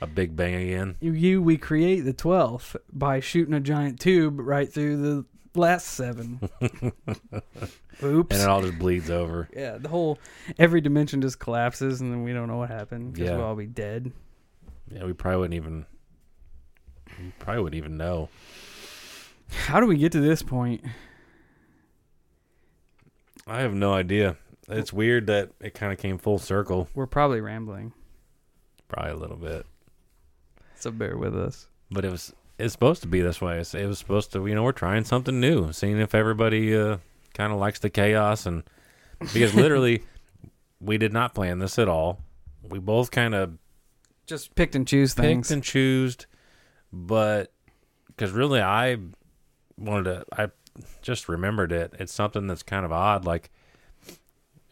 a 0.00 0.06
big 0.06 0.34
bang 0.36 0.54
again. 0.54 0.96
you, 1.00 1.12
you 1.12 1.42
we 1.42 1.56
create 1.56 2.00
the 2.00 2.12
twelfth 2.12 2.76
by 2.92 3.20
shooting 3.20 3.54
a 3.54 3.60
giant 3.60 3.98
tube 4.00 4.38
right 4.38 4.72
through 4.72 4.96
the 4.96 5.24
last 5.58 5.86
seven. 5.88 6.40
Oops. 8.02 8.34
and 8.34 8.42
it 8.42 8.48
all 8.48 8.62
just 8.62 8.78
bleeds 8.78 9.10
over. 9.10 9.48
yeah, 9.56 9.78
the 9.78 9.88
whole 9.88 10.18
every 10.58 10.80
dimension 10.80 11.20
just 11.20 11.38
collapses, 11.38 12.00
and 12.00 12.12
then 12.12 12.22
we 12.24 12.32
don't 12.32 12.48
know 12.48 12.56
what 12.58 12.70
happened 12.70 13.12
because 13.12 13.28
Yeah. 13.28 13.36
we'll 13.36 13.46
all 13.46 13.54
be 13.56 13.66
dead. 13.66 14.12
Yeah, 14.90 15.04
we 15.04 15.12
probably 15.12 15.38
wouldn't 15.40 15.54
even. 15.54 15.86
We 17.18 17.32
probably 17.38 17.62
wouldn't 17.62 17.78
even 17.78 17.96
know. 17.96 18.28
How 19.50 19.80
do 19.80 19.86
we 19.86 19.96
get 19.96 20.12
to 20.12 20.20
this 20.20 20.42
point? 20.42 20.82
I 23.46 23.60
have 23.60 23.74
no 23.74 23.92
idea. 23.92 24.36
It's 24.68 24.92
weird 24.92 25.26
that 25.26 25.50
it 25.60 25.74
kind 25.74 25.92
of 25.92 25.98
came 25.98 26.18
full 26.18 26.38
circle. 26.38 26.88
We're 26.94 27.06
probably 27.06 27.40
rambling, 27.40 27.92
Probably 28.88 29.10
a 29.12 29.16
little 29.16 29.36
bit, 29.36 29.66
so 30.76 30.90
bear 30.90 31.16
with 31.16 31.36
us. 31.36 31.66
but 31.90 32.04
it 32.04 32.10
was. 32.10 32.32
It's 32.58 32.72
supposed 32.72 33.02
to 33.02 33.08
be 33.08 33.20
this 33.22 33.40
way. 33.40 33.58
It's, 33.58 33.74
it 33.74 33.86
was 33.86 33.98
supposed 33.98 34.32
to. 34.32 34.46
You 34.46 34.54
know, 34.54 34.62
we're 34.62 34.72
trying 34.72 35.04
something 35.04 35.40
new, 35.40 35.72
seeing 35.72 35.98
if 35.98 36.14
everybody 36.14 36.76
uh, 36.76 36.98
kind 37.34 37.52
of 37.52 37.58
likes 37.58 37.80
the 37.80 37.90
chaos, 37.90 38.46
and 38.46 38.62
because 39.32 39.54
literally, 39.54 40.04
we 40.80 40.96
did 40.98 41.12
not 41.12 41.34
plan 41.34 41.58
this 41.58 41.78
at 41.78 41.88
all. 41.88 42.20
We 42.62 42.78
both 42.78 43.10
kind 43.10 43.34
of 43.34 43.58
Just 44.26 44.54
picked 44.54 44.76
and 44.76 44.86
choose 44.86 45.14
picked 45.14 45.24
things. 45.26 45.50
and 45.50 45.64
choosed, 45.64 46.26
but 46.92 47.52
because 48.08 48.30
really 48.32 48.60
I 48.60 48.98
wanted 49.76 50.04
to, 50.04 50.24
I 50.32 50.48
just 51.00 51.28
remembered 51.28 51.72
it. 51.72 51.94
It's 51.98 52.12
something 52.12 52.46
that's 52.46 52.62
kind 52.62 52.84
of 52.84 52.92
odd, 52.92 53.24
like, 53.24 53.50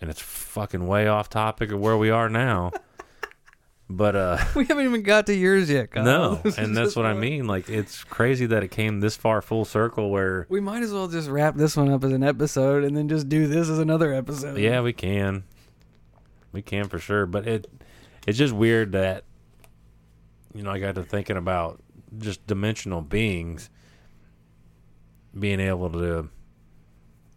and 0.01 0.09
it's 0.11 0.21
fucking 0.21 0.87
way 0.87 1.07
off 1.07 1.29
topic 1.29 1.73
of 1.73 1.81
where 1.81 1.97
we 1.97 2.11
are 2.11 2.29
now. 2.29 2.73
but 3.91 4.16
uh, 4.16 4.39
we 4.55 4.64
haven't 4.66 4.85
even 4.85 5.03
got 5.03 5.27
to 5.27 5.35
yours 5.35 5.68
yet, 5.68 5.91
Kyle. 5.91 6.05
no, 6.05 6.35
This 6.45 6.59
and 6.59 6.77
that's 6.77 6.97
what 6.97 7.07
I 7.07 7.14
mean. 7.14 7.47
Like, 7.47 7.68
it's 7.68 8.05
crazy 8.05 8.47
that 8.47 8.62
it 8.62 8.68
came 8.68 9.01
this 9.01 9.16
far 9.16 9.43
full 9.43 9.64
circle. 9.64 10.11
Where 10.11 10.47
We 10.49 10.61
might 10.61 10.83
as 10.83 10.93
well 10.93 11.09
just 11.09 11.29
wrap 11.29 11.57
this 11.57 11.77
one 11.77 11.91
up 11.91 12.05
as 12.05 12.12
an 12.12 12.23
episode 12.23 12.85
and 12.85 12.97
then 12.97 13.09
just 13.09 13.29
do 13.29 13.47
this 13.47 13.68
as 13.68 13.79
another 13.79 14.12
episode. 14.14 14.59
yeah, 14.59 14.81
we 14.81 14.93
can, 14.93 15.45
we 16.53 16.62
can 16.62 16.89
for 16.89 16.99
sure. 16.99 17.27
But 17.27 17.47
it, 17.47 17.66
it's 18.27 18.39
just 18.39 18.55
weird 18.55 18.93
that, 18.93 19.25
you 20.55 20.62
know, 20.62 20.71
I 20.71 20.79
got 20.79 20.95
to 20.95 21.03
thinking 21.03 21.37
about 21.37 21.83
just 22.18 22.46
dimensional 22.46 23.00
beings 23.02 23.70
being 25.38 25.61
able 25.61 25.90
to 25.90 26.28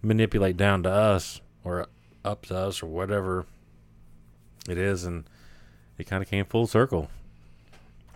manipulate 0.02 0.58
down 0.58 0.84
to 0.84 0.90
us 0.90 1.42
or 1.64 1.88
up 2.26 2.46
to 2.48 2.58
us 2.58 2.82
or 2.82 2.88
whatever 2.88 3.46
it 4.68 4.78
is 4.78 5.04
and 5.06 5.26
it 5.98 6.06
kind 6.08 6.24
of 6.24 6.30
came 6.30 6.46
full 6.46 6.68
circle. 6.68 7.10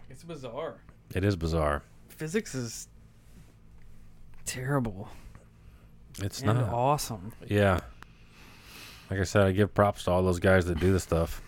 It's 0.10 0.24
bizarre. 0.24 0.78
it 1.14 1.24
is 1.24 1.36
bizarre. 1.36 1.84
Physics 2.10 2.56
is 2.56 2.88
terrible. 4.46 5.10
It's 6.20 6.42
and 6.42 6.60
not. 6.60 6.74
awesome. 6.74 7.32
yeah. 7.48 7.80
Like 9.10 9.20
i 9.22 9.24
said 9.24 9.44
i 9.48 9.52
give 9.52 9.74
props 9.74 10.04
to 10.04 10.12
all 10.12 10.22
those 10.24 10.40
guys 10.40 10.66
that 10.66 10.80
do 10.82 10.92
the 10.92 11.00
stuff 11.00 11.42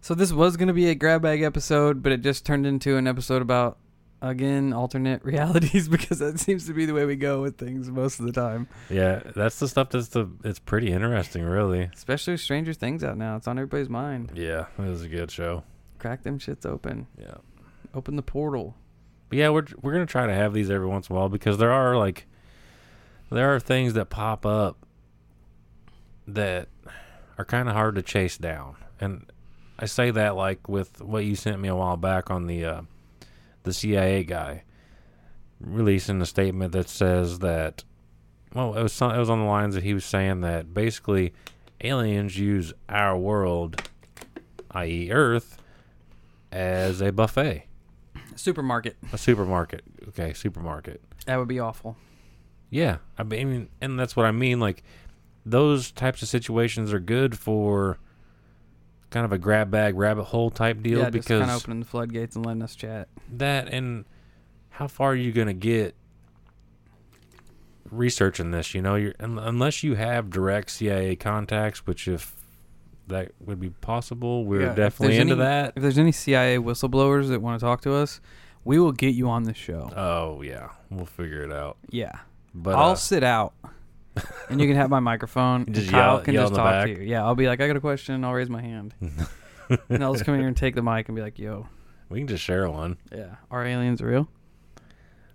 So 0.00 0.14
this 0.14 0.32
was 0.32 0.56
going 0.56 0.68
to 0.68 0.74
be 0.74 0.88
a 0.88 0.94
grab 0.94 1.22
bag 1.22 1.42
episode, 1.42 2.02
but 2.02 2.12
it 2.12 2.22
just 2.22 2.46
turned 2.46 2.66
into 2.66 2.96
an 2.96 3.06
episode 3.06 3.42
about 3.42 3.78
again 4.20 4.72
alternate 4.72 5.24
realities 5.24 5.88
because 5.88 6.18
that 6.18 6.40
seems 6.40 6.66
to 6.66 6.72
be 6.72 6.84
the 6.86 6.92
way 6.94 7.04
we 7.04 7.14
go 7.14 7.40
with 7.40 7.56
things 7.56 7.88
most 7.88 8.18
of 8.18 8.26
the 8.26 8.32
time. 8.32 8.66
yeah 8.90 9.20
that's 9.36 9.60
the 9.60 9.68
stuff 9.68 9.90
that's 9.90 10.08
the 10.08 10.28
it's 10.42 10.58
pretty 10.58 10.90
interesting 10.90 11.44
really 11.44 11.88
Especially 11.94 12.32
with 12.32 12.40
Stranger 12.40 12.72
Things 12.72 13.04
out 13.04 13.16
now. 13.16 13.36
It's 13.36 13.46
on 13.46 13.58
everybody's 13.58 13.88
mind. 13.88 14.32
yeah 14.34 14.66
it 14.76 14.82
was 14.82 15.02
a 15.02 15.08
good 15.08 15.30
show 15.30 15.62
Crack 16.00 16.22
them 16.24 16.38
shits 16.38 16.64
open. 16.66 17.06
yeah 17.18 17.36
Open 17.94 18.16
the 18.16 18.22
portal. 18.22 18.74
But 19.28 19.38
yeah, 19.38 19.48
we're 19.50 19.66
we're 19.82 19.92
gonna 19.92 20.06
try 20.06 20.26
to 20.26 20.34
have 20.34 20.52
these 20.52 20.70
every 20.70 20.86
once 20.86 21.08
in 21.08 21.14
a 21.16 21.18
while 21.18 21.28
because 21.28 21.58
there 21.58 21.72
are 21.72 21.96
like 21.96 22.26
there 23.30 23.54
are 23.54 23.60
things 23.60 23.94
that 23.94 24.10
pop 24.10 24.44
up 24.46 24.84
that 26.26 26.68
are 27.38 27.44
kind 27.44 27.68
of 27.68 27.74
hard 27.74 27.94
to 27.94 28.02
chase 28.02 28.36
down, 28.38 28.76
and 29.00 29.26
I 29.78 29.86
say 29.86 30.10
that 30.10 30.36
like 30.36 30.68
with 30.68 31.00
what 31.00 31.24
you 31.24 31.36
sent 31.36 31.60
me 31.60 31.68
a 31.68 31.76
while 31.76 31.96
back 31.96 32.30
on 32.30 32.46
the 32.46 32.64
uh, 32.64 32.82
the 33.62 33.72
CIA 33.72 34.24
guy 34.24 34.64
releasing 35.60 36.20
a 36.20 36.26
statement 36.26 36.72
that 36.72 36.88
says 36.88 37.40
that 37.40 37.84
well 38.54 38.74
it 38.74 38.82
was 38.82 38.92
some, 38.92 39.12
it 39.12 39.18
was 39.18 39.30
on 39.30 39.40
the 39.40 39.46
lines 39.46 39.74
that 39.74 39.84
he 39.84 39.94
was 39.94 40.04
saying 40.04 40.40
that 40.40 40.72
basically 40.74 41.32
aliens 41.82 42.38
use 42.38 42.72
our 42.88 43.16
world, 43.16 43.88
i.e. 44.72 45.10
Earth, 45.10 45.58
as 46.50 47.00
a 47.00 47.12
buffet. 47.12 47.66
Supermarket. 48.36 48.96
A 49.12 49.18
supermarket. 49.18 49.82
Okay, 50.08 50.32
supermarket. 50.32 51.00
That 51.26 51.36
would 51.36 51.48
be 51.48 51.60
awful. 51.60 51.96
Yeah, 52.70 52.98
I 53.16 53.22
mean, 53.22 53.68
and 53.80 53.98
that's 53.98 54.16
what 54.16 54.26
I 54.26 54.30
mean. 54.32 54.60
Like, 54.60 54.82
those 55.44 55.90
types 55.90 56.22
of 56.22 56.28
situations 56.28 56.92
are 56.92 57.00
good 57.00 57.38
for 57.38 57.98
kind 59.10 59.24
of 59.24 59.32
a 59.32 59.38
grab 59.38 59.70
bag 59.70 59.96
rabbit 59.96 60.24
hole 60.24 60.50
type 60.50 60.82
deal 60.82 60.98
yeah, 61.00 61.10
because 61.10 61.40
kind 61.40 61.50
of 61.50 61.56
opening 61.56 61.80
the 61.80 61.86
floodgates 61.86 62.36
and 62.36 62.44
letting 62.44 62.62
us 62.62 62.74
chat. 62.74 63.08
that 63.32 63.68
and 63.72 64.04
how 64.70 64.86
far 64.86 65.12
are 65.12 65.16
you 65.16 65.32
going 65.32 65.46
to 65.48 65.54
get 65.54 65.94
researching 67.90 68.50
this? 68.50 68.74
You 68.74 68.82
know, 68.82 68.94
you're 68.94 69.14
un- 69.20 69.38
unless 69.38 69.82
you 69.82 69.94
have 69.94 70.30
direct 70.30 70.70
CIA 70.70 71.16
contacts, 71.16 71.86
which 71.86 72.06
if 72.08 72.34
that 73.08 73.32
would 73.40 73.58
be 73.60 73.70
possible, 73.70 74.44
we're 74.44 74.62
Yeah, 74.62 74.74
definitely 74.74 75.16
into 75.16 75.32
any- 75.34 75.42
that. 75.42 75.72
If 75.76 75.82
there's 75.82 75.98
any 75.98 76.12
CIA 76.12 76.58
whistleblowers 76.58 77.28
that 77.28 77.40
want 77.40 77.58
to 77.58 77.64
talk 77.64 77.80
to 77.82 77.94
us, 77.94 78.20
we 78.64 78.78
will 78.78 78.92
get 78.92 79.14
you 79.14 79.28
on 79.28 79.44
the 79.44 79.54
show. 79.54 79.90
Oh 79.96 80.42
yeah, 80.42 80.68
we'll 80.90 81.06
figure 81.06 81.42
it 81.42 81.52
out. 81.52 81.78
yeah. 81.90 82.12
But 82.54 82.74
I'll 82.74 82.90
uh, 82.90 82.96
sit 82.96 83.22
out. 83.22 83.54
and 84.50 84.60
you 84.60 84.66
can 84.66 84.76
have 84.76 84.90
my 84.90 85.00
microphone. 85.00 85.62
and 85.62 85.74
Just 85.74 85.90
Kyle 85.90 86.14
yell- 86.16 86.20
can 86.24 86.34
yell 86.34 86.42
just 86.44 86.52
in 86.52 86.54
the 86.56 86.62
talk 86.62 86.72
back. 86.72 86.86
to 86.86 86.90
you. 87.02 87.08
Yeah, 87.08 87.24
I'll 87.24 87.34
be 87.34 87.46
like, 87.46 87.60
I 87.60 87.66
got 87.66 87.76
a 87.76 87.80
question. 87.80 88.24
I'll 88.24 88.32
raise 88.34 88.48
my 88.50 88.62
hand. 88.62 88.94
and 89.88 90.02
I'll 90.04 90.12
just 90.14 90.24
come 90.24 90.34
in 90.34 90.40
here 90.40 90.48
and 90.48 90.56
take 90.56 90.74
the 90.74 90.82
mic 90.82 91.08
and 91.08 91.16
be 91.16 91.22
like, 91.22 91.38
yo, 91.38 91.66
we 92.08 92.18
can 92.20 92.26
just 92.28 92.42
share 92.44 92.68
one. 92.70 92.96
yeah, 93.14 93.36
are 93.50 93.64
aliens 93.64 94.00
real? 94.00 94.28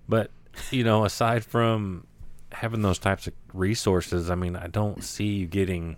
But 0.10 0.32
you 0.72 0.84
know, 0.84 1.06
aside 1.06 1.44
from 1.46 2.06
having 2.52 2.82
those 2.82 3.00
types 3.00 3.28
of 3.28 3.34
resources, 3.54 4.30
I 4.30 4.36
mean, 4.36 4.56
I 4.56 4.68
don't 4.68 5.04
see 5.04 5.26
you 5.26 5.48
getting 5.48 5.98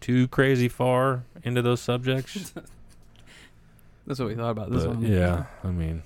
too 0.00 0.28
crazy 0.28 0.68
far 0.68 1.24
into 1.42 1.62
those 1.62 1.80
subjects. 1.80 2.52
That's 4.06 4.18
what 4.18 4.28
we 4.28 4.34
thought 4.34 4.50
about 4.50 4.70
this 4.70 4.84
but 4.84 4.96
one. 4.96 5.02
yeah, 5.10 5.44
I 5.62 5.68
mean, 5.68 6.02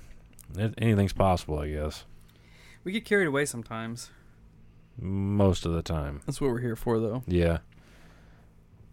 it, 0.57 0.73
anything's 0.77 1.11
possible, 1.13 1.59
I 1.59 1.69
guess. 1.69 2.05
We 2.83 2.91
get 2.93 3.03
carried 3.05 3.27
away 3.27 3.45
sometimes. 3.45 4.09
Most 4.99 5.65
of 5.65 5.73
the 5.73 5.81
time. 5.81 6.21
That's 6.25 6.41
what 6.41 6.51
we're 6.51 6.59
here 6.59 6.75
for, 6.75 6.99
though. 6.99 7.23
Yeah. 7.27 7.59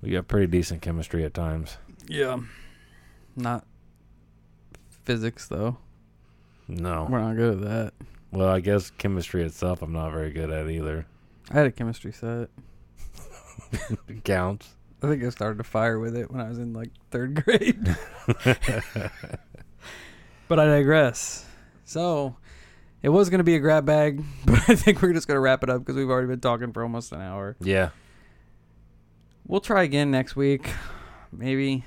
We 0.03 0.11
got 0.11 0.29
pretty 0.29 0.47
decent 0.47 0.83
chemistry 0.83 1.25
at 1.25 1.35
times. 1.35 1.79
Yeah. 2.07 2.39
Not 3.35 3.65
physics, 5.05 5.49
though. 5.49 5.79
No. 6.69 7.07
We're 7.11 7.21
not 7.21 7.37
good 7.37 7.55
at 7.55 7.61
that. 7.63 7.93
Well, 8.31 8.49
I 8.49 8.61
guess 8.61 8.91
chemistry 8.91 9.45
itself, 9.45 9.83
I'm 9.83 9.93
not 9.93 10.13
very 10.13 10.31
good 10.31 10.51
at 10.51 10.69
either. 10.69 11.07
I 11.51 11.55
had 11.55 11.67
a 11.67 11.73
chemistry 11.73 12.13
set. 12.13 12.51
Counts. 14.25 14.75
I 15.03 15.09
think 15.09 15.23
I 15.23 15.31
started 15.31 15.59
to 15.59 15.65
fire 15.65 15.99
with 15.99 16.17
it 16.17 16.31
when 16.31 16.41
I 16.41 16.49
was 16.49 16.59
in 16.59 16.73
like 16.73 16.91
third 17.11 17.45
grade. 17.45 17.97
but 20.49 20.59
I 20.59 20.67
digress. 20.67 21.47
So 21.85 22.37
it 23.03 23.09
was 23.11 23.31
going 23.31 23.39
to 23.39 23.45
be 23.45 23.55
a 23.55 23.61
grab 23.61 23.85
bag, 23.87 24.23
but 24.47 24.69
I 24.69 24.75
think 24.75 25.03
we're 25.03 25.13
just 25.13 25.27
going 25.29 25.37
to 25.37 25.41
wrap 25.41 25.63
it 25.63 25.71
up 25.71 25.81
because 25.81 25.97
we've 25.97 26.11
already 26.11 26.29
been 26.29 26.41
talking 26.41 26.73
for 26.73 26.83
almost 26.83 27.13
an 27.13 27.21
hour. 27.21 27.57
Yeah. 27.61 27.91
We'll 29.47 29.61
try 29.61 29.83
again 29.85 30.11
next 30.11 30.35
week. 30.37 30.71
Maybe 31.33 31.85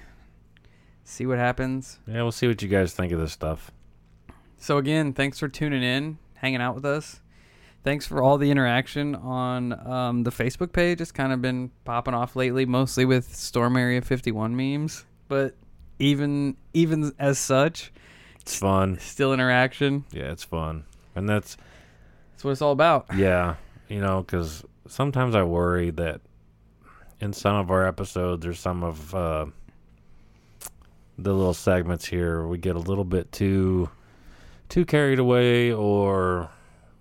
see 1.04 1.26
what 1.26 1.38
happens. 1.40 2.00
Yeah, 2.08 2.22
we'll 2.22 2.32
see 2.32 2.48
what 2.48 2.62
you 2.62 2.68
guys 2.70 2.94
think 2.94 3.12
of 3.12 3.20
this 3.20 3.34
stuff. 3.34 3.72
So 4.58 4.78
again, 4.78 5.14
thanks 5.14 5.40
for 5.40 5.48
tuning 5.48 5.84
in, 5.84 6.18
hanging 6.36 6.62
out 6.62 6.76
with 6.76 6.86
us. 6.86 7.20
Thanks 7.84 8.06
for 8.06 8.22
all 8.22 8.38
the 8.38 8.52
interaction 8.52 9.16
on 9.16 9.88
um, 9.88 10.24
the 10.24 10.32
Facebook 10.32 10.74
page. 10.74 11.00
It's 11.00 11.14
kind 11.14 11.32
of 11.32 11.42
been 11.42 11.72
popping 11.86 12.14
off 12.14 12.36
lately, 12.36 12.66
mostly 12.66 13.06
with 13.06 13.34
Storm 13.34 13.78
Area 13.78 14.02
51 14.02 14.56
memes. 14.56 15.06
But 15.30 15.56
even 15.98 16.58
even 16.74 17.14
as 17.18 17.40
such, 17.40 17.92
It's 18.42 18.58
fun. 18.58 19.00
still 19.00 19.34
interaction. 19.34 20.04
Yeah, 20.12 20.32
it's 20.32 20.44
fun. 20.44 20.84
And 21.20 21.30
that's, 21.30 21.58
That's 22.32 22.44
what 22.44 22.52
it's 22.52 22.62
all 22.62 22.72
about. 22.72 23.08
yeah, 23.16 23.56
you 23.88 24.02
know, 24.02 24.22
because 24.22 24.64
sometimes 24.88 25.36
I 25.36 25.44
worry 25.44 25.92
that 25.92 26.22
in 27.20 27.34
some 27.34 27.56
of 27.56 27.70
our 27.70 27.86
episodes 27.86 28.46
or 28.46 28.54
some 28.54 28.84
of 28.84 29.14
uh, 29.14 29.46
the 31.18 31.34
little 31.34 31.54
segments 31.54 32.06
here, 32.06 32.48
we 32.48 32.58
get 32.58 32.76
a 32.76 32.80
little 32.80 33.04
bit 33.04 33.32
too 33.32 33.90
too 34.70 34.86
carried 34.86 35.20
away 35.20 35.74
or 35.74 36.50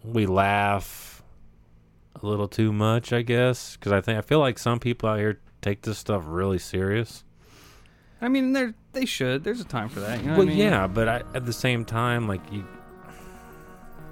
we 0.03 0.27
laugh 0.27 1.23
a 2.21 2.27
little 2.27 2.49
too 2.49 2.73
much, 2.73 3.13
I 3.13 3.23
guess. 3.23 3.77
Because 3.77 3.93
I 3.93 4.01
think 4.01 4.19
I 4.19 4.23
feel 4.23 4.41
like 4.41 4.59
some 4.59 4.81
people 4.81 5.09
out 5.09 5.19
here 5.19 5.39
take 5.61 5.83
this 5.83 5.99
stuff 5.99 6.25
really 6.27 6.59
serious. 6.59 7.25
I 8.21 8.29
mean, 8.29 8.53
they 8.53 8.73
they 8.93 9.05
should. 9.05 9.45
There's 9.45 9.61
a 9.61 9.65
time 9.65 9.89
for 9.89 10.01
that. 10.01 10.19
You 10.21 10.27
know 10.27 10.31
well, 10.33 10.39
what 10.39 10.49
I 10.49 10.51
mean? 10.51 10.59
yeah, 10.59 10.87
but 10.89 11.09
I, 11.09 11.23
at 11.35 11.47
the 11.47 11.53
same 11.53 11.85
time, 11.85 12.27
like 12.27 12.41
you, 12.53 12.67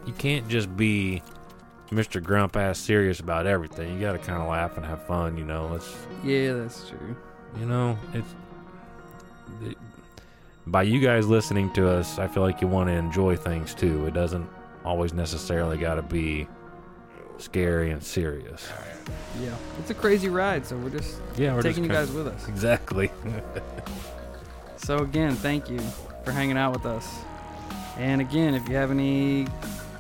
you 0.07 0.13
can't 0.13 0.49
just 0.49 0.75
be 0.77 1.23
Mr. 1.91 2.23
Grump 2.23 2.57
ass 2.57 2.79
serious 2.79 3.21
about 3.21 3.47
everything. 3.47 3.95
You 3.95 4.01
got 4.01 4.13
to 4.13 4.19
kind 4.19 4.41
of 4.41 4.49
laugh 4.49 4.77
and 4.77 4.87
have 4.87 5.07
fun. 5.07 5.37
You 5.37 5.45
know, 5.45 5.75
it's 5.75 5.95
Yeah, 6.25 6.55
that's 6.55 6.89
true. 6.89 7.17
you 7.59 7.67
know 7.67 7.99
it's 8.15 8.35
it, 9.63 9.77
by 10.67 10.83
you 10.83 11.01
guys 11.01 11.27
listening 11.27 11.73
to 11.75 11.89
us. 11.89 12.19
I 12.19 12.27
feel 12.27 12.43
like 12.43 12.61
you 12.61 12.67
want 12.67 12.89
to 12.89 12.95
enjoy 12.95 13.37
things 13.37 13.75
too. 13.75 14.07
It 14.07 14.15
doesn't 14.15 14.49
always 14.85 15.13
necessarily 15.13 15.77
got 15.77 15.95
to 15.97 16.03
be 16.03 16.49
scary 17.39 17.91
and 17.91 18.03
serious. 18.03 18.69
Yeah, 19.41 19.55
it's 19.79 19.91
a 19.91 19.95
crazy 19.95 20.29
ride. 20.29 20.67
So 20.67 20.77
we're 20.77 20.91
just 20.91 21.21
Yeah, 21.37 21.55
we're 21.55 21.63
taking 21.63 21.85
you 21.85 21.91
guys 21.91 22.11
with 22.11 22.27
us. 22.27 22.49
exactly. 22.49 23.11
So 24.79 24.99
again, 24.99 25.35
thank 25.35 25.69
you 25.69 25.81
for 26.25 26.31
hanging 26.33 26.57
out 26.57 26.73
with 26.73 26.87
us. 26.87 27.09
And 27.97 28.21
again, 28.21 28.55
if 28.55 28.69
you 28.69 28.77
have 28.77 28.91
any 28.91 29.47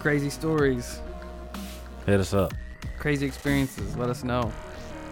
crazy 0.06 0.30
stories, 0.30 1.00
Hit 2.06 2.20
us 2.20 2.32
up. 2.32 2.54
crazy 2.96 3.26
experiences, 3.26 3.96
let 3.96 4.08
us 4.08 4.22
know. 4.22 4.52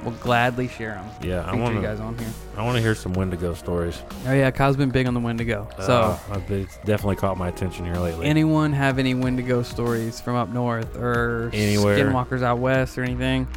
We'll 0.04 0.14
gladly 0.14 0.68
share 0.68 0.94
them. 0.94 1.06
Yeah, 1.20 1.40
I 1.40 1.46
Feature 1.50 1.56
want 1.62 1.74
you 1.74 1.80
to. 1.80 1.86
guys 1.88 1.98
on 1.98 2.16
here. 2.16 2.28
I 2.56 2.62
want 2.62 2.76
to 2.76 2.80
hear 2.80 2.94
some 2.94 3.12
Wendigo 3.12 3.54
stories. 3.54 4.00
Oh 4.28 4.32
yeah, 4.32 4.52
Kyle's 4.52 4.76
been 4.76 4.90
big 4.90 5.08
on 5.08 5.14
the 5.14 5.18
Wendigo. 5.18 5.66
So 5.80 5.92
Uh, 6.02 6.18
I've 6.30 6.46
been- 6.46 6.60
it's 6.60 6.76
definitely 6.84 7.16
caught 7.16 7.36
my 7.36 7.48
attention 7.48 7.84
here 7.86 7.96
lately. 7.96 8.24
anyone 8.24 8.72
have 8.72 9.00
any 9.00 9.14
Wendigo 9.14 9.64
stories 9.64 10.20
from 10.20 10.36
up 10.36 10.50
north 10.50 10.94
or 10.96 11.50
Anywhere. 11.52 11.98
skinwalkers 11.98 12.44
out 12.44 12.60
west 12.60 12.96
or 12.96 13.02
anything? 13.02 13.48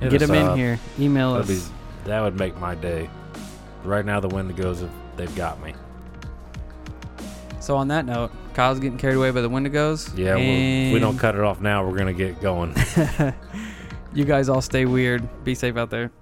Hit 0.00 0.10
Get 0.10 0.22
us 0.22 0.28
them 0.28 0.36
in 0.36 0.44
up. 0.48 0.56
here. 0.56 0.80
Email 0.98 1.34
That'd 1.34 1.50
us. 1.56 1.68
be, 1.68 2.08
that 2.10 2.20
would 2.20 2.36
make 2.36 2.58
my 2.58 2.74
day. 2.74 3.08
Right 3.84 4.04
now, 4.04 4.18
the 4.18 4.28
Wendigos 4.28 4.80
have 4.80 4.90
they've 5.16 5.36
got 5.36 5.62
me. 5.62 5.72
So 7.60 7.76
on 7.76 7.86
that 7.88 8.06
note, 8.06 8.32
Kyle's 8.54 8.78
getting 8.78 8.98
carried 8.98 9.16
away 9.16 9.30
by 9.32 9.40
the 9.40 9.50
Wendigos. 9.50 10.16
Yeah, 10.16 10.36
well, 10.36 10.44
if 10.44 10.94
we 10.94 11.00
don't 11.00 11.18
cut 11.18 11.34
it 11.34 11.40
off 11.40 11.60
now, 11.60 11.86
we're 11.86 11.98
gonna 11.98 12.12
get 12.12 12.40
going. 12.40 12.74
you 14.14 14.24
guys 14.24 14.48
all 14.48 14.62
stay 14.62 14.86
weird. 14.86 15.28
Be 15.44 15.54
safe 15.54 15.76
out 15.76 15.90
there. 15.90 16.12